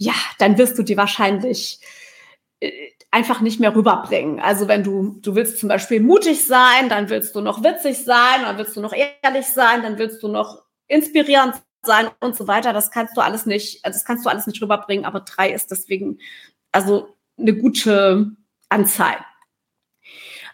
ja, 0.01 0.15
dann 0.39 0.57
wirst 0.57 0.79
du 0.79 0.83
die 0.83 0.97
wahrscheinlich 0.97 1.79
äh, 2.61 2.71
einfach 3.11 3.43
nicht 3.43 3.61
mehr 3.61 3.77
rüberbringen. 3.77 4.41
Also 4.41 4.67
wenn 4.67 4.83
du, 4.83 5.19
du 5.21 5.35
willst 5.35 5.59
zum 5.59 5.69
Beispiel 5.69 6.01
mutig 6.01 6.47
sein, 6.47 6.89
dann 6.89 7.11
willst 7.11 7.35
du 7.35 7.43
noch 7.43 7.63
witzig 7.63 7.99
sein, 8.03 8.43
dann 8.43 8.57
willst 8.57 8.75
du 8.75 8.81
noch 8.81 8.95
ehrlich 8.95 9.47
sein, 9.49 9.83
dann 9.83 9.99
willst 9.99 10.23
du 10.23 10.29
noch 10.29 10.63
inspirierend 10.89 11.57
sein 11.83 12.09
und 12.21 12.35
so 12.35 12.49
weiter. 12.49 12.73
Das 12.73 12.91
kannst 12.91 13.15
du 13.15 13.21
alles 13.21 13.45
nicht, 13.45 13.85
also 13.85 13.99
das 13.99 14.07
kannst 14.07 14.25
du 14.25 14.31
alles 14.31 14.47
nicht 14.47 14.63
rüberbringen, 14.63 15.05
aber 15.05 15.21
drei 15.21 15.51
ist 15.51 15.71
deswegen 15.71 16.19
also 16.73 17.15
eine 17.39 17.55
gute 17.55 18.31
Anzahl. 18.71 19.19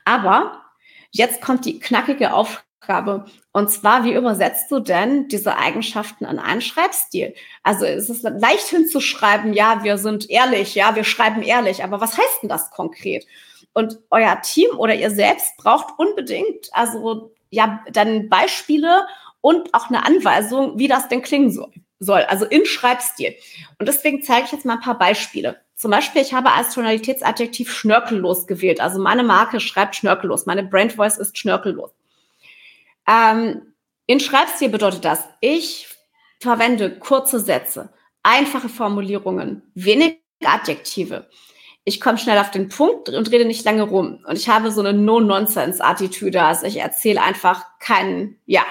Aber 0.05 0.65
jetzt 1.13 1.41
kommt 1.41 1.65
die 1.67 1.79
knackige 1.79 2.33
Aufgabe. 2.33 2.66
Und 3.53 3.71
zwar, 3.71 4.05
wie 4.05 4.15
übersetzt 4.15 4.71
du 4.71 4.81
denn 4.81 5.29
diese 5.29 5.57
Eigenschaften 5.57 6.25
in 6.25 6.39
einen 6.39 6.61
Schreibstil? 6.61 7.35
Also 7.63 7.85
es 7.85 8.09
ist 8.11 8.23
leicht 8.23 8.69
hinzuschreiben, 8.69 9.53
ja, 9.53 9.83
wir 9.83 9.99
sind 9.99 10.31
ehrlich, 10.31 10.75
ja, 10.75 10.95
wir 10.95 11.05
schreiben 11.05 11.43
ehrlich, 11.43 11.83
aber 11.83 12.01
was 12.01 12.17
heißt 12.17 12.43
denn 12.43 12.49
das 12.49 12.71
konkret? 12.71 13.27
Und 13.73 13.99
euer 14.11 14.41
Team 14.43 14.71
oder 14.79 14.95
ihr 14.95 15.11
selbst 15.11 15.57
braucht 15.57 15.99
unbedingt, 15.99 16.69
also 16.73 17.33
ja, 17.51 17.81
dann 17.93 18.29
Beispiele 18.29 19.07
und 19.41 19.75
auch 19.75 19.89
eine 19.89 20.05
Anweisung, 20.05 20.79
wie 20.79 20.89
das 20.89 21.09
denn 21.09 21.23
klingen 21.23 21.51
soll, 21.51 21.71
soll 21.99 22.23
also 22.23 22.45
in 22.45 22.67
Schreibstil. 22.67 23.35
Und 23.79 23.87
deswegen 23.87 24.23
zeige 24.23 24.47
ich 24.47 24.53
jetzt 24.53 24.65
mal 24.65 24.75
ein 24.75 24.81
paar 24.81 24.99
Beispiele. 24.99 25.61
Zum 25.77 25.91
Beispiel, 25.91 26.23
ich 26.23 26.33
habe 26.33 26.53
als 26.53 26.73
Tonalitätsadjektiv 26.73 27.71
schnörkellos 27.71 28.47
gewählt. 28.47 28.81
Also 28.81 28.99
meine 28.99 29.23
Marke 29.23 29.61
schreibt 29.61 29.95
schnörkellos. 29.95 30.47
Meine 30.47 30.65
Brand 30.65 30.95
Voice 30.95 31.19
ist 31.19 31.37
schnörkellos. 31.37 31.91
Ähm, 33.07 33.75
in 34.07 34.21
Schreibstil 34.21 34.69
bedeutet 34.69 35.05
das, 35.05 35.25
ich 35.41 35.89
verwende 36.41 36.99
kurze 36.99 37.41
Sätze, 37.41 37.93
einfache 38.23 38.69
Formulierungen, 38.69 39.63
wenig 39.75 40.21
Adjektive. 40.45 41.29
Ich 41.85 42.01
komme 42.01 42.19
schnell 42.19 42.39
auf 42.39 42.51
den 42.51 42.69
Punkt 42.69 43.09
und 43.09 43.31
rede 43.31 43.45
nicht 43.45 43.65
lange 43.65 43.85
rum. 43.85 44.25
Und 44.27 44.37
ich 44.37 44.49
habe 44.49 44.73
so 44.73 44.81
eine 44.81 44.93
No-Nonsense-Attitüde. 44.93 46.43
Also 46.43 46.67
ich 46.67 46.79
erzähle 46.79 47.23
einfach 47.23 47.65
keinen, 47.79 48.41
ja, 48.45 48.65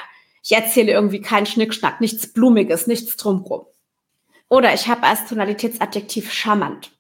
ich 0.44 0.52
erzähle 0.52 0.92
irgendwie 0.92 1.22
keinen 1.22 1.46
Schnickschnack, 1.46 2.02
nichts 2.02 2.34
Blumiges, 2.34 2.88
nichts 2.88 3.16
drumrum. 3.16 3.66
Oder 4.50 4.74
ich 4.74 4.88
habe 4.88 5.04
als 5.04 5.26
Tonalitätsadjektiv 5.28 6.32
charmant. 6.32 6.92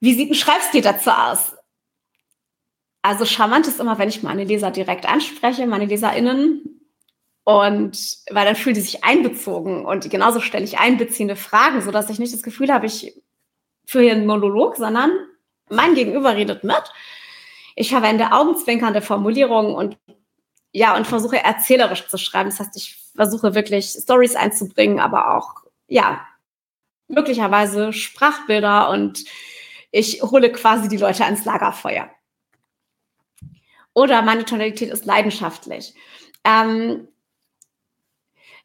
Wie 0.00 0.14
sieht 0.14 0.30
ein 0.30 0.34
Schreibstil 0.34 0.82
dazu 0.82 1.10
aus? 1.10 1.54
Also 3.02 3.24
charmant 3.24 3.66
ist 3.66 3.80
immer, 3.80 3.98
wenn 3.98 4.08
ich 4.08 4.22
meine 4.22 4.44
Leser 4.44 4.70
direkt 4.70 5.06
anspreche, 5.06 5.66
meine 5.66 5.86
LeserInnen. 5.86 6.80
Und 7.44 8.18
weil 8.30 8.44
dann 8.44 8.56
fühlen 8.56 8.74
die 8.74 8.82
sich 8.82 9.02
einbezogen 9.02 9.84
und 9.86 10.08
genauso 10.10 10.40
stelle 10.40 10.64
ich 10.64 10.78
einbeziehende 10.78 11.36
Fragen, 11.36 11.80
sodass 11.80 12.10
ich 12.10 12.18
nicht 12.18 12.34
das 12.34 12.42
Gefühl 12.42 12.72
habe, 12.72 12.86
ich 12.86 13.14
führe 13.86 14.04
hier 14.04 14.12
einen 14.12 14.26
Monolog, 14.26 14.76
sondern 14.76 15.10
mein 15.68 15.94
Gegenüber 15.94 16.36
redet 16.36 16.64
mit. 16.64 16.82
Ich 17.74 17.88
verwende 17.88 18.32
augenzwinkernde 18.32 19.00
Formulierungen 19.00 19.74
und 19.74 19.96
ja, 20.72 20.96
und 20.96 21.06
versuche 21.06 21.42
erzählerisch 21.42 22.06
zu 22.06 22.18
schreiben. 22.18 22.50
Das 22.50 22.60
heißt, 22.60 22.76
ich 22.76 22.96
versuche 23.16 23.54
wirklich 23.54 23.86
Stories 23.86 24.36
einzubringen, 24.36 25.00
aber 25.00 25.36
auch, 25.36 25.64
ja, 25.88 26.24
möglicherweise 27.08 27.92
Sprachbilder 27.92 28.90
und 28.90 29.24
ich 29.90 30.22
hole 30.22 30.52
quasi 30.52 30.88
die 30.88 30.98
Leute 30.98 31.24
ans 31.24 31.44
Lagerfeuer. 31.44 32.08
Oder 33.94 34.22
meine 34.22 34.44
Tonalität 34.44 34.90
ist 34.90 35.04
leidenschaftlich. 35.04 35.94
Ähm, 36.44 37.08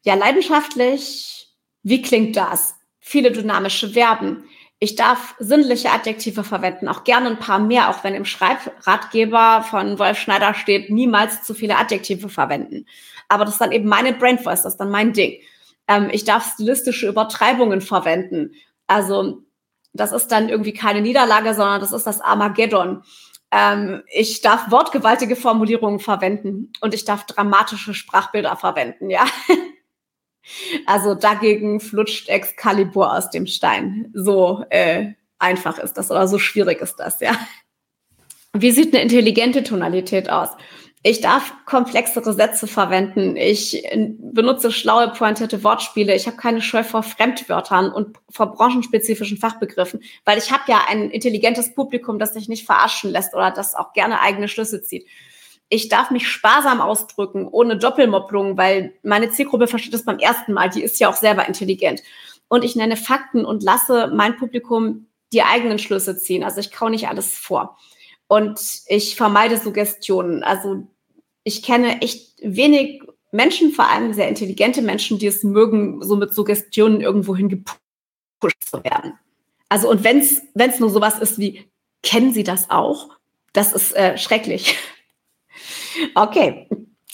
ja, 0.02 0.14
leidenschaftlich, 0.14 1.48
wie 1.82 2.02
klingt 2.02 2.36
das? 2.36 2.76
Viele 3.00 3.32
dynamische 3.32 3.90
Verben. 3.90 4.44
Ich 4.78 4.94
darf 4.94 5.34
sinnliche 5.38 5.90
Adjektive 5.90 6.44
verwenden, 6.44 6.88
auch 6.88 7.04
gerne 7.04 7.30
ein 7.30 7.38
paar 7.38 7.58
mehr, 7.58 7.88
auch 7.88 8.04
wenn 8.04 8.14
im 8.14 8.26
Schreibratgeber 8.26 9.64
von 9.68 9.98
Wolf 9.98 10.18
Schneider 10.18 10.52
steht, 10.52 10.90
niemals 10.90 11.42
zu 11.42 11.54
viele 11.54 11.76
Adjektive 11.76 12.28
verwenden. 12.28 12.86
Aber 13.28 13.44
das 13.44 13.54
ist 13.54 13.60
dann 13.60 13.72
eben 13.72 13.88
meine 13.88 14.12
Brain 14.12 14.38
Voice, 14.38 14.62
das 14.62 14.74
ist 14.74 14.76
dann 14.78 14.90
mein 14.90 15.12
Ding. 15.12 15.40
Ähm, 15.88 16.10
ich 16.12 16.24
darf 16.24 16.52
stilistische 16.52 17.08
Übertreibungen 17.08 17.80
verwenden. 17.80 18.52
Also 18.86 19.42
das 19.92 20.12
ist 20.12 20.28
dann 20.28 20.48
irgendwie 20.48 20.74
keine 20.74 21.00
Niederlage, 21.00 21.54
sondern 21.54 21.80
das 21.80 21.92
ist 21.92 22.06
das 22.06 22.20
Armageddon. 22.20 23.02
Ähm, 23.56 24.02
ich 24.12 24.42
darf 24.42 24.70
wortgewaltige 24.70 25.34
Formulierungen 25.34 25.98
verwenden 25.98 26.72
und 26.82 26.92
ich 26.92 27.06
darf 27.06 27.24
dramatische 27.24 27.94
Sprachbilder 27.94 28.56
verwenden, 28.56 29.10
ja. 29.10 29.24
Also 30.86 31.16
dagegen 31.16 31.80
flutscht 31.80 32.28
Excalibur 32.28 33.12
aus 33.12 33.30
dem 33.30 33.48
Stein. 33.48 34.12
So 34.14 34.64
äh, 34.70 35.14
einfach 35.40 35.76
ist 35.78 35.94
das 35.94 36.08
oder 36.12 36.28
so 36.28 36.38
schwierig 36.38 36.80
ist 36.80 36.96
das, 36.96 37.18
ja. 37.18 37.36
Wie 38.52 38.70
sieht 38.70 38.94
eine 38.94 39.02
intelligente 39.02 39.64
Tonalität 39.64 40.30
aus? 40.30 40.50
Ich 41.08 41.20
darf 41.20 41.52
komplexere 41.66 42.32
Sätze 42.32 42.66
verwenden. 42.66 43.36
Ich 43.36 43.84
äh, 43.84 44.10
benutze 44.18 44.72
schlaue, 44.72 45.12
pointierte 45.12 45.62
Wortspiele. 45.62 46.16
Ich 46.16 46.26
habe 46.26 46.36
keine 46.36 46.60
Scheu 46.60 46.82
vor 46.82 47.04
Fremdwörtern 47.04 47.92
und 47.92 48.16
vor 48.28 48.46
branchenspezifischen 48.46 49.38
Fachbegriffen, 49.38 50.02
weil 50.24 50.36
ich 50.36 50.50
habe 50.50 50.64
ja 50.66 50.80
ein 50.88 51.10
intelligentes 51.10 51.72
Publikum, 51.76 52.18
das 52.18 52.34
sich 52.34 52.48
nicht 52.48 52.66
verarschen 52.66 53.12
lässt 53.12 53.34
oder 53.34 53.52
das 53.52 53.76
auch 53.76 53.92
gerne 53.92 54.20
eigene 54.20 54.48
Schlüsse 54.48 54.82
zieht. 54.82 55.06
Ich 55.68 55.88
darf 55.88 56.10
mich 56.10 56.26
sparsam 56.26 56.80
ausdrücken, 56.80 57.46
ohne 57.46 57.76
Doppelmopplung, 57.76 58.56
weil 58.56 58.92
meine 59.04 59.30
Zielgruppe 59.30 59.68
versteht 59.68 59.94
das 59.94 60.04
beim 60.04 60.18
ersten 60.18 60.54
Mal. 60.54 60.70
Die 60.70 60.82
ist 60.82 60.98
ja 60.98 61.08
auch 61.08 61.14
selber 61.14 61.46
intelligent. 61.46 62.02
Und 62.48 62.64
ich 62.64 62.74
nenne 62.74 62.96
Fakten 62.96 63.44
und 63.44 63.62
lasse 63.62 64.10
mein 64.12 64.36
Publikum 64.36 65.06
die 65.32 65.44
eigenen 65.44 65.78
Schlüsse 65.78 66.18
ziehen. 66.18 66.42
Also 66.42 66.58
ich 66.58 66.72
kau 66.72 66.88
nicht 66.88 67.06
alles 67.06 67.38
vor. 67.38 67.78
Und 68.26 68.58
ich 68.88 69.14
vermeide 69.14 69.56
Suggestionen. 69.56 70.42
Also 70.42 70.88
ich 71.46 71.62
kenne 71.62 72.02
echt 72.02 72.34
wenig 72.42 73.02
Menschen, 73.30 73.70
vor 73.70 73.88
allem 73.88 74.12
sehr 74.12 74.28
intelligente 74.28 74.82
Menschen, 74.82 75.20
die 75.20 75.28
es 75.28 75.44
mögen, 75.44 76.02
so 76.02 76.16
mit 76.16 76.34
Suggestionen 76.34 77.00
irgendwohin 77.00 77.48
gepusht 77.48 78.64
zu 78.68 78.82
werden. 78.82 79.12
Also 79.68 79.88
und 79.88 80.02
wenn 80.02 80.18
es 80.18 80.80
nur 80.80 80.90
sowas 80.90 81.20
ist 81.20 81.38
wie, 81.38 81.70
kennen 82.02 82.32
Sie 82.32 82.42
das 82.42 82.68
auch? 82.68 83.10
Das 83.52 83.72
ist 83.72 83.94
äh, 83.94 84.18
schrecklich. 84.18 84.76
okay. 86.16 86.68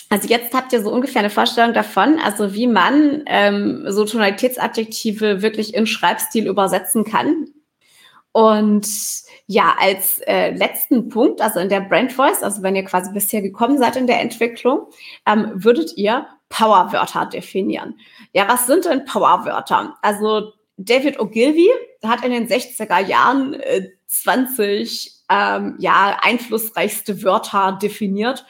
Also 0.08 0.28
jetzt 0.28 0.54
habt 0.54 0.72
ihr 0.72 0.82
so 0.82 0.90
ungefähr 0.90 1.20
eine 1.20 1.30
Vorstellung 1.30 1.74
davon, 1.74 2.18
also 2.18 2.54
wie 2.54 2.66
man 2.66 3.24
ähm, 3.26 3.84
so 3.88 4.06
Tonalitätsadjektive 4.06 5.42
wirklich 5.42 5.74
in 5.74 5.86
Schreibstil 5.86 6.46
übersetzen 6.46 7.04
kann. 7.04 7.48
Und 8.32 8.86
ja, 9.46 9.74
als 9.78 10.18
äh, 10.20 10.50
letzten 10.50 11.08
Punkt, 11.08 11.40
also 11.40 11.60
in 11.60 11.68
der 11.68 11.80
Brand 11.80 12.12
Voice, 12.12 12.42
also 12.42 12.62
wenn 12.62 12.76
ihr 12.76 12.84
quasi 12.84 13.12
bisher 13.12 13.42
gekommen 13.42 13.78
seid 13.78 13.96
in 13.96 14.06
der 14.06 14.20
Entwicklung, 14.20 14.86
ähm, 15.26 15.50
würdet 15.54 15.96
ihr 15.96 16.26
Powerwörter 16.48 17.26
definieren. 17.26 17.98
Ja, 18.32 18.48
was 18.48 18.66
sind 18.66 18.84
denn 18.84 19.04
Powerwörter? 19.04 19.96
Also 20.02 20.52
David 20.76 21.18
Ogilvy 21.20 21.68
hat 22.04 22.24
in 22.24 22.32
den 22.32 22.48
60er 22.48 23.00
Jahren 23.04 23.54
äh, 23.54 23.88
20 24.06 25.22
ähm, 25.28 25.76
ja, 25.78 26.18
einflussreichste 26.22 27.22
Wörter 27.22 27.78
definiert. 27.80 28.44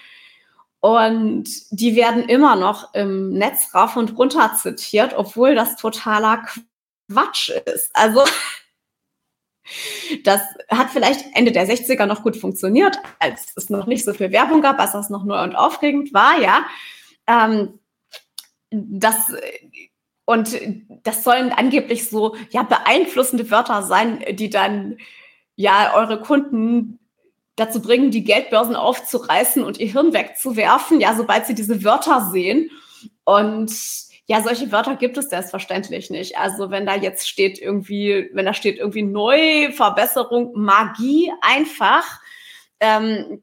Und 0.80 1.49
die 1.70 1.95
werden 1.95 2.24
immer 2.24 2.57
noch 2.57 2.93
im 2.95 3.30
Netz 3.30 3.72
rauf 3.72 3.97
und 3.97 4.18
runter 4.18 4.55
zitiert, 4.61 5.14
obwohl 5.16 5.55
das 5.55 5.76
totaler 5.76 6.43
Quatsch 7.09 7.51
ist. 7.51 7.90
Also 7.95 8.24
das 10.24 10.40
hat 10.68 10.90
vielleicht 10.90 11.24
Ende 11.34 11.52
der 11.52 11.68
60er 11.68 12.06
noch 12.06 12.22
gut 12.22 12.36
funktioniert, 12.36 12.98
als 13.18 13.52
es 13.56 13.70
noch 13.70 13.86
nicht 13.86 14.04
so 14.04 14.12
viel 14.14 14.32
Werbung 14.32 14.62
gab, 14.62 14.78
als 14.78 14.92
das 14.92 15.10
noch 15.10 15.24
neu 15.24 15.42
und 15.42 15.56
aufregend 15.56 16.12
war, 16.12 16.40
ja. 16.40 16.64
Ähm, 17.26 17.78
das, 18.70 19.32
und 20.24 20.58
das 21.02 21.24
sollen 21.24 21.52
angeblich 21.52 22.08
so 22.08 22.36
ja, 22.50 22.62
beeinflussende 22.62 23.50
Wörter 23.50 23.82
sein, 23.82 24.24
die 24.32 24.50
dann 24.50 24.96
ja 25.56 25.94
eure 25.94 26.20
Kunden 26.20 26.98
dazu 27.56 27.82
bringen, 27.82 28.10
die 28.10 28.24
Geldbörsen 28.24 28.76
aufzureißen 28.76 29.62
und 29.62 29.78
ihr 29.78 29.88
Hirn 29.88 30.14
wegzuwerfen, 30.14 31.00
ja, 31.00 31.14
sobald 31.14 31.46
sie 31.46 31.54
diese 31.54 31.84
Wörter 31.84 32.30
sehen. 32.32 32.70
Und 33.24 33.70
ja, 34.32 34.40
solche 34.40 34.72
Wörter 34.72 34.96
gibt 34.96 35.18
es 35.18 35.28
selbstverständlich 35.28 36.08
nicht. 36.08 36.38
Also 36.38 36.70
wenn 36.70 36.86
da 36.86 36.94
jetzt 36.94 37.28
steht 37.28 37.58
irgendwie, 37.58 38.30
wenn 38.32 38.46
da 38.46 38.54
steht 38.54 38.78
irgendwie 38.78 39.02
neu, 39.02 39.70
Verbesserung, 39.72 40.52
Magie, 40.54 41.30
einfach, 41.42 42.18
ähm, 42.80 43.42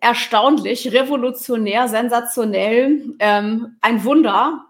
erstaunlich, 0.00 0.92
revolutionär, 0.92 1.86
sensationell, 1.86 3.14
ähm, 3.20 3.76
ein 3.80 4.02
Wunder, 4.02 4.66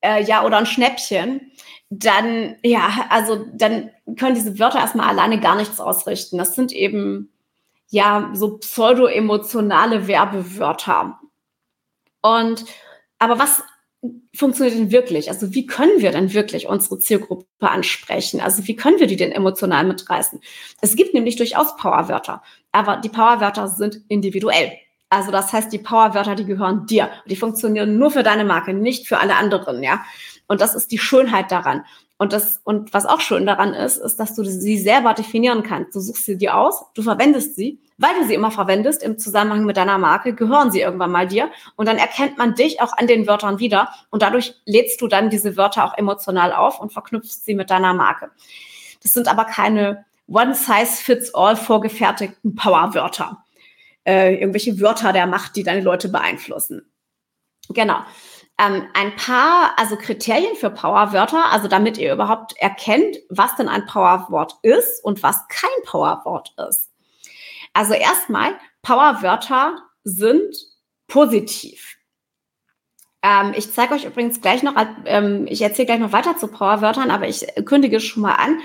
äh, 0.00 0.24
ja, 0.24 0.46
oder 0.46 0.56
ein 0.56 0.64
Schnäppchen, 0.64 1.52
dann, 1.90 2.56
ja, 2.62 2.88
also 3.10 3.44
dann 3.52 3.90
können 4.16 4.34
diese 4.34 4.58
Wörter 4.58 4.78
erstmal 4.78 5.10
alleine 5.10 5.40
gar 5.40 5.56
nichts 5.56 5.78
ausrichten. 5.78 6.38
Das 6.38 6.54
sind 6.54 6.72
eben, 6.72 7.34
ja, 7.90 8.30
so 8.32 8.56
pseudo-emotionale 8.56 10.06
Werbewörter. 10.06 11.20
Und 12.22 12.64
aber 13.18 13.38
was 13.38 13.62
funktioniert 14.34 14.76
denn 14.76 14.90
wirklich? 14.90 15.28
Also 15.30 15.54
wie 15.54 15.66
können 15.66 16.00
wir 16.00 16.10
denn 16.10 16.32
wirklich 16.34 16.66
unsere 16.66 16.98
Zielgruppe 16.98 17.46
ansprechen? 17.60 18.40
Also 18.40 18.66
wie 18.66 18.76
können 18.76 18.98
wir 18.98 19.06
die 19.06 19.16
denn 19.16 19.32
emotional 19.32 19.84
mitreißen? 19.84 20.40
Es 20.80 20.96
gibt 20.96 21.14
nämlich 21.14 21.36
durchaus 21.36 21.76
Powerwörter, 21.76 22.42
aber 22.72 22.98
die 22.98 23.08
Powerwörter 23.08 23.68
sind 23.68 24.00
individuell. 24.08 24.72
Also 25.10 25.30
das 25.30 25.52
heißt, 25.52 25.72
die 25.72 25.78
Powerwörter, 25.78 26.34
die 26.34 26.44
gehören 26.44 26.86
dir. 26.86 27.10
Die 27.26 27.36
funktionieren 27.36 27.98
nur 27.98 28.10
für 28.10 28.22
deine 28.22 28.44
Marke, 28.44 28.74
nicht 28.74 29.06
für 29.06 29.18
alle 29.18 29.36
anderen, 29.36 29.82
ja. 29.82 30.04
Und 30.48 30.60
das 30.60 30.74
ist 30.74 30.90
die 30.90 30.98
Schönheit 30.98 31.52
daran. 31.52 31.84
Und 32.18 32.32
das, 32.32 32.60
und 32.64 32.92
was 32.94 33.06
auch 33.06 33.20
schön 33.20 33.46
daran 33.46 33.74
ist, 33.74 33.96
ist, 33.96 34.16
dass 34.16 34.34
du 34.34 34.44
sie 34.44 34.78
selber 34.78 35.14
definieren 35.14 35.62
kannst. 35.62 35.94
Du 35.94 36.00
suchst 36.00 36.24
sie 36.24 36.38
dir 36.38 36.56
aus, 36.56 36.84
du 36.94 37.02
verwendest 37.02 37.56
sie 37.56 37.80
weil 37.96 38.14
du 38.18 38.26
sie 38.26 38.34
immer 38.34 38.50
verwendest 38.50 39.02
im 39.02 39.18
Zusammenhang 39.18 39.64
mit 39.64 39.76
deiner 39.76 39.98
Marke, 39.98 40.34
gehören 40.34 40.70
sie 40.70 40.80
irgendwann 40.80 41.12
mal 41.12 41.28
dir. 41.28 41.50
Und 41.76 41.86
dann 41.86 41.98
erkennt 41.98 42.38
man 42.38 42.54
dich 42.54 42.80
auch 42.80 42.92
an 42.96 43.06
den 43.06 43.26
Wörtern 43.26 43.58
wieder. 43.58 43.90
Und 44.10 44.22
dadurch 44.22 44.54
lädst 44.64 45.00
du 45.00 45.06
dann 45.06 45.30
diese 45.30 45.56
Wörter 45.56 45.84
auch 45.84 45.96
emotional 45.96 46.52
auf 46.52 46.80
und 46.80 46.92
verknüpfst 46.92 47.44
sie 47.44 47.54
mit 47.54 47.70
deiner 47.70 47.94
Marke. 47.94 48.30
Das 49.02 49.12
sind 49.12 49.28
aber 49.28 49.44
keine 49.44 50.04
One-Size-Fits-All 50.26 51.56
vorgefertigten 51.56 52.54
Powerwörter. 52.54 53.44
Äh, 54.04 54.34
irgendwelche 54.34 54.80
Wörter 54.80 55.12
der 55.12 55.26
Macht, 55.26 55.56
die 55.56 55.62
deine 55.62 55.80
Leute 55.80 56.08
beeinflussen. 56.08 56.90
Genau. 57.68 57.98
Ähm, 58.58 58.86
ein 58.94 59.16
paar, 59.16 59.72
also 59.76 59.96
Kriterien 59.96 60.54
für 60.56 60.70
Powerwörter, 60.70 61.50
also 61.50 61.68
damit 61.68 61.98
ihr 61.98 62.12
überhaupt 62.12 62.56
erkennt, 62.58 63.16
was 63.28 63.56
denn 63.56 63.68
ein 63.68 63.86
Powerwort 63.86 64.56
ist 64.62 65.04
und 65.04 65.22
was 65.22 65.46
kein 65.48 65.70
Powerwort 65.84 66.54
ist. 66.68 66.90
Also 67.74 67.92
erstmal, 67.92 68.54
Powerwörter 68.82 69.76
sind 70.04 70.54
positiv. 71.06 71.96
Ähm, 73.22 73.52
ich 73.56 73.72
zeige 73.72 73.94
euch 73.94 74.04
übrigens 74.04 74.40
gleich 74.40 74.62
noch, 74.62 74.74
ähm, 75.04 75.46
ich 75.48 75.60
erzähle 75.60 75.86
gleich 75.86 75.98
noch 75.98 76.12
weiter 76.12 76.36
zu 76.36 76.48
Powerwörtern, 76.48 77.10
aber 77.10 77.28
ich 77.28 77.46
kündige 77.64 78.00
schon 78.00 78.22
mal 78.22 78.34
an, 78.34 78.60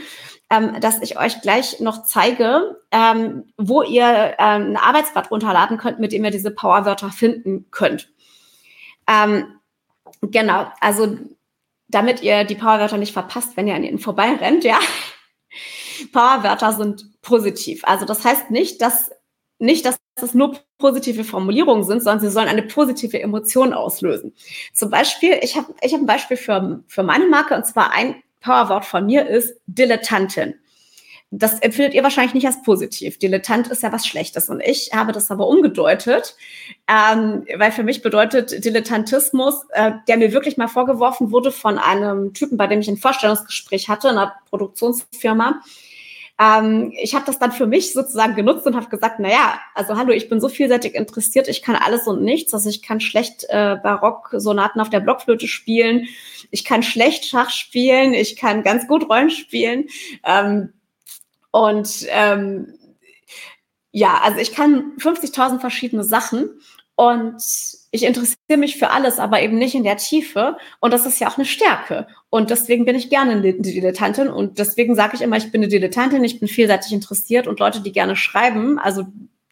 ähm, 0.49 0.79
dass 0.81 1.01
ich 1.01 1.17
euch 1.17 1.41
gleich 1.41 1.79
noch 1.79 2.03
zeige, 2.03 2.81
ähm, 2.91 3.51
wo 3.57 3.81
ihr 3.81 4.35
ähm, 4.37 4.71
ein 4.71 4.77
Arbeitsblatt 4.77 5.31
runterladen 5.31 5.77
könnt, 5.77 5.99
mit 5.99 6.11
dem 6.11 6.25
ihr 6.25 6.31
diese 6.31 6.51
Powerwörter 6.51 7.09
finden 7.09 7.67
könnt. 7.71 8.11
Ähm, 9.07 9.59
genau, 10.21 10.67
also 10.81 11.17
damit 11.87 12.21
ihr 12.21 12.43
die 12.43 12.55
Powerwörter 12.55 12.97
nicht 12.97 13.13
verpasst, 13.13 13.57
wenn 13.57 13.67
ihr 13.67 13.75
an 13.75 13.83
ihnen 13.83 13.99
vorbeirennt, 13.99 14.63
ja. 14.63 14.79
Powerwörter 16.07 16.73
sind 16.73 17.21
positiv. 17.21 17.83
Also 17.85 18.05
das 18.05 18.23
heißt 18.25 18.51
nicht, 18.51 18.81
dass 18.81 19.11
nicht, 19.59 19.85
dass 19.85 19.99
es 20.21 20.33
nur 20.33 20.57
positive 20.77 21.23
Formulierungen 21.25 21.83
sind, 21.83 22.01
sondern 22.01 22.21
sie 22.21 22.31
sollen 22.31 22.47
eine 22.47 22.63
positive 22.63 23.21
Emotion 23.21 23.73
auslösen. 23.73 24.33
Zum 24.73 24.89
Beispiel, 24.89 25.37
ich 25.41 25.57
habe 25.57 25.73
ich 25.81 25.93
hab 25.93 25.99
ein 25.99 26.05
Beispiel 26.05 26.37
für, 26.37 26.83
für 26.87 27.03
meine 27.03 27.27
Marke 27.27 27.55
und 27.55 27.65
zwar 27.65 27.91
ein 27.91 28.15
Powerwort 28.41 28.85
von 28.85 29.05
mir 29.05 29.27
ist 29.27 29.59
Dilettantin. 29.67 30.55
das 31.31 31.59
empfindet 31.59 31.93
ihr 31.93 32.03
wahrscheinlich 32.03 32.33
nicht 32.33 32.47
als 32.47 32.63
positiv. 32.63 33.19
Dilettant 33.19 33.67
ist 33.67 33.83
ja 33.83 33.91
was 33.91 34.07
Schlechtes. 34.07 34.49
Und 34.49 34.61
ich 34.61 34.91
habe 34.93 35.11
das 35.11 35.29
aber 35.29 35.47
umgedeutet, 35.47 36.35
ähm, 36.87 37.45
weil 37.57 37.71
für 37.71 37.83
mich 37.83 38.01
bedeutet 38.01 38.63
Dilettantismus, 38.63 39.65
äh, 39.73 39.91
der 40.07 40.17
mir 40.17 40.31
wirklich 40.31 40.57
mal 40.57 40.69
vorgeworfen 40.69 41.31
wurde 41.31 41.51
von 41.51 41.77
einem 41.77 42.33
Typen, 42.33 42.57
bei 42.57 42.67
dem 42.67 42.79
ich 42.79 42.87
ein 42.87 42.97
Vorstellungsgespräch 42.97 43.89
hatte 43.89 44.07
in 44.07 44.17
einer 44.17 44.33
Produktionsfirma. 44.49 45.61
Ähm, 46.39 46.93
ich 46.95 47.13
habe 47.13 47.25
das 47.25 47.37
dann 47.37 47.51
für 47.51 47.67
mich 47.67 47.91
sozusagen 47.91 48.35
genutzt 48.35 48.65
und 48.65 48.75
habe 48.75 48.87
gesagt, 48.87 49.15
na 49.19 49.29
ja, 49.29 49.59
also 49.75 49.97
hallo, 49.97 50.13
ich 50.13 50.29
bin 50.29 50.39
so 50.39 50.47
vielseitig 50.47 50.95
interessiert, 50.95 51.49
ich 51.49 51.61
kann 51.61 51.75
alles 51.75 52.07
und 52.07 52.23
nichts. 52.23 52.53
Also 52.53 52.69
ich 52.69 52.81
kann 52.81 53.01
schlecht 53.01 53.43
äh, 53.49 53.75
Barock-Sonaten 53.83 54.79
auf 54.79 54.89
der 54.89 55.01
Blockflöte 55.01 55.47
spielen, 55.47 56.07
ich 56.49 56.63
kann 56.63 56.81
schlecht 56.81 57.25
Schach 57.25 57.49
spielen, 57.49 58.13
ich 58.13 58.37
kann 58.37 58.63
ganz 58.63 58.87
gut 58.87 59.09
Rollen 59.09 59.29
spielen. 59.29 59.89
Ähm, 60.23 60.71
und 61.51 62.05
ähm, 62.09 62.73
ja, 63.91 64.21
also 64.23 64.39
ich 64.39 64.53
kann 64.53 64.93
50.000 64.97 65.59
verschiedene 65.59 66.03
Sachen 66.03 66.61
und 66.95 67.41
ich 67.91 68.03
interessiere 68.03 68.57
mich 68.57 68.77
für 68.77 68.91
alles, 68.91 69.19
aber 69.19 69.41
eben 69.41 69.57
nicht 69.57 69.75
in 69.75 69.83
der 69.83 69.97
Tiefe. 69.97 70.57
Und 70.79 70.93
das 70.93 71.05
ist 71.05 71.19
ja 71.19 71.29
auch 71.29 71.37
eine 71.37 71.45
Stärke. 71.45 72.07
Und 72.29 72.49
deswegen 72.51 72.85
bin 72.85 72.95
ich 72.95 73.09
gerne 73.09 73.31
eine 73.31 73.53
Dilettantin. 73.53 74.29
Und 74.29 74.59
deswegen 74.59 74.95
sage 74.95 75.15
ich 75.15 75.21
immer, 75.21 75.37
ich 75.37 75.51
bin 75.51 75.61
eine 75.61 75.69
Dilettantin, 75.69 76.23
ich 76.23 76.39
bin 76.39 76.47
vielseitig 76.47 76.93
interessiert 76.93 77.47
und 77.47 77.59
Leute, 77.59 77.81
die 77.81 77.91
gerne 77.91 78.15
schreiben, 78.15 78.77
also 78.77 79.05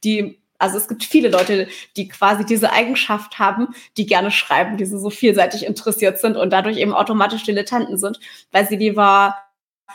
die, 0.04 0.40
also 0.60 0.78
es 0.78 0.88
gibt 0.88 1.04
viele 1.04 1.30
Leute, 1.30 1.68
die 1.96 2.08
quasi 2.08 2.46
diese 2.46 2.72
Eigenschaft 2.72 3.40
haben, 3.40 3.70
die 3.98 4.06
gerne 4.06 4.32
schreiben, 4.32 4.78
die 4.78 4.86
so 4.86 5.10
vielseitig 5.10 5.66
interessiert 5.66 6.20
sind 6.20 6.38
und 6.38 6.52
dadurch 6.52 6.78
eben 6.78 6.94
automatisch 6.94 7.44
Dilettanten 7.44 7.98
sind, 7.98 8.20
weil 8.52 8.68
sie 8.68 8.76
lieber 8.76 9.36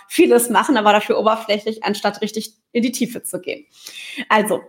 vieles 0.09 0.51
machen, 0.51 0.76
aber 0.76 0.93
dafür 0.93 1.18
oberflächlich, 1.18 1.85
anstatt 1.85 2.20
richtig 2.20 2.55
in 2.72 2.83
die 2.83 2.93
Tiefe 2.93 3.22
zu 3.22 3.41
gehen. 3.41 3.66
Also, 4.28 4.62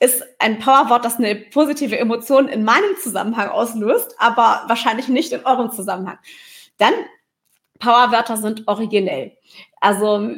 ist 0.00 0.22
ein 0.38 0.60
Powerwort, 0.60 1.04
das 1.04 1.16
eine 1.16 1.34
positive 1.34 1.98
Emotion 1.98 2.48
in 2.48 2.62
meinem 2.64 2.96
Zusammenhang 3.02 3.48
auslöst, 3.48 4.14
aber 4.18 4.62
wahrscheinlich 4.68 5.08
nicht 5.08 5.32
in 5.32 5.44
eurem 5.44 5.72
Zusammenhang. 5.72 6.18
Dann, 6.76 6.94
Powerwörter 7.78 8.36
sind 8.36 8.66
originell. 8.66 9.36
Also, 9.80 10.30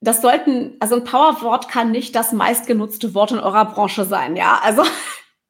das 0.00 0.22
sollten, 0.22 0.76
also 0.80 0.96
ein 0.96 1.04
Powerwort 1.04 1.68
kann 1.68 1.90
nicht 1.90 2.14
das 2.14 2.32
meistgenutzte 2.32 3.14
Wort 3.14 3.32
in 3.32 3.38
eurer 3.38 3.66
Branche 3.66 4.04
sein, 4.04 4.36
ja. 4.36 4.60
Also, 4.62 4.82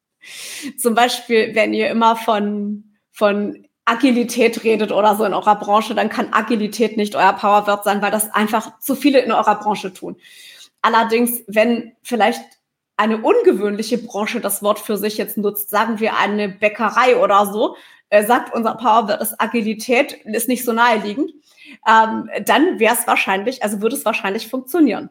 zum 0.77 0.95
Beispiel, 0.95 1.55
wenn 1.55 1.73
ihr 1.73 1.89
immer 1.89 2.15
von, 2.15 2.97
von 3.11 3.65
Agilität 3.85 4.63
redet 4.63 4.91
oder 4.91 5.15
so 5.15 5.23
in 5.23 5.33
eurer 5.33 5.55
Branche, 5.55 5.95
dann 5.95 6.09
kann 6.09 6.33
Agilität 6.33 6.97
nicht 6.97 7.15
euer 7.15 7.33
Powerwort 7.33 7.83
sein, 7.83 8.01
weil 8.01 8.11
das 8.11 8.33
einfach 8.33 8.79
zu 8.79 8.95
viele 8.95 9.19
in 9.19 9.31
eurer 9.31 9.55
Branche 9.55 9.93
tun. 9.93 10.17
Allerdings, 10.81 11.43
wenn 11.47 11.93
vielleicht 12.03 12.41
eine 12.97 13.17
ungewöhnliche 13.17 13.97
Branche 13.97 14.41
das 14.41 14.61
Wort 14.61 14.79
für 14.79 14.97
sich 14.97 15.17
jetzt 15.17 15.37
nutzt, 15.37 15.69
sagen 15.69 15.99
wir 15.99 16.17
eine 16.17 16.49
Bäckerei 16.49 17.17
oder 17.17 17.51
so, 17.51 17.75
äh, 18.11 18.23
sagt 18.23 18.53
unser 18.53 18.75
Powerwort 18.75 19.19
das 19.19 19.39
Agilität, 19.39 20.13
ist 20.25 20.47
nicht 20.47 20.63
so 20.63 20.71
naheliegend, 20.71 21.31
ähm, 21.87 22.29
dann 22.45 22.79
wäre 22.79 22.93
es 22.93 23.07
wahrscheinlich, 23.07 23.63
also 23.63 23.81
würde 23.81 23.95
es 23.95 24.05
wahrscheinlich 24.05 24.47
funktionieren 24.47 25.09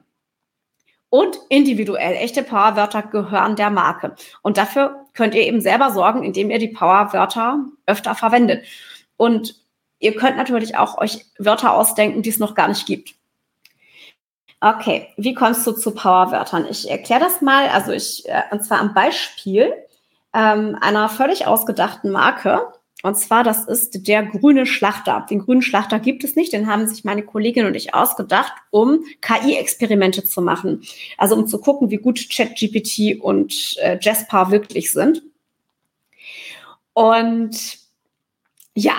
und 1.10 1.38
individuell. 1.48 2.14
Echte 2.14 2.42
Powerwörter 2.42 3.02
gehören 3.02 3.56
der 3.56 3.70
Marke. 3.70 4.14
Und 4.42 4.56
dafür 4.56 5.06
könnt 5.12 5.34
ihr 5.34 5.42
eben 5.42 5.60
selber 5.60 5.90
sorgen, 5.90 6.22
indem 6.22 6.50
ihr 6.50 6.58
die 6.58 6.68
Powerwörter 6.68 7.64
öfter 7.86 8.14
verwendet. 8.14 8.64
Und 9.16 9.56
ihr 9.98 10.14
könnt 10.14 10.36
natürlich 10.36 10.76
auch 10.76 10.96
euch 10.98 11.26
Wörter 11.38 11.74
ausdenken, 11.74 12.22
die 12.22 12.30
es 12.30 12.38
noch 12.38 12.54
gar 12.54 12.68
nicht 12.68 12.86
gibt. 12.86 13.14
Okay, 14.60 15.08
wie 15.16 15.34
kommst 15.34 15.66
du 15.66 15.72
zu 15.72 15.94
Powerwörtern? 15.94 16.66
Ich 16.68 16.88
erkläre 16.88 17.20
das 17.20 17.40
mal, 17.40 17.68
also 17.68 17.92
ich, 17.92 18.28
äh, 18.28 18.42
und 18.50 18.62
zwar 18.62 18.78
am 18.78 18.94
Beispiel 18.94 19.72
ähm, 20.34 20.76
einer 20.80 21.08
völlig 21.08 21.46
ausgedachten 21.46 22.10
Marke. 22.10 22.60
Und 23.02 23.16
zwar, 23.16 23.44
das 23.44 23.66
ist 23.66 24.06
der 24.06 24.24
grüne 24.24 24.66
Schlachter. 24.66 25.26
Den 25.30 25.40
grünen 25.40 25.62
Schlachter 25.62 25.98
gibt 25.98 26.22
es 26.22 26.36
nicht, 26.36 26.52
den 26.52 26.66
haben 26.66 26.86
sich 26.86 27.04
meine 27.04 27.22
Kollegin 27.22 27.64
und 27.66 27.74
ich 27.74 27.94
ausgedacht, 27.94 28.52
um 28.70 29.04
KI-Experimente 29.22 30.24
zu 30.24 30.42
machen. 30.42 30.82
Also 31.16 31.34
um 31.34 31.46
zu 31.46 31.60
gucken, 31.60 31.90
wie 31.90 31.96
gut 31.96 32.28
ChatGPT 32.30 33.20
und 33.20 33.76
äh, 33.78 33.98
Jasper 34.00 34.50
wirklich 34.50 34.92
sind. 34.92 35.22
Und 36.92 37.78
ja, 38.74 38.94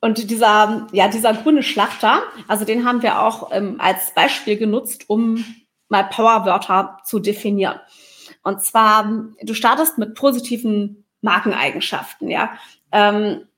und 0.00 0.30
dieser, 0.30 0.88
ja, 0.92 1.08
dieser 1.08 1.32
grüne 1.32 1.62
Schlachter, 1.62 2.22
also 2.48 2.64
den 2.64 2.84
haben 2.84 3.02
wir 3.02 3.22
auch 3.22 3.50
ähm, 3.52 3.76
als 3.78 4.12
Beispiel 4.14 4.56
genutzt, 4.56 5.04
um 5.08 5.44
mal 5.88 6.04
Powerwörter 6.04 6.98
zu 7.04 7.20
definieren. 7.20 7.78
Und 8.42 8.62
zwar, 8.62 9.26
du 9.42 9.54
startest 9.54 9.98
mit 9.98 10.14
positiven 10.14 11.04
Markeneigenschaften, 11.20 12.28
ja. 12.28 12.58
Ähm, 12.92 13.48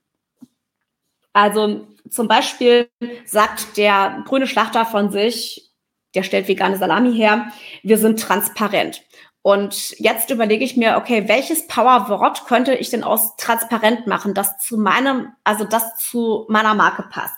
also 1.33 1.85
zum 2.09 2.27
Beispiel 2.27 2.89
sagt 3.25 3.77
der 3.77 4.23
grüne 4.25 4.47
Schlachter 4.47 4.85
von 4.85 5.11
sich, 5.11 5.71
der 6.13 6.23
stellt 6.23 6.47
vegane 6.47 6.77
Salami 6.77 7.13
her, 7.13 7.51
wir 7.83 7.97
sind 7.97 8.19
transparent. 8.19 9.03
Und 9.41 9.99
jetzt 9.99 10.31
überlege 10.31 10.65
ich 10.65 10.75
mir, 10.75 10.97
okay, 10.97 11.27
welches 11.27 11.67
Powerwort 11.67 12.47
könnte 12.47 12.73
ich 12.73 12.89
denn 12.89 13.03
aus 13.03 13.35
transparent 13.35 14.07
machen, 14.07 14.33
das 14.33 14.57
zu 14.57 14.77
meinem, 14.77 15.33
also 15.43 15.65
das 15.65 15.97
zu 15.97 16.45
meiner 16.49 16.73
Marke 16.73 17.03
passt. 17.03 17.35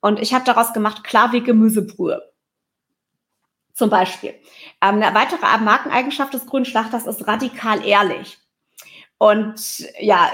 Und 0.00 0.20
ich 0.20 0.34
habe 0.34 0.44
daraus 0.44 0.72
gemacht, 0.74 1.04
klar 1.04 1.32
wie 1.32 1.42
Gemüsebrühe. 1.42 2.20
Zum 3.72 3.88
Beispiel. 3.88 4.34
Ähm, 4.82 5.00
eine 5.00 5.14
weitere 5.14 5.46
Markeneigenschaft 5.58 6.34
des 6.34 6.44
grünen 6.44 6.66
Schlachters 6.66 7.06
ist 7.06 7.26
radikal 7.26 7.86
ehrlich. 7.86 8.38
Und 9.16 9.88
ja, 10.00 10.30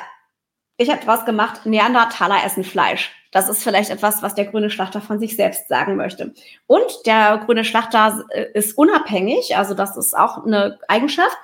ich 0.79 0.91
habe 0.91 1.07
was 1.07 1.27
gemacht, 1.27 1.67
Neandertaler 1.67 2.45
essen 2.45 2.65
Fleisch. 2.65 3.13
Das 3.33 3.49
ist 3.49 3.63
vielleicht 3.63 3.91
etwas, 3.91 4.23
was 4.23 4.35
der 4.35 4.47
grüne 4.47 4.71
Schlachter 4.71 5.03
von 5.03 5.19
sich 5.19 5.37
selbst 5.37 5.69
sagen 5.69 5.97
möchte. 5.97 6.33
Und 6.67 6.87
der 7.05 7.43
grüne 7.45 7.65
Schlachter 7.65 8.25
äh, 8.31 8.47
ist 8.55 8.79
unabhängig, 8.79 9.57
also 9.57 9.75
das 9.75 9.97
ist 9.97 10.17
auch 10.17 10.47
eine 10.47 10.79
Eigenschaft, 10.89 11.37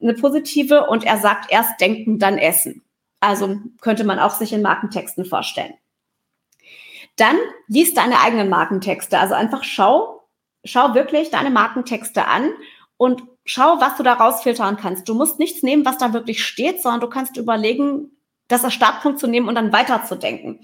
eine 0.00 0.14
positive. 0.14 0.86
Und 0.86 1.04
er 1.04 1.18
sagt 1.18 1.52
erst 1.52 1.78
denken, 1.80 2.18
dann 2.18 2.38
essen. 2.38 2.82
Also 3.20 3.58
könnte 3.80 4.04
man 4.04 4.18
auch 4.18 4.30
sich 4.30 4.52
in 4.52 4.62
Markentexten 4.62 5.24
vorstellen. 5.24 5.74
Dann 7.16 7.36
liest 7.66 7.96
deine 7.96 8.20
eigenen 8.20 8.48
Markentexte. 8.48 9.18
Also 9.18 9.34
einfach 9.34 9.64
schau, 9.64 10.28
schau 10.64 10.94
wirklich 10.94 11.30
deine 11.30 11.50
Markentexte 11.50 12.26
an 12.26 12.50
und 12.98 13.22
schau, 13.44 13.80
was 13.80 13.96
du 13.96 14.02
da 14.02 14.14
rausfiltern 14.14 14.76
kannst. 14.76 15.08
Du 15.08 15.14
musst 15.14 15.38
nichts 15.38 15.62
nehmen, 15.62 15.84
was 15.84 15.98
da 15.98 16.12
wirklich 16.12 16.44
steht, 16.44 16.82
sondern 16.82 17.00
du 17.00 17.08
kannst 17.08 17.36
überlegen, 17.36 18.15
das 18.48 18.64
als 18.64 18.74
Startpunkt 18.74 19.18
zu 19.18 19.26
nehmen 19.26 19.48
und 19.48 19.54
dann 19.54 19.72
weiterzudenken. 19.72 20.60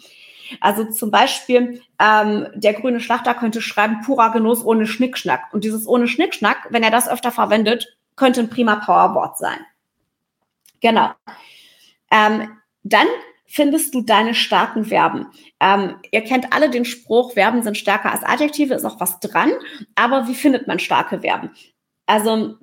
Also 0.60 0.84
zum 0.84 1.10
Beispiel, 1.10 1.82
ähm, 1.98 2.48
der 2.54 2.74
grüne 2.74 3.00
Schlachter 3.00 3.34
könnte 3.34 3.62
schreiben, 3.62 4.02
purer 4.04 4.30
Genuss 4.30 4.64
ohne 4.64 4.86
Schnickschnack. 4.86 5.52
Und 5.52 5.64
dieses 5.64 5.86
ohne 5.86 6.08
Schnickschnack, 6.08 6.68
wenn 6.70 6.82
er 6.82 6.90
das 6.90 7.08
öfter 7.08 7.30
verwendet, 7.30 7.96
könnte 8.16 8.40
ein 8.40 8.50
prima 8.50 8.76
Powerwort 8.76 9.38
sein. 9.38 9.58
Genau. 10.80 11.12
Ähm, 12.10 12.58
dann 12.82 13.06
findest 13.46 13.94
du 13.94 14.02
deine 14.02 14.34
starken 14.34 14.84
Verben. 14.84 15.26
Ähm, 15.60 15.96
ihr 16.10 16.22
kennt 16.22 16.52
alle 16.52 16.70
den 16.70 16.84
Spruch, 16.84 17.32
Verben 17.32 17.62
sind 17.62 17.78
stärker 17.78 18.10
als 18.10 18.22
Adjektive, 18.22 18.74
ist 18.74 18.84
auch 18.84 19.00
was 19.00 19.20
dran. 19.20 19.52
Aber 19.94 20.26
wie 20.26 20.34
findet 20.34 20.66
man 20.66 20.78
starke 20.78 21.20
Verben? 21.20 21.50
Also, 22.06 22.56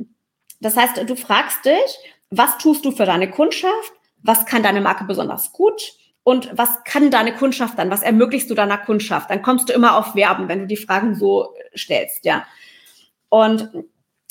das 0.59 0.75
heißt, 0.75 0.97
du 1.07 1.15
fragst 1.15 1.63
dich, 1.65 1.97
was 2.29 2.57
tust 2.57 2.85
du 2.85 2.91
für 2.91 3.05
deine 3.05 3.29
Kundschaft? 3.29 3.93
Was 4.23 4.45
kann 4.45 4.63
deine 4.63 4.81
Marke 4.81 5.05
besonders 5.05 5.51
gut 5.51 5.93
und 6.23 6.49
was 6.57 6.83
kann 6.83 7.11
deine 7.11 7.33
Kundschaft 7.33 7.79
dann, 7.79 7.89
was 7.89 8.03
ermöglichst 8.03 8.49
du 8.49 8.55
deiner 8.55 8.77
Kundschaft? 8.77 9.29
Dann 9.29 9.41
kommst 9.41 9.69
du 9.69 9.73
immer 9.73 9.97
auf 9.97 10.15
Werben, 10.15 10.47
wenn 10.47 10.59
du 10.59 10.67
die 10.67 10.77
Fragen 10.77 11.15
so 11.15 11.55
stellst, 11.75 12.25
ja. 12.25 12.45
Und 13.29 13.69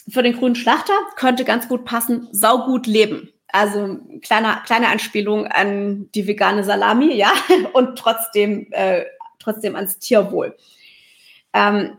für 0.09 0.23
den 0.23 0.37
grünen 0.37 0.55
Schlachter 0.55 0.95
könnte 1.17 1.45
ganz 1.45 1.69
gut 1.69 1.85
passen, 1.85 2.29
saugut 2.33 2.87
leben. 2.87 3.33
Also 3.49 3.99
kleine, 4.23 4.61
kleine 4.67 4.89
Anspielung 4.89 5.47
an 5.47 6.11
die 6.15 6.27
vegane 6.27 6.65
Salami, 6.65 7.15
ja, 7.15 7.33
und 7.73 7.99
trotzdem, 7.99 8.69
äh, 8.71 9.05
trotzdem 9.39 9.75
ans 9.75 9.99
Tierwohl. 9.99 10.57
Ähm, 11.53 11.97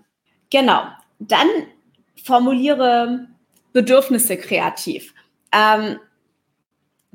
genau. 0.50 0.84
Dann 1.20 1.48
formuliere 2.24 3.28
Bedürfnisse 3.74 4.38
kreativ. 4.38 5.14
Ähm, 5.52 6.00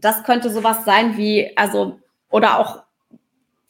das 0.05 0.23
könnte 0.23 0.51
sowas 0.51 0.85
sein 0.85 1.17
wie, 1.17 1.57
also, 1.57 1.99
oder 2.29 2.59
auch, 2.59 2.83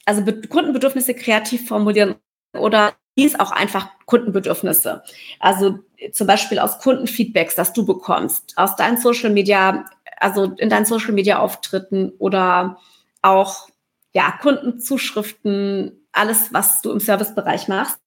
also 0.04 0.24
Kundenbedürfnisse 0.48 1.14
kreativ 1.14 1.68
formulieren 1.68 2.16
oder 2.52 2.94
dies 3.16 3.38
auch 3.38 3.52
einfach 3.52 3.88
Kundenbedürfnisse. 4.06 5.04
Also 5.38 5.78
zum 6.12 6.26
Beispiel 6.26 6.58
aus 6.58 6.80
Kundenfeedbacks, 6.80 7.54
das 7.54 7.72
du 7.72 7.86
bekommst, 7.86 8.52
aus 8.56 8.74
deinen 8.74 8.96
Social 8.96 9.30
Media, 9.30 9.84
also 10.18 10.52
in 10.56 10.68
deinen 10.68 10.84
Social 10.84 11.12
Media 11.12 11.38
Auftritten 11.38 12.12
oder 12.18 12.78
auch, 13.22 13.68
ja, 14.12 14.32
Kundenzuschriften, 14.42 16.06
alles, 16.12 16.52
was 16.52 16.82
du 16.82 16.90
im 16.90 17.00
Servicebereich 17.00 17.68
machst. 17.68 17.98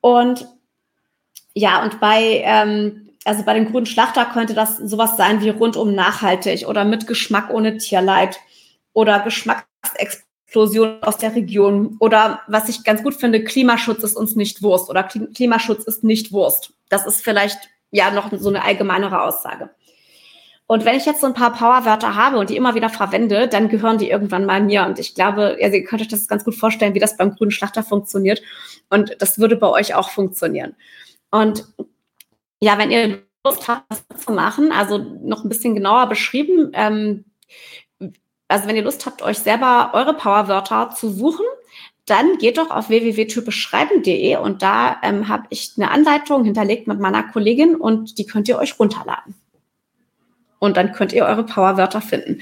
Und 0.00 0.46
ja, 1.54 1.82
und 1.82 2.00
bei, 2.00 2.42
ähm, 2.44 3.11
also 3.24 3.44
bei 3.44 3.54
dem 3.54 3.70
grünen 3.70 3.86
Schlachter 3.86 4.24
könnte 4.26 4.54
das 4.54 4.78
sowas 4.78 5.16
sein 5.16 5.40
wie 5.40 5.50
rundum 5.50 5.94
nachhaltig 5.94 6.66
oder 6.66 6.84
mit 6.84 7.06
Geschmack 7.06 7.50
ohne 7.50 7.78
Tierleid 7.78 8.40
oder 8.92 9.20
Geschmacksexplosion 9.20 11.02
aus 11.02 11.18
der 11.18 11.34
Region 11.34 11.96
oder 12.00 12.40
was 12.48 12.68
ich 12.68 12.84
ganz 12.84 13.02
gut 13.02 13.14
finde, 13.14 13.44
Klimaschutz 13.44 14.02
ist 14.02 14.16
uns 14.16 14.34
nicht 14.34 14.62
Wurst 14.62 14.90
oder 14.90 15.04
Klimaschutz 15.04 15.84
ist 15.84 16.04
nicht 16.04 16.32
Wurst. 16.32 16.72
Das 16.88 17.06
ist 17.06 17.22
vielleicht 17.22 17.58
ja 17.90 18.10
noch 18.10 18.30
so 18.32 18.48
eine 18.48 18.64
allgemeinere 18.64 19.22
Aussage. 19.22 19.70
Und 20.66 20.84
wenn 20.86 20.96
ich 20.96 21.04
jetzt 21.04 21.20
so 21.20 21.26
ein 21.26 21.34
paar 21.34 21.52
Powerwörter 21.52 22.16
habe 22.16 22.38
und 22.38 22.48
die 22.48 22.56
immer 22.56 22.74
wieder 22.74 22.88
verwende, 22.88 23.46
dann 23.46 23.68
gehören 23.68 23.98
die 23.98 24.08
irgendwann 24.08 24.46
mal 24.46 24.62
mir. 24.62 24.86
Und 24.86 24.98
ich 24.98 25.14
glaube, 25.14 25.58
also 25.60 25.76
ihr 25.76 25.84
könnt 25.84 26.00
euch 26.00 26.08
das 26.08 26.28
ganz 26.28 26.44
gut 26.44 26.54
vorstellen, 26.54 26.94
wie 26.94 26.98
das 26.98 27.18
beim 27.18 27.34
grünen 27.34 27.50
Schlachter 27.50 27.82
funktioniert. 27.82 28.40
Und 28.88 29.14
das 29.18 29.38
würde 29.38 29.56
bei 29.56 29.68
euch 29.68 29.94
auch 29.94 30.08
funktionieren. 30.08 30.74
Und 31.30 31.66
ja, 32.62 32.78
wenn 32.78 32.92
ihr 32.92 33.22
Lust 33.44 33.66
habt, 33.66 33.90
das 33.90 34.24
zu 34.24 34.32
machen, 34.32 34.70
also 34.70 34.96
noch 34.96 35.42
ein 35.42 35.48
bisschen 35.48 35.74
genauer 35.74 36.08
beschrieben, 36.08 36.70
ähm, 36.74 37.24
also 38.46 38.68
wenn 38.68 38.76
ihr 38.76 38.84
Lust 38.84 39.04
habt, 39.04 39.20
euch 39.20 39.38
selber 39.38 39.90
eure 39.94 40.14
Powerwörter 40.14 40.90
zu 40.90 41.10
suchen, 41.10 41.44
dann 42.06 42.38
geht 42.38 42.58
doch 42.58 42.70
auf 42.70 42.88
www.typischschreiben.de 42.88 44.36
und 44.36 44.62
da 44.62 44.96
ähm, 45.02 45.26
habe 45.26 45.44
ich 45.50 45.72
eine 45.76 45.90
Anleitung 45.90 46.44
hinterlegt 46.44 46.86
mit 46.86 47.00
meiner 47.00 47.24
Kollegin 47.24 47.74
und 47.74 48.18
die 48.18 48.26
könnt 48.26 48.48
ihr 48.48 48.58
euch 48.58 48.78
runterladen. 48.78 49.34
Und 50.62 50.76
dann 50.76 50.92
könnt 50.92 51.12
ihr 51.12 51.24
eure 51.24 51.42
Powerwörter 51.42 52.00
finden. 52.00 52.40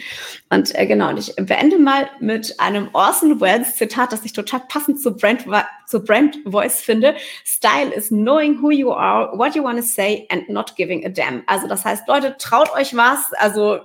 Und 0.51 0.75
äh, 0.75 0.85
genau, 0.87 1.09
und 1.09 1.19
ich 1.19 1.35
beende 1.37 1.79
mal 1.79 2.07
mit 2.21 2.61
einem 2.61 2.91
Orson 2.93 3.41
Welles 3.41 3.77
Zitat, 3.77 4.13
das 4.13 4.27
ich 4.27 4.35
total 4.35 4.61
passend 4.69 5.01
zu 5.01 5.17
Brand, 5.17 5.47
zu 5.87 6.05
Brand 6.05 6.37
Voice 6.45 6.83
finde. 6.83 7.17
Style 7.47 7.91
is 7.95 8.09
knowing 8.09 8.61
who 8.61 8.71
you 8.73 8.93
are, 8.93 9.33
what 9.39 9.55
you 9.55 9.65
want 9.65 9.79
to 9.79 9.83
say 9.83 10.27
and 10.31 10.51
not 10.51 10.77
giving 10.77 11.07
a 11.07 11.09
damn. 11.09 11.43
Also 11.47 11.67
das 11.67 11.87
heißt, 11.87 12.07
Leute, 12.09 12.37
traut 12.37 12.71
euch 12.75 12.95
was. 12.95 13.33
Also 13.39 13.81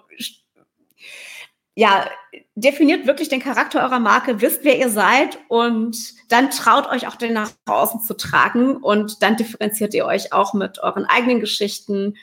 ja, 1.74 2.06
definiert 2.56 3.08
wirklich 3.08 3.30
den 3.30 3.42
Charakter 3.42 3.84
eurer 3.84 4.00
Marke, 4.00 4.42
wisst, 4.42 4.66
wer 4.66 4.78
ihr 4.78 4.90
seid 4.90 5.40
und 5.48 5.98
dann 6.28 6.50
traut 6.50 6.90
euch 6.90 7.08
auch 7.08 7.16
den 7.16 7.32
nach 7.32 7.52
außen 7.68 8.02
zu 8.02 8.18
tragen 8.18 8.76
und 8.76 9.24
dann 9.24 9.38
differenziert 9.38 9.94
ihr 9.94 10.06
euch 10.06 10.34
auch 10.34 10.54
mit 10.54 10.80
euren 10.80 11.06
eigenen 11.06 11.40
Geschichten 11.40 12.16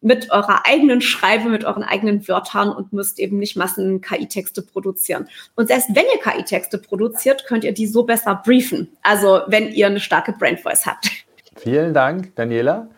mit 0.00 0.30
eurer 0.30 0.66
eigenen 0.66 1.00
Schreibe, 1.00 1.48
mit 1.48 1.64
euren 1.64 1.82
eigenen 1.82 2.26
Wörtern 2.28 2.68
und 2.68 2.92
müsst 2.92 3.18
eben 3.18 3.38
nicht 3.38 3.56
Massen 3.56 4.00
KI-Texte 4.00 4.62
produzieren. 4.62 5.28
Und 5.54 5.68
selbst 5.68 5.88
wenn 5.94 6.04
ihr 6.14 6.20
KI-Texte 6.22 6.78
produziert, 6.78 7.46
könnt 7.46 7.64
ihr 7.64 7.72
die 7.72 7.86
so 7.86 8.04
besser 8.04 8.40
briefen. 8.44 8.88
Also 9.02 9.40
wenn 9.46 9.68
ihr 9.72 9.86
eine 9.86 10.00
starke 10.00 10.32
Brand 10.32 10.60
Voice 10.60 10.86
habt. 10.86 11.10
Vielen 11.56 11.94
Dank, 11.94 12.34
Daniela, 12.36 12.88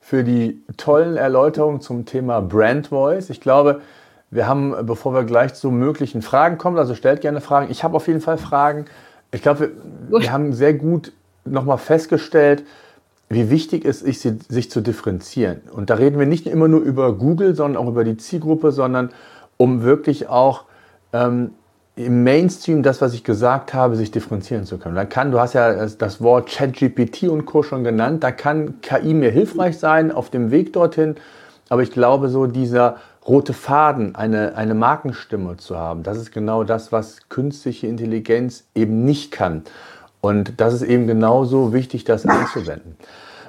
für 0.00 0.22
die 0.22 0.62
tollen 0.76 1.16
Erläuterungen 1.16 1.80
zum 1.80 2.04
Thema 2.04 2.40
Brand 2.40 2.88
Voice. 2.88 3.30
Ich 3.30 3.40
glaube, 3.40 3.80
wir 4.30 4.46
haben, 4.46 4.74
bevor 4.86 5.14
wir 5.14 5.24
gleich 5.24 5.54
zu 5.54 5.70
möglichen 5.70 6.22
Fragen 6.22 6.58
kommen, 6.58 6.78
also 6.78 6.94
stellt 6.94 7.20
gerne 7.20 7.40
Fragen. 7.40 7.70
Ich 7.70 7.82
habe 7.84 7.96
auf 7.96 8.06
jeden 8.06 8.20
Fall 8.20 8.38
Fragen. 8.38 8.86
Ich 9.30 9.42
glaube, 9.42 9.72
wir, 10.08 10.20
wir 10.20 10.32
haben 10.32 10.52
sehr 10.52 10.74
gut 10.74 11.12
nochmal 11.44 11.78
festgestellt, 11.78 12.64
wie 13.32 13.50
wichtig 13.50 13.84
es 13.84 14.02
ist, 14.02 14.22
sich 14.22 14.70
zu 14.70 14.80
differenzieren. 14.80 15.60
Und 15.72 15.90
da 15.90 15.94
reden 15.94 16.18
wir 16.18 16.26
nicht 16.26 16.46
immer 16.46 16.68
nur 16.68 16.80
über 16.80 17.14
Google, 17.14 17.54
sondern 17.54 17.82
auch 17.82 17.88
über 17.88 18.04
die 18.04 18.16
Zielgruppe, 18.16 18.72
sondern 18.72 19.10
um 19.56 19.82
wirklich 19.82 20.28
auch 20.28 20.64
ähm, 21.12 21.52
im 21.94 22.24
Mainstream 22.24 22.82
das, 22.82 23.00
was 23.00 23.12
ich 23.12 23.22
gesagt 23.22 23.74
habe, 23.74 23.96
sich 23.96 24.10
differenzieren 24.10 24.64
zu 24.64 24.78
können. 24.78 24.94
Da 24.94 25.04
kann, 25.04 25.30
du 25.30 25.38
hast 25.38 25.52
ja 25.52 25.86
das 25.86 26.20
Wort 26.22 26.48
ChatGPT 26.48 27.24
und 27.24 27.44
Co. 27.44 27.62
schon 27.62 27.84
genannt, 27.84 28.24
da 28.24 28.32
kann 28.32 28.80
KI 28.80 29.12
mir 29.12 29.30
hilfreich 29.30 29.78
sein 29.78 30.10
auf 30.10 30.30
dem 30.30 30.50
Weg 30.50 30.72
dorthin, 30.72 31.16
aber 31.68 31.82
ich 31.82 31.90
glaube, 31.90 32.28
so 32.28 32.46
dieser 32.46 32.96
rote 33.26 33.52
Faden, 33.52 34.14
eine, 34.14 34.56
eine 34.56 34.74
Markenstimme 34.74 35.58
zu 35.58 35.76
haben, 35.76 36.02
das 36.02 36.16
ist 36.16 36.32
genau 36.32 36.64
das, 36.64 36.92
was 36.92 37.28
künstliche 37.28 37.86
Intelligenz 37.86 38.64
eben 38.74 39.04
nicht 39.04 39.30
kann. 39.30 39.62
Und 40.22 40.60
das 40.60 40.72
ist 40.72 40.82
eben 40.82 41.06
genauso 41.06 41.74
wichtig, 41.74 42.04
das 42.04 42.24
anzuwenden. 42.24 42.96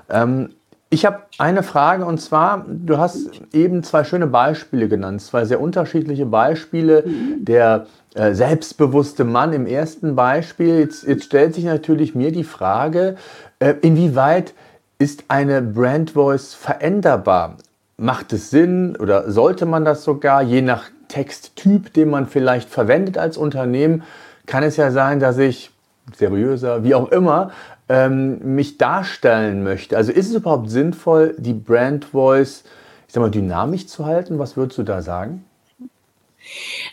Ähm, 0.09 0.49
ich 0.89 1.05
habe 1.05 1.21
eine 1.38 1.63
Frage 1.63 2.05
und 2.05 2.19
zwar, 2.19 2.65
du 2.67 2.97
hast 2.97 3.32
eben 3.53 3.84
zwei 3.84 4.03
schöne 4.03 4.28
Beispiele 4.28 4.88
genannt, 4.88 5.21
zwei 5.21 5.45
sehr 5.45 5.61
unterschiedliche 5.61 6.26
Beispiele. 6.26 7.03
Der 7.38 7.88
äh, 8.15 8.34
selbstbewusste 8.34 9.24
Mann 9.24 9.53
im 9.53 9.65
ersten 9.65 10.15
Beispiel. 10.15 10.80
Jetzt, 10.80 11.07
jetzt, 11.07 11.26
stellt 11.26 11.55
sich 11.55 11.63
natürlich 11.63 12.13
mir 12.13 12.32
die 12.32 12.43
Frage, 12.43 13.15
äh, 13.57 13.74
inwieweit 13.82 14.53
ist 14.99 15.26
eine 15.30 15.63
Brand 15.63 16.11
Voice 16.11 16.53
veränderbar? 16.53 17.57
Macht 17.97 18.32
es 18.34 18.51
Sinn 18.51 18.95
oder 18.95 19.32
sollte 19.32 19.65
man 19.65 19.86
das 19.86 20.03
sogar, 20.03 20.43
je 20.43 20.61
nach 20.61 20.86
Texttyp, 21.07 21.91
den 21.93 22.11
man 22.11 22.28
vielleicht 22.28 22.69
verwendet 22.69 23.17
als 23.17 23.38
Unternehmen, 23.38 24.03
kann 24.45 24.63
es 24.63 24.78
ja 24.78 24.91
sein, 24.91 25.19
dass 25.19 25.39
ich 25.39 25.72
seriöser, 26.16 26.84
wie 26.84 26.95
auch 26.95 27.10
immer, 27.12 27.51
ähm, 27.89 28.56
mich 28.56 28.78
darstellen 28.78 29.64
möchte. 29.64 29.97
Also 29.97 30.12
ist 30.12 30.30
es 30.30 30.36
überhaupt 30.36 30.70
sinnvoll, 30.70 31.36
die 31.38 31.54
Brand 31.54 32.06
Voice, 32.06 32.64
ich 33.08 33.14
sag 33.14 33.22
mal, 33.22 33.32
dynamisch 33.32 33.88
zu 33.88 34.06
halten? 34.06 34.39
Was 34.39 34.58
würdest 34.58 34.78
du 34.78 34.84
da 34.84 35.01
sagen? 35.01 35.45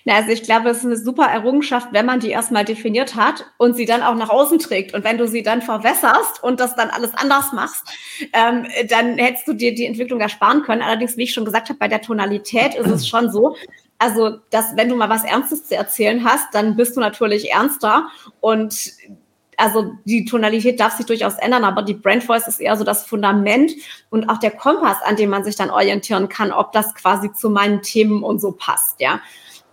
Na, 0.05 0.15
also 0.15 0.31
ich 0.31 0.43
glaube, 0.43 0.71
es 0.71 0.79
ist 0.79 0.85
eine 0.85 0.97
super 0.97 1.25
Errungenschaft, 1.25 1.89
wenn 1.93 2.07
man 2.07 2.21
die 2.21 2.31
erstmal 2.31 2.65
definiert 2.65 3.17
hat 3.17 3.47
und 3.59 3.77
sie 3.77 3.85
dann 3.85 4.03
auch 4.03 4.15
nach 4.15 4.31
außen 4.31 4.59
trägt. 4.59 4.95
Und 4.95 5.05
wenn 5.05 5.19
du 5.19 5.27
sie 5.27 5.43
dann 5.43 5.63
verwässerst 5.63 6.43
und 6.43 6.61
das 6.61 6.77
dann 6.77 6.91
alles 6.91 7.13
anders 7.15 7.53
machst, 7.53 7.85
ähm, 8.33 8.67
dann 8.89 9.19
hättest 9.19 9.49
du 9.49 9.55
dir 9.55 9.75
die 9.75 9.87
Entwicklung 9.87 10.21
ersparen 10.21 10.63
können. 10.63 10.83
Allerdings, 10.83 11.17
wie 11.17 11.25
ich 11.25 11.33
schon 11.33 11.45
gesagt 11.45 11.69
habe, 11.69 11.79
bei 11.79 11.89
der 11.89 12.01
Tonalität 12.01 12.75
ist 12.75 12.89
es 12.89 13.09
schon 13.09 13.31
so, 13.31 13.57
also, 14.01 14.39
dass 14.49 14.77
wenn 14.77 14.89
du 14.89 14.97
mal 14.97 15.11
was 15.11 15.25
Ernstes 15.25 15.67
zu 15.67 15.77
erzählen 15.77 16.25
hast, 16.25 16.55
dann 16.55 16.75
bist 16.75 16.97
du 16.97 17.01
natürlich 17.01 17.53
ernster 17.53 18.09
und 18.41 18.93
also 19.59 19.93
die 20.07 20.25
Tonalität 20.25 20.81
darf 20.81 20.97
sich 20.97 21.05
durchaus 21.05 21.35
ändern, 21.35 21.65
aber 21.65 21.83
die 21.83 21.93
Brand 21.93 22.25
Voice 22.25 22.49
ist 22.49 22.63
eher 22.63 22.77
so 22.79 22.85
das 22.85 23.07
Fundament 23.07 23.73
und 24.09 24.31
auch 24.31 24.39
der 24.39 24.53
Kompass, 24.53 25.03
an 25.05 25.17
dem 25.17 25.29
man 25.29 25.45
sich 25.45 25.55
dann 25.55 25.69
orientieren 25.69 26.31
kann, 26.31 26.51
ob 26.51 26.73
das 26.73 26.95
quasi 26.95 27.31
zu 27.35 27.51
meinen 27.51 27.83
Themen 27.83 28.23
und 28.23 28.41
so 28.41 28.53
passt, 28.53 29.01
ja. 29.01 29.21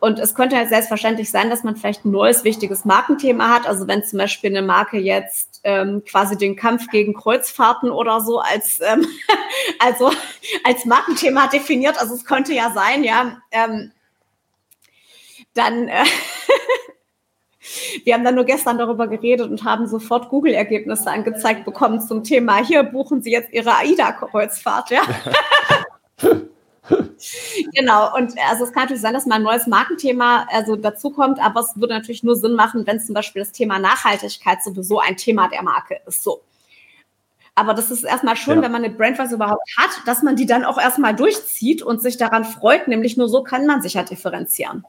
Und 0.02 0.20
es 0.20 0.36
könnte 0.36 0.58
halt 0.58 0.70
selbstverständlich 0.70 1.32
sein, 1.32 1.50
dass 1.50 1.64
man 1.64 1.78
vielleicht 1.78 2.04
ein 2.06 2.12
neues, 2.12 2.44
wichtiges 2.44 2.86
Markenthema 2.86 3.50
hat. 3.50 3.66
Also 3.66 3.88
wenn 3.88 4.04
zum 4.04 4.20
Beispiel 4.20 4.52
eine 4.52 4.62
Marke 4.62 5.00
jetzt 5.00 5.62
ähm, 5.64 6.04
quasi 6.08 6.38
den 6.38 6.56
Kampf 6.56 6.88
gegen 6.90 7.16
Kreuzfahrten 7.16 7.90
oder 7.90 8.22
so 8.22 8.38
als, 8.40 8.80
ähm, 8.82 9.08
also 9.80 10.12
als 10.64 10.86
Markenthema 10.86 11.48
definiert. 11.48 12.00
Also 12.00 12.14
es 12.14 12.26
könnte 12.26 12.54
ja 12.54 12.72
sein, 12.76 13.04
ja, 13.04 13.38
ähm, 13.50 13.92
dann, 15.58 15.88
äh, 15.88 16.04
wir 18.04 18.14
haben 18.14 18.24
dann 18.24 18.36
nur 18.36 18.46
gestern 18.46 18.78
darüber 18.78 19.08
geredet 19.08 19.50
und 19.50 19.64
haben 19.64 19.88
sofort 19.88 20.30
Google-Ergebnisse 20.30 21.10
angezeigt 21.10 21.66
bekommen 21.66 22.02
zum 22.02 22.24
Thema, 22.24 22.64
hier 22.64 22.84
buchen 22.84 23.22
Sie 23.22 23.32
jetzt 23.32 23.52
Ihre 23.52 23.76
AIDA-Kreuzfahrt, 23.76 24.92
ja. 24.92 25.02
genau, 27.74 28.16
und 28.16 28.34
also 28.50 28.64
es 28.64 28.72
kann 28.72 28.84
natürlich 28.84 29.02
sein, 29.02 29.14
dass 29.14 29.26
mal 29.26 29.36
ein 29.36 29.44
neues 29.44 29.68
Markenthema 29.68 30.48
also 30.52 30.76
dazukommt, 30.76 31.40
aber 31.40 31.62
es 31.62 31.76
würde 31.76 31.94
natürlich 31.94 32.24
nur 32.24 32.36
Sinn 32.36 32.54
machen, 32.54 32.86
wenn 32.86 33.00
zum 33.00 33.14
Beispiel 33.14 33.42
das 33.42 33.52
Thema 33.52 33.80
Nachhaltigkeit 33.80 34.64
sowieso 34.64 35.00
ein 35.00 35.18
Thema 35.18 35.50
der 35.50 35.64
Marke 35.64 36.00
ist. 36.06 36.24
So. 36.24 36.42
Aber 37.58 37.74
das 37.74 37.90
ist 37.90 38.04
erstmal 38.04 38.36
schön, 38.36 38.58
ja. 38.58 38.62
wenn 38.62 38.72
man 38.72 38.84
eine 38.84 38.94
Brandwise 38.94 39.34
überhaupt 39.34 39.68
hat, 39.78 39.90
dass 40.06 40.22
man 40.22 40.36
die 40.36 40.46
dann 40.46 40.64
auch 40.64 40.78
erstmal 40.80 41.16
durchzieht 41.16 41.82
und 41.82 42.04
sich 42.04 42.18
daran 42.18 42.46
freut. 42.46 42.88
Nämlich 42.88 43.18
nur 43.18 43.28
so 43.28 43.42
kann 43.42 43.66
man 43.66 43.82
sich 43.82 43.96
ja 43.96 44.04
differenzieren. 44.04 44.86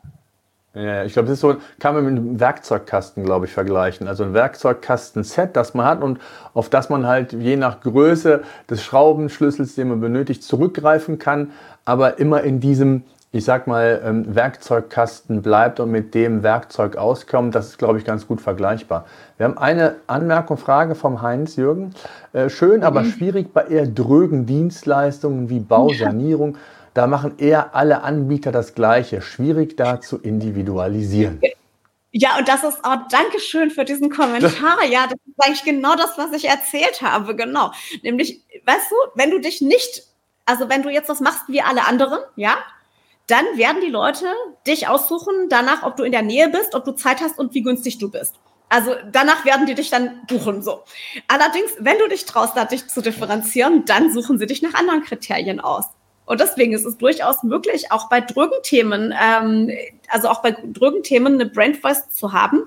Ja, 0.75 1.03
ich 1.05 1.15
glaube, 1.15 1.29
das 1.29 1.35
ist 1.35 1.41
so, 1.41 1.57
kann 1.81 1.95
man 1.95 2.05
mit 2.05 2.17
einem 2.17 2.41
Werkzeugkasten, 2.41 3.25
glaube 3.25 3.47
ich, 3.47 3.53
vergleichen. 3.53 4.07
Also 4.07 4.25
ein 4.25 4.35
Werkzeugkasten-Set, 4.35 5.57
das 5.57 5.73
man 5.73 5.87
hat 5.87 6.03
und 6.03 6.21
auf 6.53 6.69
das 6.69 6.91
man 6.91 7.07
halt 7.07 7.33
je 7.33 7.57
nach 7.57 7.81
Größe 7.81 8.43
des 8.69 8.83
Schraubenschlüssels, 8.83 9.77
den 9.77 9.89
man 9.89 10.01
benötigt, 10.01 10.45
zurückgreifen 10.45 11.19
kann, 11.19 11.53
aber 11.87 12.19
immer 12.19 12.43
in 12.43 12.61
diesem, 12.61 13.05
ich 13.33 13.47
sag 13.47 13.67
mal, 13.67 14.03
ähm, 14.05 14.35
Werkzeugkasten 14.35 15.41
bleibt 15.41 15.81
und 15.81 15.91
mit 15.91 16.15
dem 16.15 16.43
Werkzeug 16.43 16.97
auskommt. 16.97 17.55
Das 17.55 17.69
ist, 17.69 17.79
glaube 17.79 17.99
ich, 17.99 18.05
ganz 18.05 18.27
gut 18.27 18.43
vergleichbar. 18.43 19.07
Wir 19.39 19.45
haben 19.45 19.57
eine 19.57 19.95
Anmerkung, 20.07 20.59
Frage 20.59 20.95
vom 20.95 21.23
Heinz 21.23 21.57
Jürgen. 21.57 21.95
Äh, 22.35 22.51
schön, 22.51 22.85
aber 22.85 23.03
mhm. 23.03 23.07
schwierig 23.07 23.55
bei 23.55 23.63
eher 23.63 23.87
drögen 23.87 24.45
Dienstleistungen 24.45 25.49
wie 25.49 25.61
Bausanierung. 25.61 26.55
Ja 26.57 26.61
da 26.99 27.07
machen 27.07 27.39
eher 27.39 27.77
alle 27.77 28.03
Anbieter 28.03 28.51
das 28.51 28.75
Gleiche. 28.75 29.23
Schwierig 29.23 29.77
da 29.77 30.01
zu 30.01 30.19
individualisieren. 30.19 31.41
Ja, 32.11 32.39
und 32.39 32.49
das 32.49 32.65
ist 32.65 32.85
auch, 32.85 33.07
Dankeschön 33.09 33.71
für 33.71 33.85
diesen 33.85 34.11
Kommentar. 34.11 34.85
Ja, 34.85 35.05
das 35.05 35.19
ist 35.25 35.45
eigentlich 35.45 35.63
genau 35.63 35.95
das, 35.95 36.19
was 36.19 36.33
ich 36.33 36.47
erzählt 36.49 37.01
habe. 37.01 37.37
Genau. 37.37 37.71
Nämlich, 38.03 38.43
weißt 38.67 38.91
du, 38.91 38.97
wenn 39.15 39.31
du 39.31 39.39
dich 39.39 39.61
nicht, 39.61 40.03
also 40.45 40.69
wenn 40.69 40.83
du 40.83 40.89
jetzt 40.89 41.09
das 41.09 41.21
machst 41.21 41.43
wie 41.47 41.63
alle 41.63 41.87
anderen, 41.87 42.19
ja, 42.35 42.57
dann 43.29 43.45
werden 43.55 43.81
die 43.81 43.91
Leute 43.91 44.27
dich 44.67 44.89
aussuchen 44.89 45.49
danach, 45.49 45.85
ob 45.85 45.97
du 45.97 46.03
in 46.03 46.11
der 46.11 46.23
Nähe 46.23 46.49
bist, 46.49 46.75
ob 46.75 46.85
du 46.85 46.93
Zeit 46.93 47.21
hast 47.21 47.39
und 47.39 47.55
wie 47.55 47.63
günstig 47.63 47.99
du 47.99 48.11
bist. 48.11 48.35
Also 48.71 48.97
danach 49.13 49.45
werden 49.45 49.67
die 49.67 49.75
dich 49.75 49.91
dann 49.91 50.23
buchen 50.27 50.63
so. 50.63 50.83
Allerdings, 51.29 51.71
wenn 51.79 51.99
du 51.99 52.09
dich 52.09 52.25
traust, 52.25 52.57
da 52.57 52.65
dich 52.65 52.89
zu 52.89 53.03
differenzieren, 53.03 53.85
dann 53.85 54.13
suchen 54.13 54.39
sie 54.41 54.47
dich 54.47 54.63
nach 54.63 54.75
anderen 54.75 55.05
Kriterien 55.05 55.61
aus. 55.61 55.85
Und 56.29 56.41
deswegen 56.41 56.75
ist 56.75 56.85
es 56.85 56.99
durchaus 56.99 57.43
möglich, 57.43 57.91
auch 57.91 58.11
bei 58.11 58.21
Drögenthemen, 58.21 59.15
ähm, 59.19 59.71
also 60.09 60.29
auch 60.29 60.43
bei 60.43 60.55
Drögenthemen 60.73 61.35
eine 61.35 61.47
Brand 61.47 61.79
Voice 61.79 62.11
zu 62.11 62.35
haben. 62.35 62.65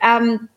Ähm, 0.00 0.48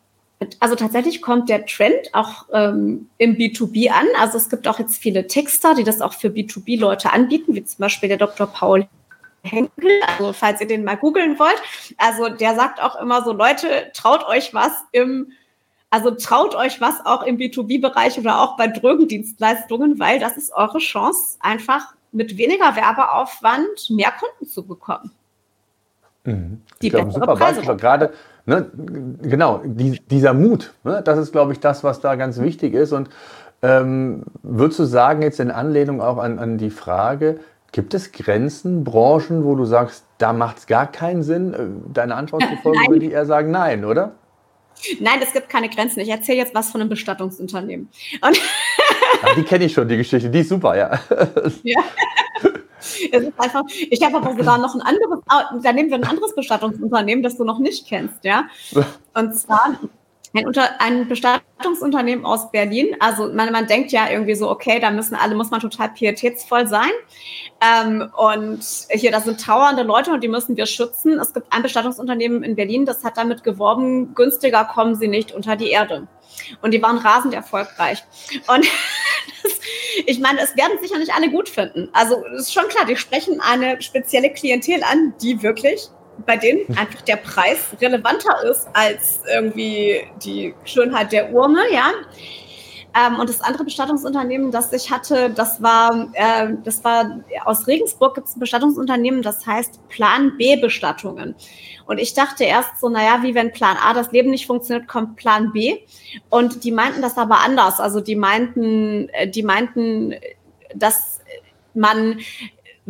also 0.60 0.76
tatsächlich 0.76 1.20
kommt 1.20 1.48
der 1.48 1.66
Trend 1.66 2.14
auch 2.14 2.46
ähm, 2.52 3.08
im 3.18 3.36
B2B 3.36 3.90
an. 3.90 4.06
Also 4.20 4.38
es 4.38 4.48
gibt 4.48 4.68
auch 4.68 4.78
jetzt 4.78 4.98
viele 4.98 5.26
Texter, 5.26 5.74
die 5.74 5.82
das 5.82 6.00
auch 6.00 6.12
für 6.12 6.28
B2B-Leute 6.28 7.12
anbieten, 7.12 7.56
wie 7.56 7.64
zum 7.64 7.80
Beispiel 7.80 8.08
der 8.08 8.18
Dr. 8.18 8.46
Paul 8.46 8.86
Henkel, 9.42 9.90
also 10.06 10.32
falls 10.32 10.60
ihr 10.60 10.68
den 10.68 10.84
mal 10.84 10.96
googeln 10.96 11.40
wollt. 11.40 11.60
Also 11.96 12.28
der 12.28 12.54
sagt 12.54 12.80
auch 12.80 13.00
immer 13.00 13.24
so, 13.24 13.32
Leute, 13.32 13.90
traut 13.94 14.24
euch 14.28 14.54
was 14.54 14.70
im, 14.92 15.32
also 15.90 16.12
traut 16.12 16.54
euch 16.54 16.80
was 16.80 17.04
auch 17.04 17.24
im 17.24 17.36
B2B-Bereich 17.36 18.16
oder 18.16 18.40
auch 18.40 18.56
bei 18.56 18.68
Drogendienstleistungen, 18.68 19.98
weil 19.98 20.20
das 20.20 20.36
ist 20.36 20.52
eure 20.52 20.78
Chance, 20.78 21.36
einfach 21.40 21.97
mit 22.12 22.36
weniger 22.36 22.74
Werbeaufwand 22.76 23.90
mehr 23.90 24.12
Kunden 24.18 24.50
zu 24.50 24.66
bekommen. 24.66 25.10
Mhm. 26.24 26.62
Die 26.80 26.86
ich 26.86 26.92
glaube, 26.92 27.12
super 27.12 27.36
Beispiel, 27.36 27.76
gerade, 27.76 28.12
ne, 28.46 28.70
genau, 29.22 29.62
die, 29.64 30.00
dieser 30.10 30.34
Mut, 30.34 30.72
ne, 30.84 31.02
das 31.02 31.18
ist, 31.18 31.32
glaube 31.32 31.52
ich, 31.52 31.60
das, 31.60 31.84
was 31.84 32.00
da 32.00 32.14
ganz 32.16 32.38
wichtig 32.38 32.74
ist. 32.74 32.92
Und 32.92 33.08
ähm, 33.62 34.24
würdest 34.42 34.78
du 34.78 34.84
sagen, 34.84 35.22
jetzt 35.22 35.40
in 35.40 35.50
Anlehnung 35.50 36.00
auch 36.00 36.18
an, 36.18 36.38
an 36.38 36.58
die 36.58 36.70
Frage, 36.70 37.40
Gibt 37.72 37.92
es 37.92 38.12
Grenzen, 38.12 38.82
Branchen, 38.82 39.44
wo 39.44 39.54
du 39.54 39.64
sagst, 39.64 40.04
da 40.16 40.32
macht 40.32 40.58
es 40.58 40.66
gar 40.66 40.90
keinen 40.90 41.22
Sinn? 41.22 41.52
Äh, 41.52 41.92
deine 41.92 42.14
Antwort 42.14 42.42
zu 42.42 42.56
folgen, 42.62 42.80
würde 42.88 43.06
ich 43.06 43.12
eher 43.12 43.26
sagen, 43.26 43.50
nein, 43.50 43.84
oder? 43.84 44.14
Nein, 45.00 45.20
es 45.22 45.32
gibt 45.32 45.48
keine 45.48 45.68
Grenzen. 45.68 46.00
Ich 46.00 46.08
erzähle 46.08 46.38
jetzt 46.38 46.54
was 46.54 46.70
von 46.70 46.80
einem 46.80 46.88
Bestattungsunternehmen. 46.88 47.88
Und 48.22 48.40
Ach, 49.22 49.34
die 49.34 49.42
kenne 49.42 49.64
ich 49.64 49.72
schon, 49.72 49.88
die 49.88 49.96
Geschichte. 49.96 50.30
Die 50.30 50.40
ist 50.40 50.48
super, 50.48 50.76
ja. 50.76 51.00
ja. 51.62 51.80
Einfach, 53.36 53.62
ich 53.90 54.02
habe 54.02 54.16
aber 54.16 54.36
sogar 54.36 54.58
noch 54.58 54.74
ein 54.74 54.80
anderes, 54.80 55.20
da 55.62 55.72
nehmen 55.72 55.90
wir 55.90 55.96
ein 55.96 56.04
anderes 56.04 56.34
Bestattungsunternehmen, 56.34 57.22
das 57.22 57.36
du 57.36 57.44
noch 57.44 57.58
nicht 57.58 57.86
kennst, 57.86 58.24
ja. 58.24 58.44
Und 59.14 59.34
zwar 59.34 59.78
ein, 60.34 60.46
Unter 60.46 60.80
ein 60.80 61.08
Bestattungsunternehmen 61.08 62.24
aus 62.24 62.50
Berlin. 62.50 62.96
Also 63.00 63.32
man, 63.32 63.50
man 63.52 63.66
denkt 63.66 63.92
ja 63.92 64.10
irgendwie 64.10 64.34
so, 64.34 64.50
okay, 64.50 64.78
da 64.78 64.90
müssen 64.90 65.14
alle, 65.14 65.34
muss 65.34 65.50
man 65.50 65.60
total 65.60 65.88
pietätsvoll 65.90 66.66
sein. 66.66 66.90
Ähm, 67.60 68.10
und 68.16 68.60
hier, 68.90 69.10
da 69.10 69.20
sind 69.20 69.40
trauernde 69.40 69.82
Leute 69.82 70.12
und 70.12 70.22
die 70.22 70.28
müssen 70.28 70.56
wir 70.56 70.66
schützen. 70.66 71.18
Es 71.18 71.32
gibt 71.32 71.52
ein 71.52 71.62
Bestattungsunternehmen 71.62 72.42
in 72.42 72.56
Berlin, 72.56 72.84
das 72.84 73.04
hat 73.04 73.16
damit 73.16 73.42
geworben, 73.42 74.14
günstiger 74.14 74.64
kommen 74.64 74.94
sie 74.94 75.08
nicht 75.08 75.32
unter 75.32 75.56
die 75.56 75.70
Erde. 75.70 76.06
Und 76.62 76.72
die 76.72 76.82
waren 76.82 76.98
rasend 76.98 77.34
erfolgreich. 77.34 78.04
Und 78.48 78.66
das, 79.42 79.60
ich 80.06 80.20
meine, 80.20 80.40
es 80.40 80.56
werden 80.56 80.78
sicher 80.80 80.98
nicht 80.98 81.14
alle 81.14 81.30
gut 81.30 81.48
finden. 81.48 81.88
Also 81.92 82.24
ist 82.36 82.52
schon 82.52 82.68
klar, 82.68 82.84
die 82.84 82.96
sprechen 82.96 83.40
eine 83.40 83.80
spezielle 83.82 84.30
Klientel 84.30 84.82
an, 84.84 85.14
die 85.22 85.42
wirklich 85.42 85.88
bei 86.26 86.36
denen 86.36 86.76
einfach 86.76 87.02
der 87.02 87.16
Preis 87.16 87.58
relevanter 87.80 88.42
ist 88.44 88.68
als 88.72 89.20
irgendwie 89.32 90.02
die 90.22 90.54
Schönheit 90.64 91.12
der 91.12 91.32
Urne, 91.32 91.60
ja. 91.72 91.90
Ähm, 92.98 93.20
und 93.20 93.28
das 93.28 93.40
andere 93.42 93.64
Bestattungsunternehmen, 93.64 94.50
das 94.50 94.72
ich 94.72 94.90
hatte, 94.90 95.30
das 95.30 95.62
war, 95.62 96.08
äh, 96.14 96.54
das 96.64 96.82
war 96.84 97.20
aus 97.44 97.66
Regensburg 97.66 98.14
gibt 98.14 98.28
es 98.28 98.36
ein 98.36 98.40
Bestattungsunternehmen, 98.40 99.22
das 99.22 99.46
heißt 99.46 99.88
Plan 99.88 100.36
B 100.38 100.56
Bestattungen. 100.56 101.34
Und 101.86 101.98
ich 101.98 102.14
dachte 102.14 102.44
erst 102.44 102.80
so, 102.80 102.88
naja, 102.88 103.22
wie 103.22 103.34
wenn 103.34 103.52
Plan 103.52 103.76
A 103.82 103.94
das 103.94 104.10
Leben 104.12 104.30
nicht 104.30 104.46
funktioniert, 104.46 104.88
kommt 104.88 105.16
Plan 105.16 105.52
B. 105.52 105.78
Und 106.30 106.64
die 106.64 106.72
meinten 106.72 107.02
das 107.02 107.16
aber 107.18 107.40
anders. 107.40 107.80
Also 107.80 108.00
die 108.00 108.16
meinten, 108.16 109.08
äh, 109.10 109.28
die 109.28 109.42
meinten, 109.42 110.14
dass 110.74 111.20
man 111.74 112.18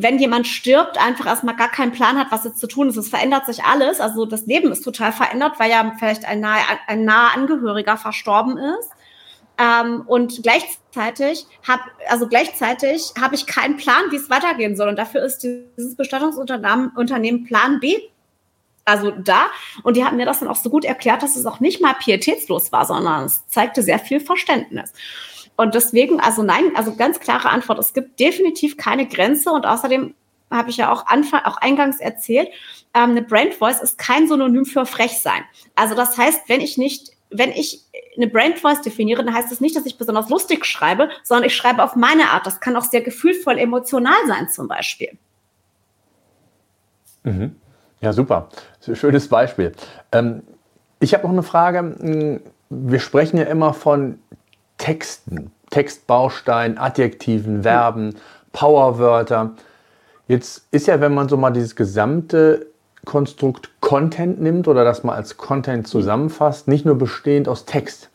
wenn 0.00 0.18
jemand 0.20 0.46
stirbt, 0.46 0.96
einfach 0.96 1.26
erstmal 1.26 1.56
gar 1.56 1.70
keinen 1.70 1.90
Plan 1.90 2.16
hat, 2.16 2.28
was 2.30 2.44
jetzt 2.44 2.60
zu 2.60 2.68
tun 2.68 2.88
ist. 2.88 2.96
Es 2.96 3.08
verändert 3.08 3.46
sich 3.46 3.64
alles. 3.64 4.00
Also 4.00 4.26
das 4.26 4.46
Leben 4.46 4.70
ist 4.70 4.82
total 4.82 5.10
verändert, 5.10 5.58
weil 5.58 5.72
ja 5.72 5.92
vielleicht 5.98 6.24
ein 6.24 6.38
nahe, 6.38 6.60
ein 6.86 7.04
naher 7.04 7.34
Angehöriger 7.36 7.96
verstorben 7.96 8.58
ist. 8.58 8.90
Ähm, 9.58 10.02
und 10.06 10.40
gleichzeitig 10.44 11.46
habe 11.66 11.82
also 12.08 12.28
gleichzeitig 12.28 13.12
habe 13.20 13.34
ich 13.34 13.46
keinen 13.46 13.76
Plan, 13.76 14.04
wie 14.10 14.16
es 14.16 14.30
weitergehen 14.30 14.76
soll. 14.76 14.88
Und 14.88 14.96
dafür 15.00 15.24
ist 15.24 15.40
dieses 15.40 15.96
Bestattungsunternehmen 15.96 16.90
Unternehmen 16.94 17.42
Plan 17.42 17.80
B 17.80 17.96
also 18.88 19.10
da. 19.10 19.48
Und 19.82 19.96
die 19.96 20.04
haben 20.04 20.16
mir 20.16 20.24
das 20.24 20.38
dann 20.38 20.48
auch 20.48 20.56
so 20.56 20.70
gut 20.70 20.84
erklärt, 20.84 21.22
dass 21.22 21.36
es 21.36 21.44
auch 21.44 21.60
nicht 21.60 21.82
mal 21.82 21.94
pietätslos 21.94 22.72
war, 22.72 22.86
sondern 22.86 23.24
es 23.24 23.46
zeigte 23.48 23.82
sehr 23.82 23.98
viel 23.98 24.18
Verständnis. 24.18 24.92
Und 25.58 25.74
deswegen, 25.74 26.20
also 26.20 26.44
nein, 26.44 26.70
also 26.76 26.94
ganz 26.94 27.18
klare 27.18 27.50
Antwort. 27.50 27.80
Es 27.80 27.92
gibt 27.92 28.20
definitiv 28.20 28.76
keine 28.76 29.08
Grenze 29.08 29.50
und 29.50 29.66
außerdem 29.66 30.14
habe 30.52 30.70
ich 30.70 30.76
ja 30.76 30.92
auch, 30.92 31.06
Anfang, 31.06 31.40
auch 31.44 31.56
eingangs 31.56 31.98
erzählt, 31.98 32.48
ähm, 32.94 33.10
eine 33.10 33.22
Brand 33.22 33.54
Voice 33.54 33.82
ist 33.82 33.98
kein 33.98 34.28
Synonym 34.28 34.64
für 34.64 34.86
frech 34.86 35.20
sein. 35.20 35.42
Also 35.74 35.96
das 35.96 36.16
heißt, 36.16 36.48
wenn 36.48 36.60
ich 36.60 36.78
nicht, 36.78 37.10
wenn 37.30 37.50
ich 37.50 37.82
eine 38.16 38.28
Brand 38.28 38.60
Voice 38.60 38.82
definiere, 38.82 39.24
dann 39.24 39.34
heißt 39.34 39.50
das 39.50 39.60
nicht, 39.60 39.74
dass 39.74 39.84
ich 39.84 39.98
besonders 39.98 40.28
lustig 40.28 40.64
schreibe, 40.64 41.10
sondern 41.24 41.44
ich 41.44 41.56
schreibe 41.56 41.82
auf 41.82 41.96
meine 41.96 42.30
Art. 42.30 42.46
Das 42.46 42.60
kann 42.60 42.76
auch 42.76 42.84
sehr 42.84 43.00
gefühlvoll, 43.00 43.58
emotional 43.58 44.14
sein 44.28 44.48
zum 44.48 44.68
Beispiel. 44.68 45.18
Mhm. 47.24 47.56
Ja, 48.00 48.12
super. 48.12 48.48
Schönes 48.94 49.28
Beispiel. 49.28 49.72
Ähm, 50.12 50.44
ich 51.00 51.14
habe 51.14 51.24
noch 51.24 51.32
eine 51.32 51.42
Frage. 51.42 52.40
Wir 52.70 53.00
sprechen 53.00 53.38
ja 53.38 53.44
immer 53.44 53.74
von 53.74 54.20
Texten, 54.78 55.50
Textbaustein, 55.70 56.78
Adjektiven, 56.78 57.62
Verben, 57.62 58.14
Powerwörter. 58.52 59.50
Jetzt 60.26 60.62
ist 60.70 60.86
ja, 60.86 61.00
wenn 61.00 61.14
man 61.14 61.28
so 61.28 61.36
mal 61.36 61.50
dieses 61.50 61.76
gesamte 61.76 62.66
Konstrukt 63.04 63.70
Content 63.80 64.40
nimmt 64.40 64.68
oder 64.68 64.84
das 64.84 65.04
mal 65.04 65.14
als 65.14 65.36
Content 65.36 65.86
zusammenfasst, 65.86 66.68
nicht 66.68 66.84
nur 66.84 66.96
bestehend 66.96 67.48
aus 67.48 67.64
Text. 67.64 68.10